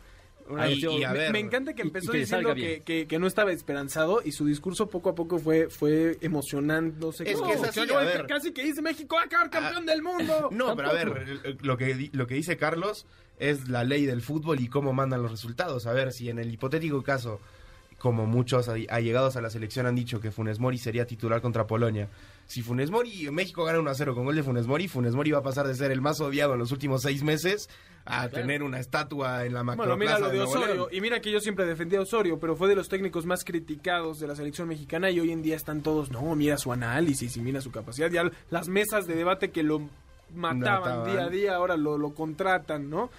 Haya 0.58 0.70
Y- 0.72 0.80
sido- 0.80 0.98
y 0.98 1.04
a 1.04 1.12
Me, 1.12 1.18
ver, 1.20 1.32
me 1.34 1.40
encanta 1.40 1.74
que 1.74 1.82
y- 1.82 1.86
y 1.86 1.88
empezó 1.88 2.12
que 2.12 2.18
diciendo 2.20 2.54
que, 2.56 2.82
que- 2.84 3.08
que 3.08 3.20
no 3.20 3.28
estaba 3.28 3.52
esperanzado 3.52 4.22
y 4.24 4.32
su 4.32 4.46
discurso 4.46 4.90
poco 4.90 5.10
a 5.10 5.16
poco 5.16 5.40
fue, 5.40 5.70
fue 5.70 6.18
emocionante. 6.22 6.98
No 7.00 7.12
sé 7.12 7.30
Es 7.30 7.42
que 7.42 7.52
es 7.54 7.64
así, 7.64 7.86
Yo- 7.88 7.98
a 7.98 8.04
ver. 8.04 8.26
Casi 8.28 8.52
que 8.54 8.64
dice 8.64 8.82
México 8.82 9.16
va 9.16 9.24
a 9.24 9.26
acabar 9.26 9.50
campeón 9.50 9.86
del 9.86 10.02
mundo. 10.02 10.50
No, 10.52 10.76
pero 10.76 10.90
a 10.90 10.94
ver, 10.94 11.58
lo 11.62 11.78
que, 11.78 11.94
di- 11.96 12.10
lo 12.14 12.28
que 12.28 12.36
dice 12.36 12.58
Carlos 12.58 13.06
es 13.40 13.68
la 13.70 13.84
ley 13.84 14.06
del 14.06 14.22
fútbol 14.22 14.60
y 14.60 14.68
cómo 14.68 14.94
mandan 14.94 15.22
los 15.22 15.32
resultados. 15.32 15.86
A 15.88 15.94
ver, 15.94 16.12
si 16.12 16.30
en 16.30 16.40
el 16.40 16.52
hipotético 16.52 17.04
caso, 17.04 17.40
como 18.00 18.26
muchos 18.28 18.68
allegados 18.70 19.38
a 19.38 19.42
la 19.42 19.50
selección 19.50 19.88
han 19.88 19.96
dicho 19.96 20.20
que 20.20 20.30
Funes 20.32 20.60
Mori 20.60 20.78
sería 20.78 21.06
titular 21.08 21.42
contra 21.42 21.66
Polonia, 21.66 22.10
si 22.46 22.62
Funes 22.62 22.92
Mori, 22.92 23.30
México 23.32 23.64
gana 23.66 23.80
1 23.80 23.90
a 23.90 23.96
0 23.96 24.14
con 24.16 24.24
gol 24.26 24.36
de 24.36 24.44
Funes 24.44 24.68
Mori, 24.68 24.88
Funes 24.88 25.16
Mori 25.16 25.32
va 25.32 25.40
a 25.40 25.44
pasar 25.44 25.68
de 25.68 25.74
ser 25.76 25.92
el 25.92 26.00
más 26.02 26.22
odiado 26.22 26.54
en 26.54 26.60
los 26.60 26.72
últimos 26.72 27.02
seis 27.02 27.24
meses 27.24 27.70
a 28.08 28.30
tener 28.30 28.64
una 28.64 28.80
estatua 28.80 29.46
en 29.46 29.54
la 29.54 29.62
Bueno, 29.64 29.84
macroplaza 29.84 30.18
mira 30.18 30.28
lo 30.28 30.34
de 30.34 30.42
Osorio. 30.42 30.74
León. 30.76 30.88
Y 30.92 31.02
mira 31.02 31.20
que 31.20 31.32
yo 31.32 31.40
siempre 31.40 31.66
defendí 31.66 31.96
a 31.96 32.02
Osorio, 32.02 32.40
pero 32.40 32.56
fue 32.56 32.68
de 32.68 32.76
los 32.76 32.90
técnicos 32.90 33.26
más 33.26 33.44
criticados 33.44 34.20
de 34.20 34.28
la 34.28 34.36
selección 34.36 34.68
mexicana 34.68 35.10
y 35.12 35.20
hoy 35.20 35.32
en 35.32 35.42
día 35.42 35.56
están 35.56 35.82
todos, 35.82 36.12
no, 36.12 36.36
mira 36.36 36.58
su 36.58 36.72
análisis 36.72 37.36
y 37.38 37.42
mira 37.42 37.62
su 37.62 37.72
capacidad. 37.72 38.10
Ya 38.10 38.30
las 38.50 38.68
mesas 38.68 39.06
de 39.08 39.16
debate 39.16 39.52
que 39.52 39.64
lo 39.64 39.82
mataban, 40.34 40.60
Mataban. 40.60 41.12
día 41.12 41.24
a 41.24 41.30
día 41.30 41.56
ahora 41.56 41.78
lo, 41.78 41.98
lo 41.98 42.14
contratan, 42.14 42.90
¿no? 42.90 43.10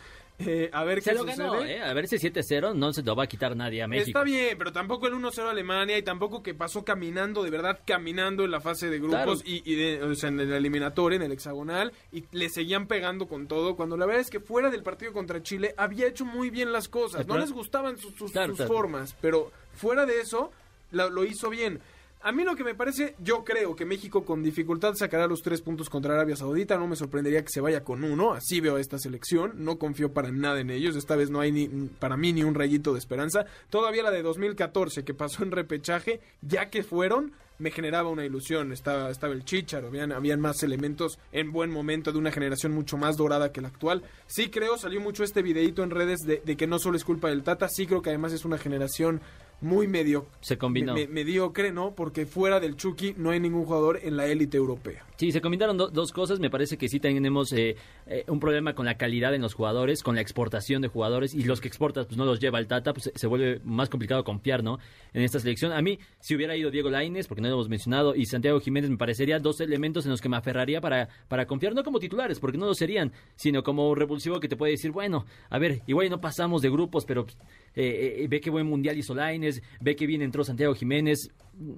Eh, 0.40 0.70
a 0.72 0.84
ver 0.84 1.02
Se 1.02 1.10
qué 1.10 1.16
lo 1.16 1.22
sucede. 1.24 1.36
ganó, 1.36 1.64
¿eh? 1.64 1.80
A 1.82 1.92
ver 1.94 2.06
si 2.06 2.16
7-0 2.16 2.72
no 2.72 2.92
se 2.92 3.02
lo 3.02 3.16
va 3.16 3.24
a 3.24 3.26
quitar 3.26 3.56
nadie 3.56 3.82
a 3.82 3.88
México. 3.88 4.06
Está 4.20 4.22
bien, 4.22 4.56
pero 4.56 4.72
tampoco 4.72 5.08
el 5.08 5.14
1-0 5.14 5.46
a 5.46 5.50
Alemania 5.50 5.98
y 5.98 6.02
tampoco 6.02 6.44
que 6.44 6.54
pasó 6.54 6.84
caminando, 6.84 7.42
de 7.42 7.50
verdad 7.50 7.80
caminando 7.84 8.44
en 8.44 8.52
la 8.52 8.60
fase 8.60 8.88
de 8.88 8.98
grupos 8.98 9.18
Claro. 9.18 9.34
y, 9.44 9.62
y 9.64 9.74
de- 9.74 10.02
o 10.02 10.14
sea, 10.14 10.28
en 10.28 10.38
el 10.38 10.52
eliminatorio, 10.52 11.16
en 11.16 11.22
el 11.22 11.32
hexagonal, 11.32 11.92
y 12.12 12.24
le 12.30 12.48
seguían 12.50 12.86
pegando 12.86 13.26
con 13.26 13.48
todo, 13.48 13.74
cuando 13.74 13.96
la 13.96 14.06
verdad 14.06 14.20
es 14.20 14.30
que 14.30 14.38
fuera 14.38 14.70
del 14.70 14.84
partido 14.84 15.12
contra 15.12 15.42
Chile 15.42 15.74
había 15.76 16.06
hecho 16.06 16.24
muy 16.24 16.50
bien 16.50 16.70
las 16.72 16.88
cosas. 16.88 17.26
No 17.26 17.36
les 17.36 17.50
gustaban 17.50 17.98
sus, 17.98 18.14
sus- 18.14 18.30
Claro, 18.30 18.50
sus 18.50 18.58
claro. 18.58 18.72
formas, 18.72 19.16
pero 19.20 19.50
fuera 19.74 20.06
de 20.06 20.20
eso, 20.20 20.52
lo, 20.92 21.10
lo 21.10 21.24
hizo 21.24 21.50
bien. 21.50 21.80
A 22.20 22.32
mí 22.32 22.42
lo 22.42 22.56
que 22.56 22.64
me 22.64 22.74
parece, 22.74 23.14
yo 23.20 23.44
creo 23.44 23.76
que 23.76 23.84
México 23.84 24.24
con 24.24 24.42
dificultad 24.42 24.94
sacará 24.94 25.28
los 25.28 25.40
tres 25.40 25.62
puntos 25.62 25.88
contra 25.88 26.14
Arabia 26.14 26.34
Saudita. 26.34 26.76
No 26.76 26.88
me 26.88 26.96
sorprendería 26.96 27.44
que 27.44 27.52
se 27.52 27.60
vaya 27.60 27.84
con 27.84 28.02
uno. 28.02 28.32
Así 28.32 28.60
veo 28.60 28.74
a 28.74 28.80
esta 28.80 28.98
selección. 28.98 29.52
No 29.64 29.78
confío 29.78 30.12
para 30.12 30.32
nada 30.32 30.58
en 30.60 30.70
ellos. 30.70 30.96
Esta 30.96 31.14
vez 31.14 31.30
no 31.30 31.38
hay 31.38 31.52
ni, 31.52 31.68
para 31.68 32.16
mí 32.16 32.32
ni 32.32 32.42
un 32.42 32.56
rayito 32.56 32.92
de 32.92 32.98
esperanza. 32.98 33.46
Todavía 33.70 34.02
la 34.02 34.10
de 34.10 34.22
2014 34.22 35.04
que 35.04 35.14
pasó 35.14 35.44
en 35.44 35.52
repechaje, 35.52 36.20
ya 36.42 36.70
que 36.70 36.82
fueron, 36.82 37.34
me 37.58 37.70
generaba 37.70 38.10
una 38.10 38.24
ilusión. 38.24 38.72
Estaba, 38.72 39.10
estaba 39.10 39.32
el 39.32 39.44
Chicharo, 39.44 39.86
habían, 39.86 40.10
habían 40.10 40.40
más 40.40 40.60
elementos 40.64 41.20
en 41.30 41.52
buen 41.52 41.70
momento 41.70 42.10
de 42.10 42.18
una 42.18 42.32
generación 42.32 42.72
mucho 42.72 42.96
más 42.96 43.16
dorada 43.16 43.52
que 43.52 43.60
la 43.60 43.68
actual. 43.68 44.02
Sí 44.26 44.50
creo, 44.50 44.76
salió 44.76 45.00
mucho 45.00 45.22
este 45.22 45.42
videito 45.42 45.84
en 45.84 45.90
redes 45.90 46.18
de, 46.26 46.42
de 46.44 46.56
que 46.56 46.66
no 46.66 46.80
solo 46.80 46.96
es 46.96 47.04
culpa 47.04 47.28
del 47.28 47.44
Tata, 47.44 47.68
sí 47.68 47.86
creo 47.86 48.02
que 48.02 48.10
además 48.10 48.32
es 48.32 48.44
una 48.44 48.58
generación 48.58 49.20
muy 49.60 49.88
medio 49.88 50.26
Se 50.40 50.56
combinó. 50.56 50.94
me- 50.94 51.06
me- 51.06 51.14
mediocre, 51.14 51.72
¿no? 51.72 51.94
Porque 51.94 52.26
fuera 52.26 52.60
del 52.60 52.76
Chucky 52.76 53.14
no 53.16 53.30
hay 53.30 53.40
ningún 53.40 53.64
jugador 53.64 53.98
en 54.02 54.16
la 54.16 54.26
élite 54.26 54.56
europea. 54.56 55.04
Sí, 55.16 55.32
se 55.32 55.40
combinaron 55.40 55.76
do- 55.76 55.88
dos 55.88 56.12
cosas. 56.12 56.38
Me 56.38 56.48
parece 56.48 56.78
que 56.78 56.88
sí 56.88 57.00
tenemos 57.00 57.52
eh, 57.52 57.74
eh, 58.06 58.24
un 58.28 58.38
problema 58.38 58.74
con 58.74 58.86
la 58.86 58.96
calidad 58.96 59.34
en 59.34 59.42
los 59.42 59.54
jugadores, 59.54 60.04
con 60.04 60.14
la 60.14 60.20
exportación 60.20 60.80
de 60.80 60.86
jugadores 60.88 61.34
y 61.34 61.42
los 61.42 61.60
que 61.60 61.66
exportas 61.66 62.06
pues 62.06 62.16
no 62.16 62.24
los 62.24 62.38
lleva 62.38 62.60
el 62.60 62.68
Tata, 62.68 62.92
pues 62.92 63.04
se- 63.04 63.18
se 63.18 63.26
vuelve 63.26 63.60
más 63.64 63.88
complicado 63.88 64.22
confiar, 64.22 64.62
¿no? 64.62 64.78
En 65.12 65.22
esta 65.22 65.40
selección. 65.40 65.72
A 65.72 65.82
mí, 65.82 65.98
si 66.20 66.36
hubiera 66.36 66.56
ido 66.56 66.70
Diego 66.70 66.88
Lainez, 66.88 67.26
porque 67.26 67.40
no 67.42 67.48
lo 67.48 67.54
hemos 67.54 67.68
mencionado, 67.68 68.14
y 68.14 68.26
Santiago 68.26 68.60
Jiménez, 68.60 68.90
me 68.90 68.96
parecería 68.96 69.40
dos 69.40 69.60
elementos 69.60 70.04
en 70.04 70.12
los 70.12 70.20
que 70.20 70.28
me 70.28 70.36
aferraría 70.36 70.80
para, 70.80 71.08
para 71.26 71.46
confiar, 71.46 71.74
no 71.74 71.82
como 71.82 71.98
titulares, 71.98 72.38
porque 72.38 72.58
no 72.58 72.66
lo 72.66 72.74
serían, 72.74 73.12
sino 73.34 73.64
como 73.64 73.92
revulsivo 73.96 74.38
que 74.38 74.48
te 74.48 74.56
puede 74.56 74.72
decir, 74.72 74.92
bueno, 74.92 75.26
a 75.50 75.58
ver, 75.58 75.80
igual 75.88 76.08
no 76.10 76.20
pasamos 76.20 76.62
de 76.62 76.70
grupos, 76.70 77.04
pero 77.04 77.26
eh, 77.74 78.22
eh, 78.24 78.26
ve 78.28 78.40
qué 78.40 78.50
buen 78.50 78.66
mundial 78.66 78.96
hizo 78.98 79.14
Lainez, 79.14 79.62
ve 79.80 79.96
que 79.96 80.06
bien 80.06 80.22
entró 80.22 80.44
Santiago 80.44 80.74
Jiménez, 80.74 81.28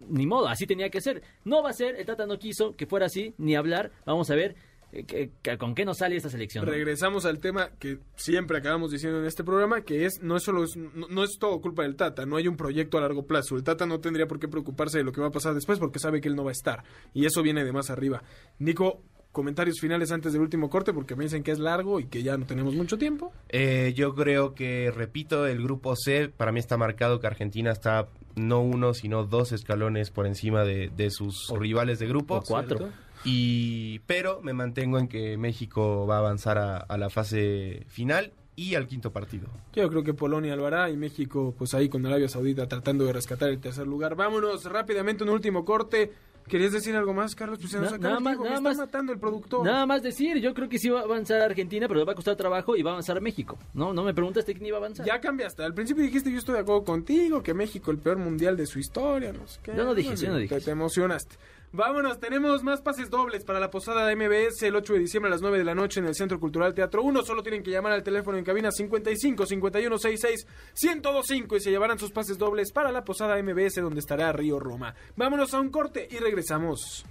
ni 0.09 0.27
modo, 0.27 0.49
así 0.49 0.67
tenía 0.67 0.91
que 0.91 1.01
ser. 1.01 1.23
No 1.45 1.63
va 1.63 1.71
a 1.71 1.75
ser, 1.75 1.97
el 1.97 2.07
Tata 2.07 2.27
no 2.27 2.39
quiso 2.39 2.77
que 2.77 2.87
fuera 2.87 3.07
así, 3.07 3.35
ni 3.39 3.55
hablar. 3.57 3.91
Vamos 4.07 4.31
a 4.31 4.35
ver 4.35 4.55
eh, 4.93 5.05
que- 5.05 5.31
que- 5.41 5.57
con 5.57 5.77
qué 5.77 5.85
nos 5.85 5.99
sale 5.99 6.17
esta 6.17 6.29
selección. 6.29 6.67
Regresamos 6.67 7.25
al 7.25 7.39
tema 7.39 7.71
que 7.79 7.99
siempre 8.17 8.59
acabamos 8.59 8.91
diciendo 8.91 9.21
en 9.21 9.25
este 9.27 9.45
programa, 9.45 9.83
que 9.83 10.05
es 10.05 10.21
no 10.21 10.37
es 10.37 10.43
solo 10.43 10.65
no 11.09 11.23
es 11.23 11.39
todo 11.39 11.61
culpa 11.61 11.85
del 11.85 11.95
Tata, 11.95 12.27
no 12.27 12.35
hay 12.37 12.49
un 12.49 12.57
proyecto 12.57 12.99
a 12.99 13.01
largo 13.01 13.25
plazo. 13.25 13.55
El 13.57 13.63
Tata 13.63 13.87
no 13.87 14.01
tendría 14.01 14.27
por 14.27 14.41
qué 14.41 14.49
preocuparse 14.49 14.99
de 14.99 15.05
lo 15.05 15.13
que 15.13 15.21
va 15.21 15.29
a 15.29 15.31
pasar 15.31 15.55
después 15.55 15.79
porque 15.79 16.01
sabe 16.01 16.21
que 16.21 16.27
él 16.29 16.35
no 16.35 16.43
va 16.43 16.51
a 16.51 16.53
estar 16.53 16.83
y 17.15 17.25
eso 17.25 17.41
viene 17.41 17.65
de 17.65 17.73
más 17.73 17.89
arriba. 17.89 18.23
Nico, 18.59 19.05
comentarios 19.33 19.79
finales 19.81 20.11
antes 20.13 20.33
del 20.33 20.43
último 20.43 20.69
corte 20.71 20.93
porque 20.93 21.17
me 21.17 21.25
dicen 21.25 21.43
que 21.43 21.53
es 21.53 21.59
largo 21.59 22.01
y 22.01 22.07
que 22.07 22.23
ya 22.23 22.37
no 22.37 22.47
tenemos 22.47 22.75
mucho 22.75 22.99
tiempo. 22.99 23.33
Eh, 23.49 23.93
yo 23.95 24.15
creo 24.15 24.55
que, 24.55 24.91
repito, 24.91 25.47
el 25.47 25.63
grupo 25.63 25.95
C, 25.97 26.29
para 26.29 26.53
mí 26.53 26.59
está 26.59 26.77
marcado 26.77 27.21
que 27.21 27.27
Argentina 27.27 27.71
está 27.71 28.09
no 28.37 28.61
uno, 28.61 28.95
sino 28.95 29.25
dos 29.25 29.53
escalones 29.53 30.11
por 30.11 30.27
encima 30.27 30.65
de, 30.65 30.91
de 30.97 31.11
sus 31.11 31.53
rivales 31.57 31.99
de 31.99 32.09
grupo. 32.09 32.37
o 32.37 32.43
cuatro. 32.43 32.79
¿cierto? 32.79 32.97
Y, 33.25 34.01
pero 34.01 34.41
me 34.43 34.53
mantengo 34.53 34.99
en 34.99 35.07
que 35.07 35.37
México 35.37 36.07
va 36.07 36.17
a 36.17 36.19
avanzar 36.21 36.59
a, 36.59 36.79
a 36.79 36.97
la 36.97 37.11
fase 37.11 37.85
final 37.89 38.33
y 38.57 38.75
al 38.75 38.87
quinto 38.87 39.13
partido. 39.13 39.49
Yo 39.75 39.89
creo 39.89 40.03
que 40.03 40.15
Polonia 40.15 40.57
lo 40.57 40.67
hará 40.67 40.91
y 40.91 40.97
México, 40.97 41.55
pues 41.57 41.73
ahí 41.75 41.89
con 41.89 42.05
Arabia 42.05 42.29
Saudita 42.29 42.67
tratando 42.67 43.05
de 43.05 43.13
rescatar 43.13 43.49
el 43.49 43.61
tercer 43.61 43.87
lugar. 43.87 44.17
Vámonos 44.17 44.65
rápidamente, 44.65 45.25
un 45.25 45.31
último 45.31 45.65
corte. 45.65 46.13
¿Querías 46.51 46.73
decir 46.73 46.95
algo 46.97 47.15
más, 47.15 47.35
Carlos? 47.37 47.59
Pues 47.61 47.71
se 47.71 47.79
nos 47.79 47.91
Na- 47.93 47.97
acaba 47.97 48.09
nada 48.15 48.21
más- 48.21 48.37
nada 48.39 48.49
está 48.51 48.61
más- 48.61 48.77
matando 48.77 49.13
el 49.13 49.19
productor. 49.21 49.65
Nada 49.65 49.87
más 49.87 50.03
decir, 50.03 50.37
yo 50.39 50.53
creo 50.53 50.69
que 50.69 50.79
sí 50.79 50.89
va 50.89 51.01
a 51.01 51.05
avanzar 51.05 51.41
Argentina, 51.43 51.87
pero 51.87 52.01
le 52.01 52.07
va 52.07 52.13
a 52.13 52.15
costar 52.17 52.35
trabajo 52.37 52.77
y 52.77 52.83
va 52.83 52.91
a 52.91 52.95
avanzar 52.95 53.21
México. 53.21 53.57
No, 53.73 53.93
no 53.93 54.03
me 54.03 54.13
preguntaste 54.13 54.53
quién 54.53 54.67
iba 54.67 54.77
a 54.77 54.81
avanzar. 54.81 55.07
Ya 55.07 55.21
cambiaste. 55.21 55.63
Al 55.63 55.73
principio 55.75 56.03
dijiste 56.03 56.31
yo 56.31 56.39
estoy 56.39 56.55
de 56.57 56.61
acuerdo 56.63 56.85
contigo, 56.85 57.43
que 57.43 57.55
México 57.55 57.91
el 57.93 57.99
peor 57.99 58.19
mundial 58.19 58.57
de 58.57 58.67
su 58.67 58.79
historia, 58.81 59.33
no 59.33 59.47
sé 59.47 59.61
qué. 59.63 59.75
Yo 59.77 59.85
no 59.85 59.95
dije, 59.95 60.17
yo 60.17 60.29
no 60.31 60.39
dije. 60.39 60.57
Te, 60.57 60.61
te 60.65 60.71
emocionaste. 60.73 61.37
Vámonos, 61.73 62.19
tenemos 62.19 62.65
más 62.65 62.81
pases 62.81 63.11
dobles 63.11 63.45
para 63.45 63.61
la 63.61 63.71
posada 63.71 64.05
de 64.05 64.17
MBS 64.17 64.61
el 64.65 64.75
8 64.75 64.95
de 64.95 64.99
diciembre 64.99 65.29
a 65.29 65.31
las 65.31 65.41
9 65.41 65.57
de 65.57 65.65
la 65.65 65.75
noche 65.75 66.01
en 66.01 66.07
el 66.07 66.17
Centro 66.17 66.41
Cultural 66.41 66.75
Teatro 66.75 67.01
1. 67.05 67.23
Solo 67.23 67.45
tienen 67.45 67.63
que 67.63 67.71
llamar 67.71 67.93
al 67.93 68.03
teléfono 68.03 68.37
en 68.37 68.45
cabina 68.45 68.73
55 68.73 69.47
51 69.47 69.99
66 69.99 70.47
1025 70.83 71.57
y 71.57 71.61
se 71.61 71.71
llevarán 71.71 72.01
sus 72.01 72.11
pases 72.11 72.39
dobles 72.39 72.73
para 72.73 72.91
la 72.91 73.05
posada 73.05 73.41
MBS 73.41 73.77
donde 73.77 74.01
estará 74.01 74.33
Río 74.33 74.59
Roma. 74.59 74.97
Vámonos 75.15 75.55
a 75.55 75.61
un 75.61 75.71
corte 75.71 76.09
y 76.11 76.17
regresamos. 76.17 77.05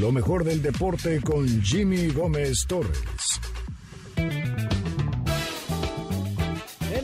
Lo 0.00 0.10
mejor 0.10 0.42
del 0.42 0.62
deporte 0.62 1.20
con 1.20 1.46
Jimmy 1.62 2.08
Gómez 2.08 2.64
Torres. 2.66 3.38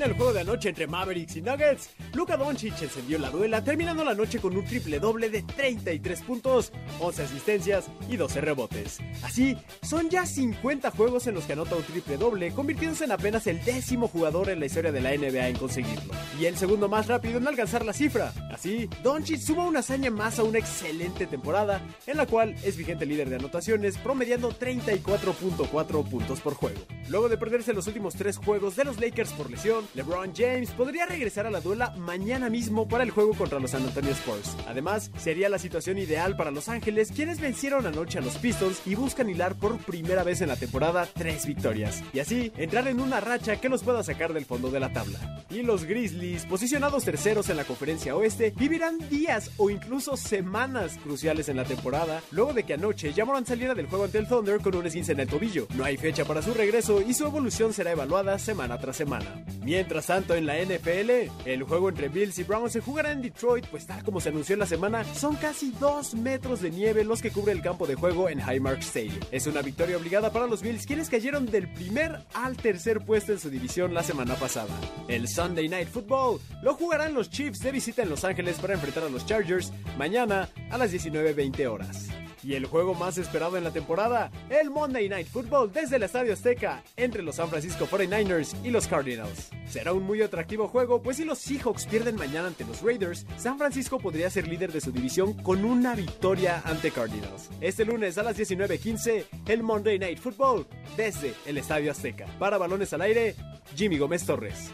En 0.01 0.07
el 0.07 0.16
juego 0.16 0.32
de 0.32 0.40
anoche 0.40 0.70
entre 0.70 0.86
Mavericks 0.86 1.36
y 1.36 1.42
Nuggets, 1.42 1.90
Luka 2.14 2.38
Doncic 2.38 2.80
encendió 2.80 3.18
la 3.18 3.28
duela, 3.28 3.62
terminando 3.62 4.03
la 4.03 4.14
noche 4.14 4.38
con 4.38 4.57
un 4.57 4.64
triple 4.64 4.98
doble 4.98 5.28
de 5.28 5.42
33 5.42 6.22
puntos, 6.22 6.72
11 7.01 7.24
asistencias 7.24 7.90
y 8.09 8.16
12 8.16 8.40
rebotes. 8.40 8.98
Así, 9.22 9.59
son 9.82 10.09
ya 10.09 10.24
50 10.24 10.90
juegos 10.92 11.26
en 11.26 11.34
los 11.34 11.44
que 11.44 11.53
anota 11.53 11.76
un 11.76 11.82
triple 11.82 12.16
doble, 12.16 12.51
convirtiéndose 12.53 13.05
en 13.05 13.12
apenas 13.12 13.46
el 13.46 13.62
décimo 13.62 14.09
jugador 14.09 14.48
en 14.48 14.61
la 14.61 14.64
historia 14.64 14.90
de 14.90 15.03
la 15.03 15.14
NBA 15.14 15.48
en 15.48 15.57
conseguirlo, 15.57 16.14
y 16.40 16.46
el 16.46 16.57
segundo 16.57 16.88
más 16.88 17.07
rápido 17.07 17.36
en 17.36 17.46
alcanzar 17.46 17.84
la 17.84 17.92
cifra. 17.92 18.32
Así, 18.51 18.88
Doncic 19.03 19.40
suma 19.40 19.66
una 19.66 19.80
hazaña 19.80 20.11
más 20.11 20.38
a 20.38 20.44
una 20.44 20.61
excelente 20.61 21.26
temporada, 21.26 21.82
en 22.07 22.16
la 22.16 22.24
cual 22.24 22.55
es 22.64 22.78
vigente 22.78 23.05
líder 23.05 23.28
de 23.28 23.36
anotaciones, 23.36 23.98
promediando 23.98 24.51
34.4 24.51 26.09
puntos 26.09 26.40
por 26.40 26.55
juego. 26.55 26.80
Luego 27.11 27.28
de 27.28 27.36
perderse 27.36 27.72
los 27.72 27.88
últimos 27.88 28.14
tres 28.14 28.36
juegos 28.36 28.76
de 28.76 28.84
los 28.84 29.00
Lakers 29.00 29.32
por 29.32 29.50
lesión, 29.50 29.84
LeBron 29.94 30.32
James 30.32 30.70
podría 30.70 31.06
regresar 31.06 31.44
a 31.44 31.50
la 31.50 31.61
duela 31.61 31.90
mañana 31.96 32.48
mismo 32.48 32.86
para 32.86 33.02
el 33.02 33.11
juego 33.11 33.34
contra 33.34 33.58
los 33.58 33.72
San 33.72 33.82
Antonio 33.82 34.12
Spurs. 34.12 34.56
Además, 34.68 35.11
sería 35.18 35.48
la 35.48 35.58
situación 35.58 35.98
ideal 35.98 36.36
para 36.36 36.52
Los 36.52 36.68
Ángeles, 36.68 37.11
quienes 37.11 37.40
vencieron 37.40 37.84
anoche 37.84 38.18
a 38.18 38.20
los 38.20 38.38
Pistons 38.38 38.80
y 38.86 38.94
buscan 38.94 39.28
hilar 39.28 39.56
por 39.56 39.78
primera 39.78 40.22
vez 40.22 40.40
en 40.40 40.50
la 40.50 40.56
temporada 40.56 41.08
tres 41.12 41.46
victorias, 41.46 42.00
y 42.12 42.20
así 42.20 42.52
entrar 42.56 42.86
en 42.86 43.00
una 43.00 43.18
racha 43.18 43.61
que 43.61 43.68
los 43.68 43.82
pueda 43.82 44.04
sacar 44.04 44.32
del 44.32 44.44
fondo 44.44 44.70
de 44.70 44.78
la 44.78 44.92
tabla. 44.92 45.18
Y 45.50 45.62
los 45.62 45.86
Grizzlies, 45.86 46.46
posicionados 46.46 47.04
terceros 47.04 47.48
en 47.48 47.56
la 47.56 47.64
conferencia 47.64 48.14
oeste, 48.14 48.54
vivirán 48.56 48.98
días 49.08 49.50
o 49.56 49.68
incluso 49.68 50.16
semanas 50.16 50.96
cruciales 51.02 51.48
en 51.48 51.56
la 51.56 51.64
temporada, 51.64 52.22
luego 52.30 52.52
de 52.52 52.62
que 52.62 52.74
anoche 52.74 53.12
Jamoran 53.12 53.46
saliera 53.46 53.74
del 53.74 53.86
juego 53.86 54.04
ante 54.04 54.18
el 54.18 54.28
Thunder 54.28 54.61
con 54.61 54.76
un 54.76 54.86
esguince 54.86 55.11
en 55.11 55.18
el 55.18 55.28
tobillo. 55.28 55.66
No 55.74 55.82
hay 55.82 55.96
fecha 55.96 56.24
para 56.24 56.40
su 56.40 56.54
regreso 56.54 56.99
y 57.07 57.14
su 57.14 57.24
evolución 57.24 57.72
será 57.72 57.92
evaluada 57.92 58.38
semana 58.38 58.78
tras 58.78 58.96
semana. 58.96 59.44
Mientras 59.62 60.07
tanto, 60.07 60.34
en 60.34 60.46
la 60.46 60.57
NFL, 60.62 61.30
el 61.44 61.62
juego 61.62 61.88
entre 61.88 62.09
Bills 62.09 62.38
y 62.38 62.44
Browns 62.44 62.72
se 62.72 62.80
jugará 62.80 63.12
en 63.12 63.22
Detroit, 63.22 63.66
pues 63.66 63.86
tal 63.86 64.03
como 64.03 64.20
se 64.20 64.30
anunció 64.30 64.55
en 64.55 64.61
la 64.61 64.66
semana, 64.66 65.05
son 65.14 65.36
casi 65.36 65.72
2 65.78 66.14
metros 66.14 66.61
de 66.61 66.70
nieve 66.70 67.05
los 67.05 67.20
que 67.20 67.30
cubre 67.30 67.53
el 67.53 67.62
campo 67.62 67.86
de 67.86 67.94
juego 67.94 68.28
en 68.28 68.40
Highmark 68.40 68.80
Stadium. 68.80 69.20
Es 69.30 69.46
una 69.46 69.62
victoria 69.62 69.96
obligada 69.96 70.32
para 70.32 70.46
los 70.46 70.62
Bills, 70.62 70.86
quienes 70.86 71.11
cayeron 71.11 71.46
del 71.46 71.72
primer 71.72 72.20
al 72.34 72.57
tercer 72.57 73.01
puesto 73.01 73.32
en 73.32 73.38
su 73.38 73.51
división 73.51 73.94
la 73.94 74.03
semana 74.03 74.34
pasada. 74.34 74.74
El 75.09 75.28
Sunday 75.28 75.68
Night 75.68 75.88
Football 75.88 76.40
lo 76.62 76.74
jugarán 76.74 77.14
los 77.14 77.30
Chiefs 77.30 77.61
de 77.61 77.72
visita 77.72 78.03
en 78.03 78.11
Los 78.11 78.24
Ángeles 78.24 78.59
para 78.59 78.74
enfrentar 78.74 79.05
a 79.05 79.09
los 79.09 79.26
Chargers 79.26 79.72
mañana 79.98 80.48
a 80.70 80.78
las 80.78 80.92
19.20 80.92 81.66
horas. 81.70 82.09
Y 82.43 82.55
el 82.55 82.66
juego 82.66 82.95
más 82.95 83.18
esperado 83.18 83.57
en 83.57 83.64
la 83.64 83.70
temporada, 83.70 84.30
el 84.49 84.70
Monday 84.70 85.09
Night 85.09 85.28
Football 85.28 85.72
desde 85.72 85.97
el 85.97 86.03
Estadio 86.03 86.32
Azteca 86.32 86.82
entre 86.97 87.22
los 87.22 87.36
San 87.36 87.49
Francisco 87.49 87.86
49ers 87.86 88.55
y 88.64 88.70
los 88.70 88.86
Cardinals. 88.86 89.51
Será 89.68 89.93
un 89.93 90.03
muy 90.03 90.22
atractivo 90.22 90.68
juego, 90.68 91.03
pues 91.03 91.18
si 91.18 91.24
los 91.24 91.38
Seahawks 91.38 91.86
pierden 91.86 92.16
mañana 92.16 92.49
ante 92.49 92.64
los 92.64 92.82
Raiders, 92.82 93.26
San 93.36 93.59
Francisco 93.59 93.99
podría 93.99 94.30
ser 94.30 94.49
líder 94.49 94.72
de 94.72 94.80
su 94.80 94.91
división 94.91 95.34
con 95.34 95.64
una 95.64 95.95
victoria 95.95 96.62
ante 96.64 96.91
Cardinals. 96.91 97.51
Este 97.61 97.84
lunes 97.84 98.18
a 98.18 98.22
las 98.22 98.36
19:15, 98.36 99.26
el 99.47 99.62
Monday 99.62 99.99
Night 99.99 100.18
Football 100.18 100.66
desde 100.97 101.34
el 101.47 101.59
Estadio 101.59 101.91
Azteca. 101.91 102.26
Para 102.38 102.59
balones 102.59 102.93
al 102.93 103.03
aire, 103.03 103.34
Jimmy 103.76 103.99
Gómez 103.99 104.24
Torres. 104.24 104.70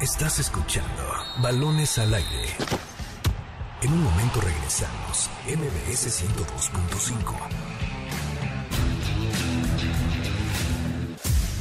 Estás 0.00 0.38
escuchando 0.38 1.02
Balones 1.42 1.98
al 1.98 2.14
aire. 2.14 2.95
En 3.82 3.92
un 3.92 4.02
momento 4.02 4.40
regresamos. 4.40 5.28
MBS 5.46 6.24
102.5. 6.24 7.34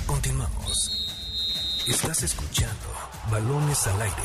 Continuamos. 0.07 1.05
Estás 1.85 2.23
escuchando 2.23 2.85
Balones 3.29 3.85
al 3.87 4.01
aire. 4.01 4.15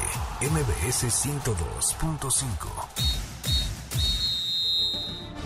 MBS 0.40 1.08
102.5. 1.08 2.68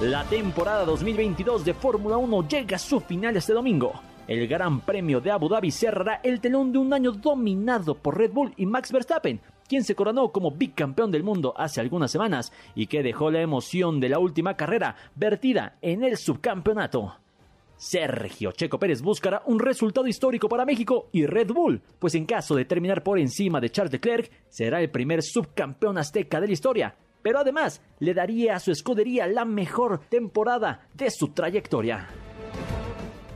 La 0.03 0.25
temporada 0.25 0.85
2022 0.85 1.65
de 1.65 1.73
Fórmula 1.73 2.19
1 2.19 2.47
llega 2.47 2.77
a 2.77 2.79
su 2.79 3.01
final 3.01 3.39
este 3.39 3.55
domingo. 3.55 3.95
El 4.27 4.47
Gran 4.49 4.81
Premio 4.81 5.23
de 5.23 5.31
Abu 5.31 5.49
Dhabi 5.49 5.71
cerrará 5.71 6.21
el 6.23 6.41
telón 6.41 6.73
de 6.73 6.79
un 6.79 6.93
año 6.93 7.13
dominado 7.13 7.95
por 7.95 8.19
Red 8.19 8.33
Bull 8.33 8.53
y 8.57 8.67
Max 8.67 8.93
Verstappen, 8.93 9.41
quien 9.69 9.85
se 9.85 9.95
coronó 9.95 10.33
como 10.33 10.51
bicampeón 10.51 11.11
del 11.11 11.23
mundo 11.23 11.55
hace 11.57 11.81
algunas 11.81 12.11
semanas 12.11 12.53
y 12.75 12.87
que 12.87 13.03
dejó 13.03 13.31
la 13.31 13.41
emoción 13.41 14.01
de 14.01 14.09
la 14.09 14.19
última 14.19 14.57
carrera 14.57 14.97
vertida 15.15 15.79
en 15.83 16.05
el 16.05 16.17
subcampeonato. 16.17 17.15
Sergio 17.77 18.53
Checo 18.53 18.79
Pérez 18.79 19.03
buscará 19.03 19.43
un 19.47 19.59
resultado 19.59 20.07
histórico 20.07 20.49
para 20.49 20.65
México 20.65 21.09
y 21.13 21.27
Red 21.27 21.53
Bull, 21.53 21.83
pues 21.99 22.15
en 22.15 22.25
caso 22.25 22.55
de 22.55 22.65
terminar 22.65 23.03
por 23.03 23.19
encima 23.19 23.61
de 23.61 23.71
Charles 23.71 23.93
Leclerc, 23.93 24.31
será 24.49 24.81
el 24.81 24.91
primer 24.91 25.23
subcampeón 25.23 25.99
azteca 25.99 26.41
de 26.41 26.47
la 26.47 26.53
historia, 26.53 26.97
pero 27.21 27.41
además 27.41 27.83
le 27.99 28.15
daría 28.15 28.55
a 28.55 28.61
su 28.61 28.71
escudería 28.71 29.27
la 29.27 29.45
mejor 29.45 30.01
temporada 30.09 30.89
de 30.95 31.11
su 31.11 31.29
trayectoria. 31.29 32.09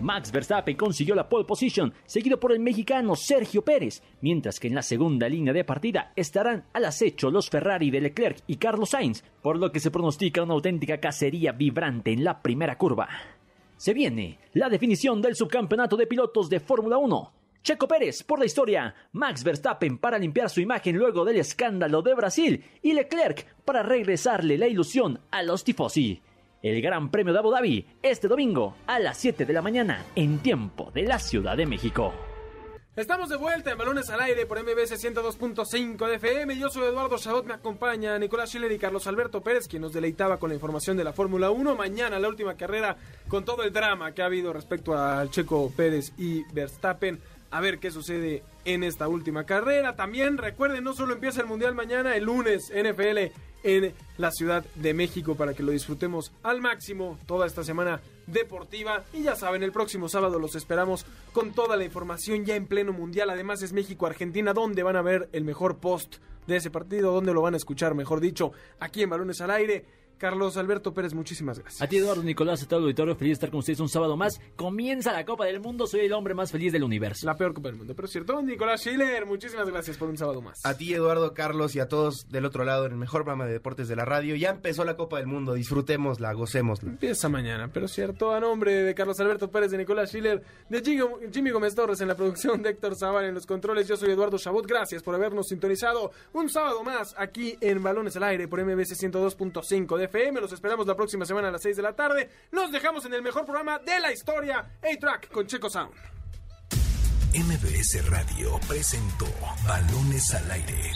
Max 0.01 0.31
Verstappen 0.31 0.77
consiguió 0.77 1.17
la 1.17 1.29
pole 1.29 1.45
position, 1.45 1.93
seguido 2.07 2.39
por 2.39 2.53
el 2.53 2.61
mexicano 2.61 3.17
Sergio 3.17 3.63
Pérez, 3.63 4.01
mientras 4.21 4.61
que 4.61 4.69
en 4.69 4.77
la 4.77 4.83
segunda 4.83 5.29
línea 5.29 5.53
de 5.53 5.65
partida 5.65 6.13
estarán 6.15 6.67
al 6.73 6.85
acecho 6.85 7.33
los 7.33 7.51
Ferrari 7.51 7.91
de 7.91 8.01
Leclerc 8.01 8.39
y 8.47 8.57
Carlos 8.57 8.91
Sainz, 8.91 9.25
por 9.43 9.59
lo 9.59 9.73
que 9.73 9.81
se 9.81 9.91
pronostica 9.91 10.45
una 10.45 10.55
auténtica 10.55 10.99
cacería 10.99 11.51
vibrante 11.51 12.13
en 12.13 12.23
la 12.23 12.41
primera 12.43 12.79
curva. 12.79 13.09
Se 13.77 13.93
viene 13.93 14.39
la 14.53 14.69
definición 14.69 15.21
del 15.21 15.35
subcampeonato 15.35 15.97
de 15.97 16.07
pilotos 16.07 16.49
de 16.49 16.61
Fórmula 16.61 16.99
1. 16.99 17.33
Checo 17.65 17.89
Pérez 17.89 18.23
por 18.23 18.39
la 18.39 18.47
historia, 18.47 18.95
Max 19.13 19.43
Verstappen 19.43 19.99
para 19.99 20.19
limpiar 20.19 20.49
su 20.49 20.61
imagen 20.61 20.97
luego 20.97 21.25
del 21.25 21.39
escándalo 21.39 22.03
de 22.03 22.15
Brasil 22.15 22.65
y 22.83 22.93
Leclerc 22.93 23.47
para 23.65 23.83
regresarle 23.83 24.59
la 24.59 24.69
ilusión 24.69 25.19
a 25.33 25.43
los 25.43 25.65
tifosi. 25.65 26.23
El 26.61 26.83
Gran 26.83 27.11
Premio 27.11 27.33
de 27.33 27.39
Abu 27.39 27.53
Dhabi 27.53 27.87
este 28.03 28.27
domingo 28.27 28.75
a 28.89 28.99
las 28.99 29.17
7 29.19 29.45
de 29.45 29.53
la 29.53 29.63
mañana 29.63 30.05
en 30.17 30.41
tiempo 30.41 30.91
de 30.93 31.03
la 31.03 31.21
Ciudad 31.21 31.57
de 31.57 31.67
México. 31.67 32.13
Estamos 32.97 33.29
de 33.29 33.37
vuelta 33.37 33.71
en 33.71 33.79
Balones 33.79 34.11
al 34.11 34.21
Aire 34.23 34.45
por 34.45 34.61
MBS 34.61 35.01
102.5 35.01 36.09
de 36.09 36.17
FM. 36.17 36.59
Yo 36.59 36.69
soy 36.69 36.89
Eduardo 36.89 37.17
Chabot, 37.17 37.47
me 37.47 37.55
acompaña 37.55 38.19
Nicolás 38.19 38.51
Schiller 38.51 38.73
y 38.73 38.79
Carlos 38.79 39.07
Alberto 39.07 39.41
Pérez, 39.41 39.69
quien 39.69 39.83
nos 39.83 39.93
deleitaba 39.93 40.39
con 40.39 40.49
la 40.49 40.57
información 40.57 40.97
de 40.97 41.05
la 41.05 41.13
Fórmula 41.13 41.53
1. 41.53 41.77
Mañana 41.77 42.19
la 42.19 42.29
última 42.29 42.57
carrera 42.57 42.97
con 43.29 43.45
todo 43.45 43.63
el 43.63 43.73
drama 43.73 44.13
que 44.13 44.23
ha 44.23 44.27
habido 44.27 44.53
respecto 44.53 44.99
al 44.99 45.31
Checo 45.31 45.71
Pérez 45.77 46.13
y 46.19 46.43
Verstappen. 46.53 47.21
A 47.53 47.61
ver 47.61 47.79
qué 47.79 47.93
sucede 47.93 48.43
en 48.65 48.83
esta 48.83 49.07
última 49.07 49.47
carrera. 49.47 49.95
También 49.95 50.37
recuerden, 50.37 50.83
no 50.83 50.93
solo 50.93 51.15
empieza 51.15 51.41
el 51.41 51.47
Mundial 51.47 51.77
mañana, 51.77 52.17
el 52.17 52.25
lunes 52.25 52.73
NFL 52.75 53.33
en 53.63 53.93
la 54.17 54.31
Ciudad 54.31 54.65
de 54.75 54.95
México 54.95 55.35
para 55.35 55.55
que 55.55 55.63
lo 55.63 55.73
disfrutemos 55.73 56.33
al 56.43 56.61
máximo 56.61 57.19
toda 57.27 57.47
esta 57.47 57.65
semana 57.65 58.01
deportiva. 58.27 59.05
Y 59.13 59.23
ya 59.23 59.37
saben, 59.37 59.63
el 59.63 59.73
próximo 59.73 60.09
sábado 60.09 60.39
los 60.39 60.55
esperamos 60.55 61.07
con 61.33 61.53
toda 61.53 61.77
la 61.77 61.85
información 61.85 62.45
ya 62.45 62.57
en 62.57 62.67
pleno 62.67 62.93
mundial. 62.93 63.31
Además 63.31 63.63
es 63.63 63.73
México-Argentina, 63.73 64.53
donde 64.53 64.83
van 64.83 64.97
a 64.97 65.03
ver 65.03 65.29
el 65.33 65.45
mejor 65.45 65.79
post 65.79 66.17
de 66.47 66.57
ese 66.57 66.71
partido, 66.71 67.13
donde 67.13 67.35
lo 67.35 67.43
van 67.43 67.55
a 67.55 67.59
escuchar, 67.59 67.95
mejor 67.95 68.21
dicho, 68.21 68.53
aquí 68.81 69.03
en 69.03 69.11
Balones 69.11 69.41
al 69.41 69.51
Aire. 69.51 69.85
Carlos 70.19 70.57
Alberto 70.57 70.93
Pérez, 70.93 71.15
muchísimas 71.15 71.59
gracias. 71.59 71.81
A 71.81 71.87
ti, 71.87 71.97
Eduardo 71.97 72.23
Nicolás, 72.23 72.63
a 72.63 72.67
todo 72.67 72.81
el 72.81 72.85
auditorio, 72.87 73.15
feliz 73.15 73.31
de 73.31 73.35
estar 73.35 73.51
con 73.51 73.61
ustedes 73.61 73.81
un 73.81 73.89
sábado 73.89 74.17
más. 74.17 74.41
Comienza 74.57 75.13
la 75.13 75.25
Copa 75.25 75.47
del 75.47 75.61
Mundo, 75.61 75.87
soy 75.87 76.01
el 76.01 76.13
hombre 76.13 76.35
más 76.35 76.51
feliz 76.51 76.73
del 76.73 76.83
universo. 76.83 77.27
La 77.27 77.37
peor 77.37 77.55
Copa 77.55 77.69
del 77.69 77.79
Mundo, 77.79 77.95
pero 77.95 78.07
es 78.07 78.13
cierto. 78.13 78.43
Nicolás 78.43 78.83
Schiller, 78.83 79.27
muchísimas 79.27 79.69
gracias 79.69 79.97
por 79.97 80.09
un 80.09 80.19
sábado 80.19 80.43
más. 80.43 80.65
A 80.65 80.77
ti, 80.77 80.93
Eduardo, 80.93 81.35
Carlos 81.35 81.75
y 81.77 81.81
a 81.81 81.89
todos 81.89 82.29
del 82.29 82.45
otro 82.45 82.65
lado 82.65 82.87
en 82.87 82.93
el 82.93 82.99
mejor 82.99 83.23
programa 83.23 83.47
de 83.47 83.53
deportes 83.53 83.89
de 83.89 83.97
la 83.97 84.05
radio. 84.05 84.35
Ya 84.37 84.51
empezó 84.51 84.85
la 84.85 84.97
Copa 84.97 85.19
del 85.19 85.27
Mundo, 85.27 85.55
disfrutémosla, 85.55 86.33
gocémosla. 86.33 86.91
Empieza 86.91 87.29
mañana, 87.29 87.71
pero 87.73 87.87
es 87.87 87.93
cierto. 87.93 88.33
A 88.33 88.41
nombre 88.41 88.73
de 88.73 88.95
Carlos 88.95 89.21
Alberto 89.21 89.51
Pérez, 89.51 89.71
de 89.71 89.79
Nicolás 89.79 90.11
Schiller, 90.11 90.43
de 90.69 90.83
Jimmy, 90.83 91.05
Jimmy 91.33 91.51
Gómez 91.51 91.75
Torres 91.75 92.01
en 92.01 92.09
la 92.09 92.17
producción, 92.17 92.63
de 92.63 92.71
Héctor 92.71 92.97
Zavar 92.97 93.25
en 93.25 93.35
los 93.35 93.47
controles, 93.47 93.87
yo 93.87 93.97
soy 93.97 94.11
Eduardo 94.11 94.39
Chabot. 94.39 94.67
Gracias 94.67 95.03
por 95.03 95.15
habernos 95.15 95.49
sintonizado 95.49 96.11
un 96.33 96.49
sábado 96.49 96.83
más 96.83 97.15
aquí 97.17 97.57
en 97.61 97.83
Balones 97.83 98.17
al 98.17 98.25
Aire 98.25 98.49
por 98.49 98.65
MBC 98.65 98.97
102.5 98.97 99.97
de 99.97 100.08
FM. 100.09 100.41
Los 100.41 100.53
esperamos 100.53 100.87
la 100.87 100.97
próxima 100.97 101.25
semana 101.25 101.49
a 101.49 101.53
las 101.53 101.63
6 101.63 101.77
de 101.77 101.83
la 101.83 101.95
tarde. 101.95 102.31
Los 102.51 102.73
dejamos 102.73 103.05
en 103.05 103.15
el 103.15 103.23
mejor 103.23 103.45
programa 103.45 103.79
de 103.79 104.01
la 104.01 104.13
historia, 104.13 104.79
A-Track 104.83 105.31
con 105.31 105.47
Checo 105.47 105.71
Sound. 105.71 105.95
MBS 107.35 108.09
Radio 108.09 108.59
presentó 108.67 109.27
Balones 109.67 110.35
al 110.35 110.51
Aire. 110.51 110.93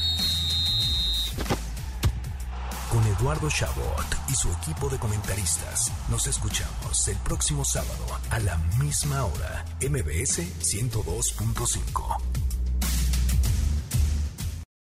Con 2.91 3.07
Eduardo 3.07 3.49
Chabot 3.49 4.05
y 4.29 4.35
su 4.35 4.51
equipo 4.53 4.89
de 4.89 4.99
comentaristas. 4.99 5.93
Nos 6.11 6.27
escuchamos 6.27 7.09
el 7.09 7.17
próximo 7.19 7.65
sábado 7.65 8.07
a 8.31 8.39
la 8.41 8.57
misma 8.79 9.25
hora. 9.25 9.65
MBS 9.81 10.41
102.5. 10.61 12.42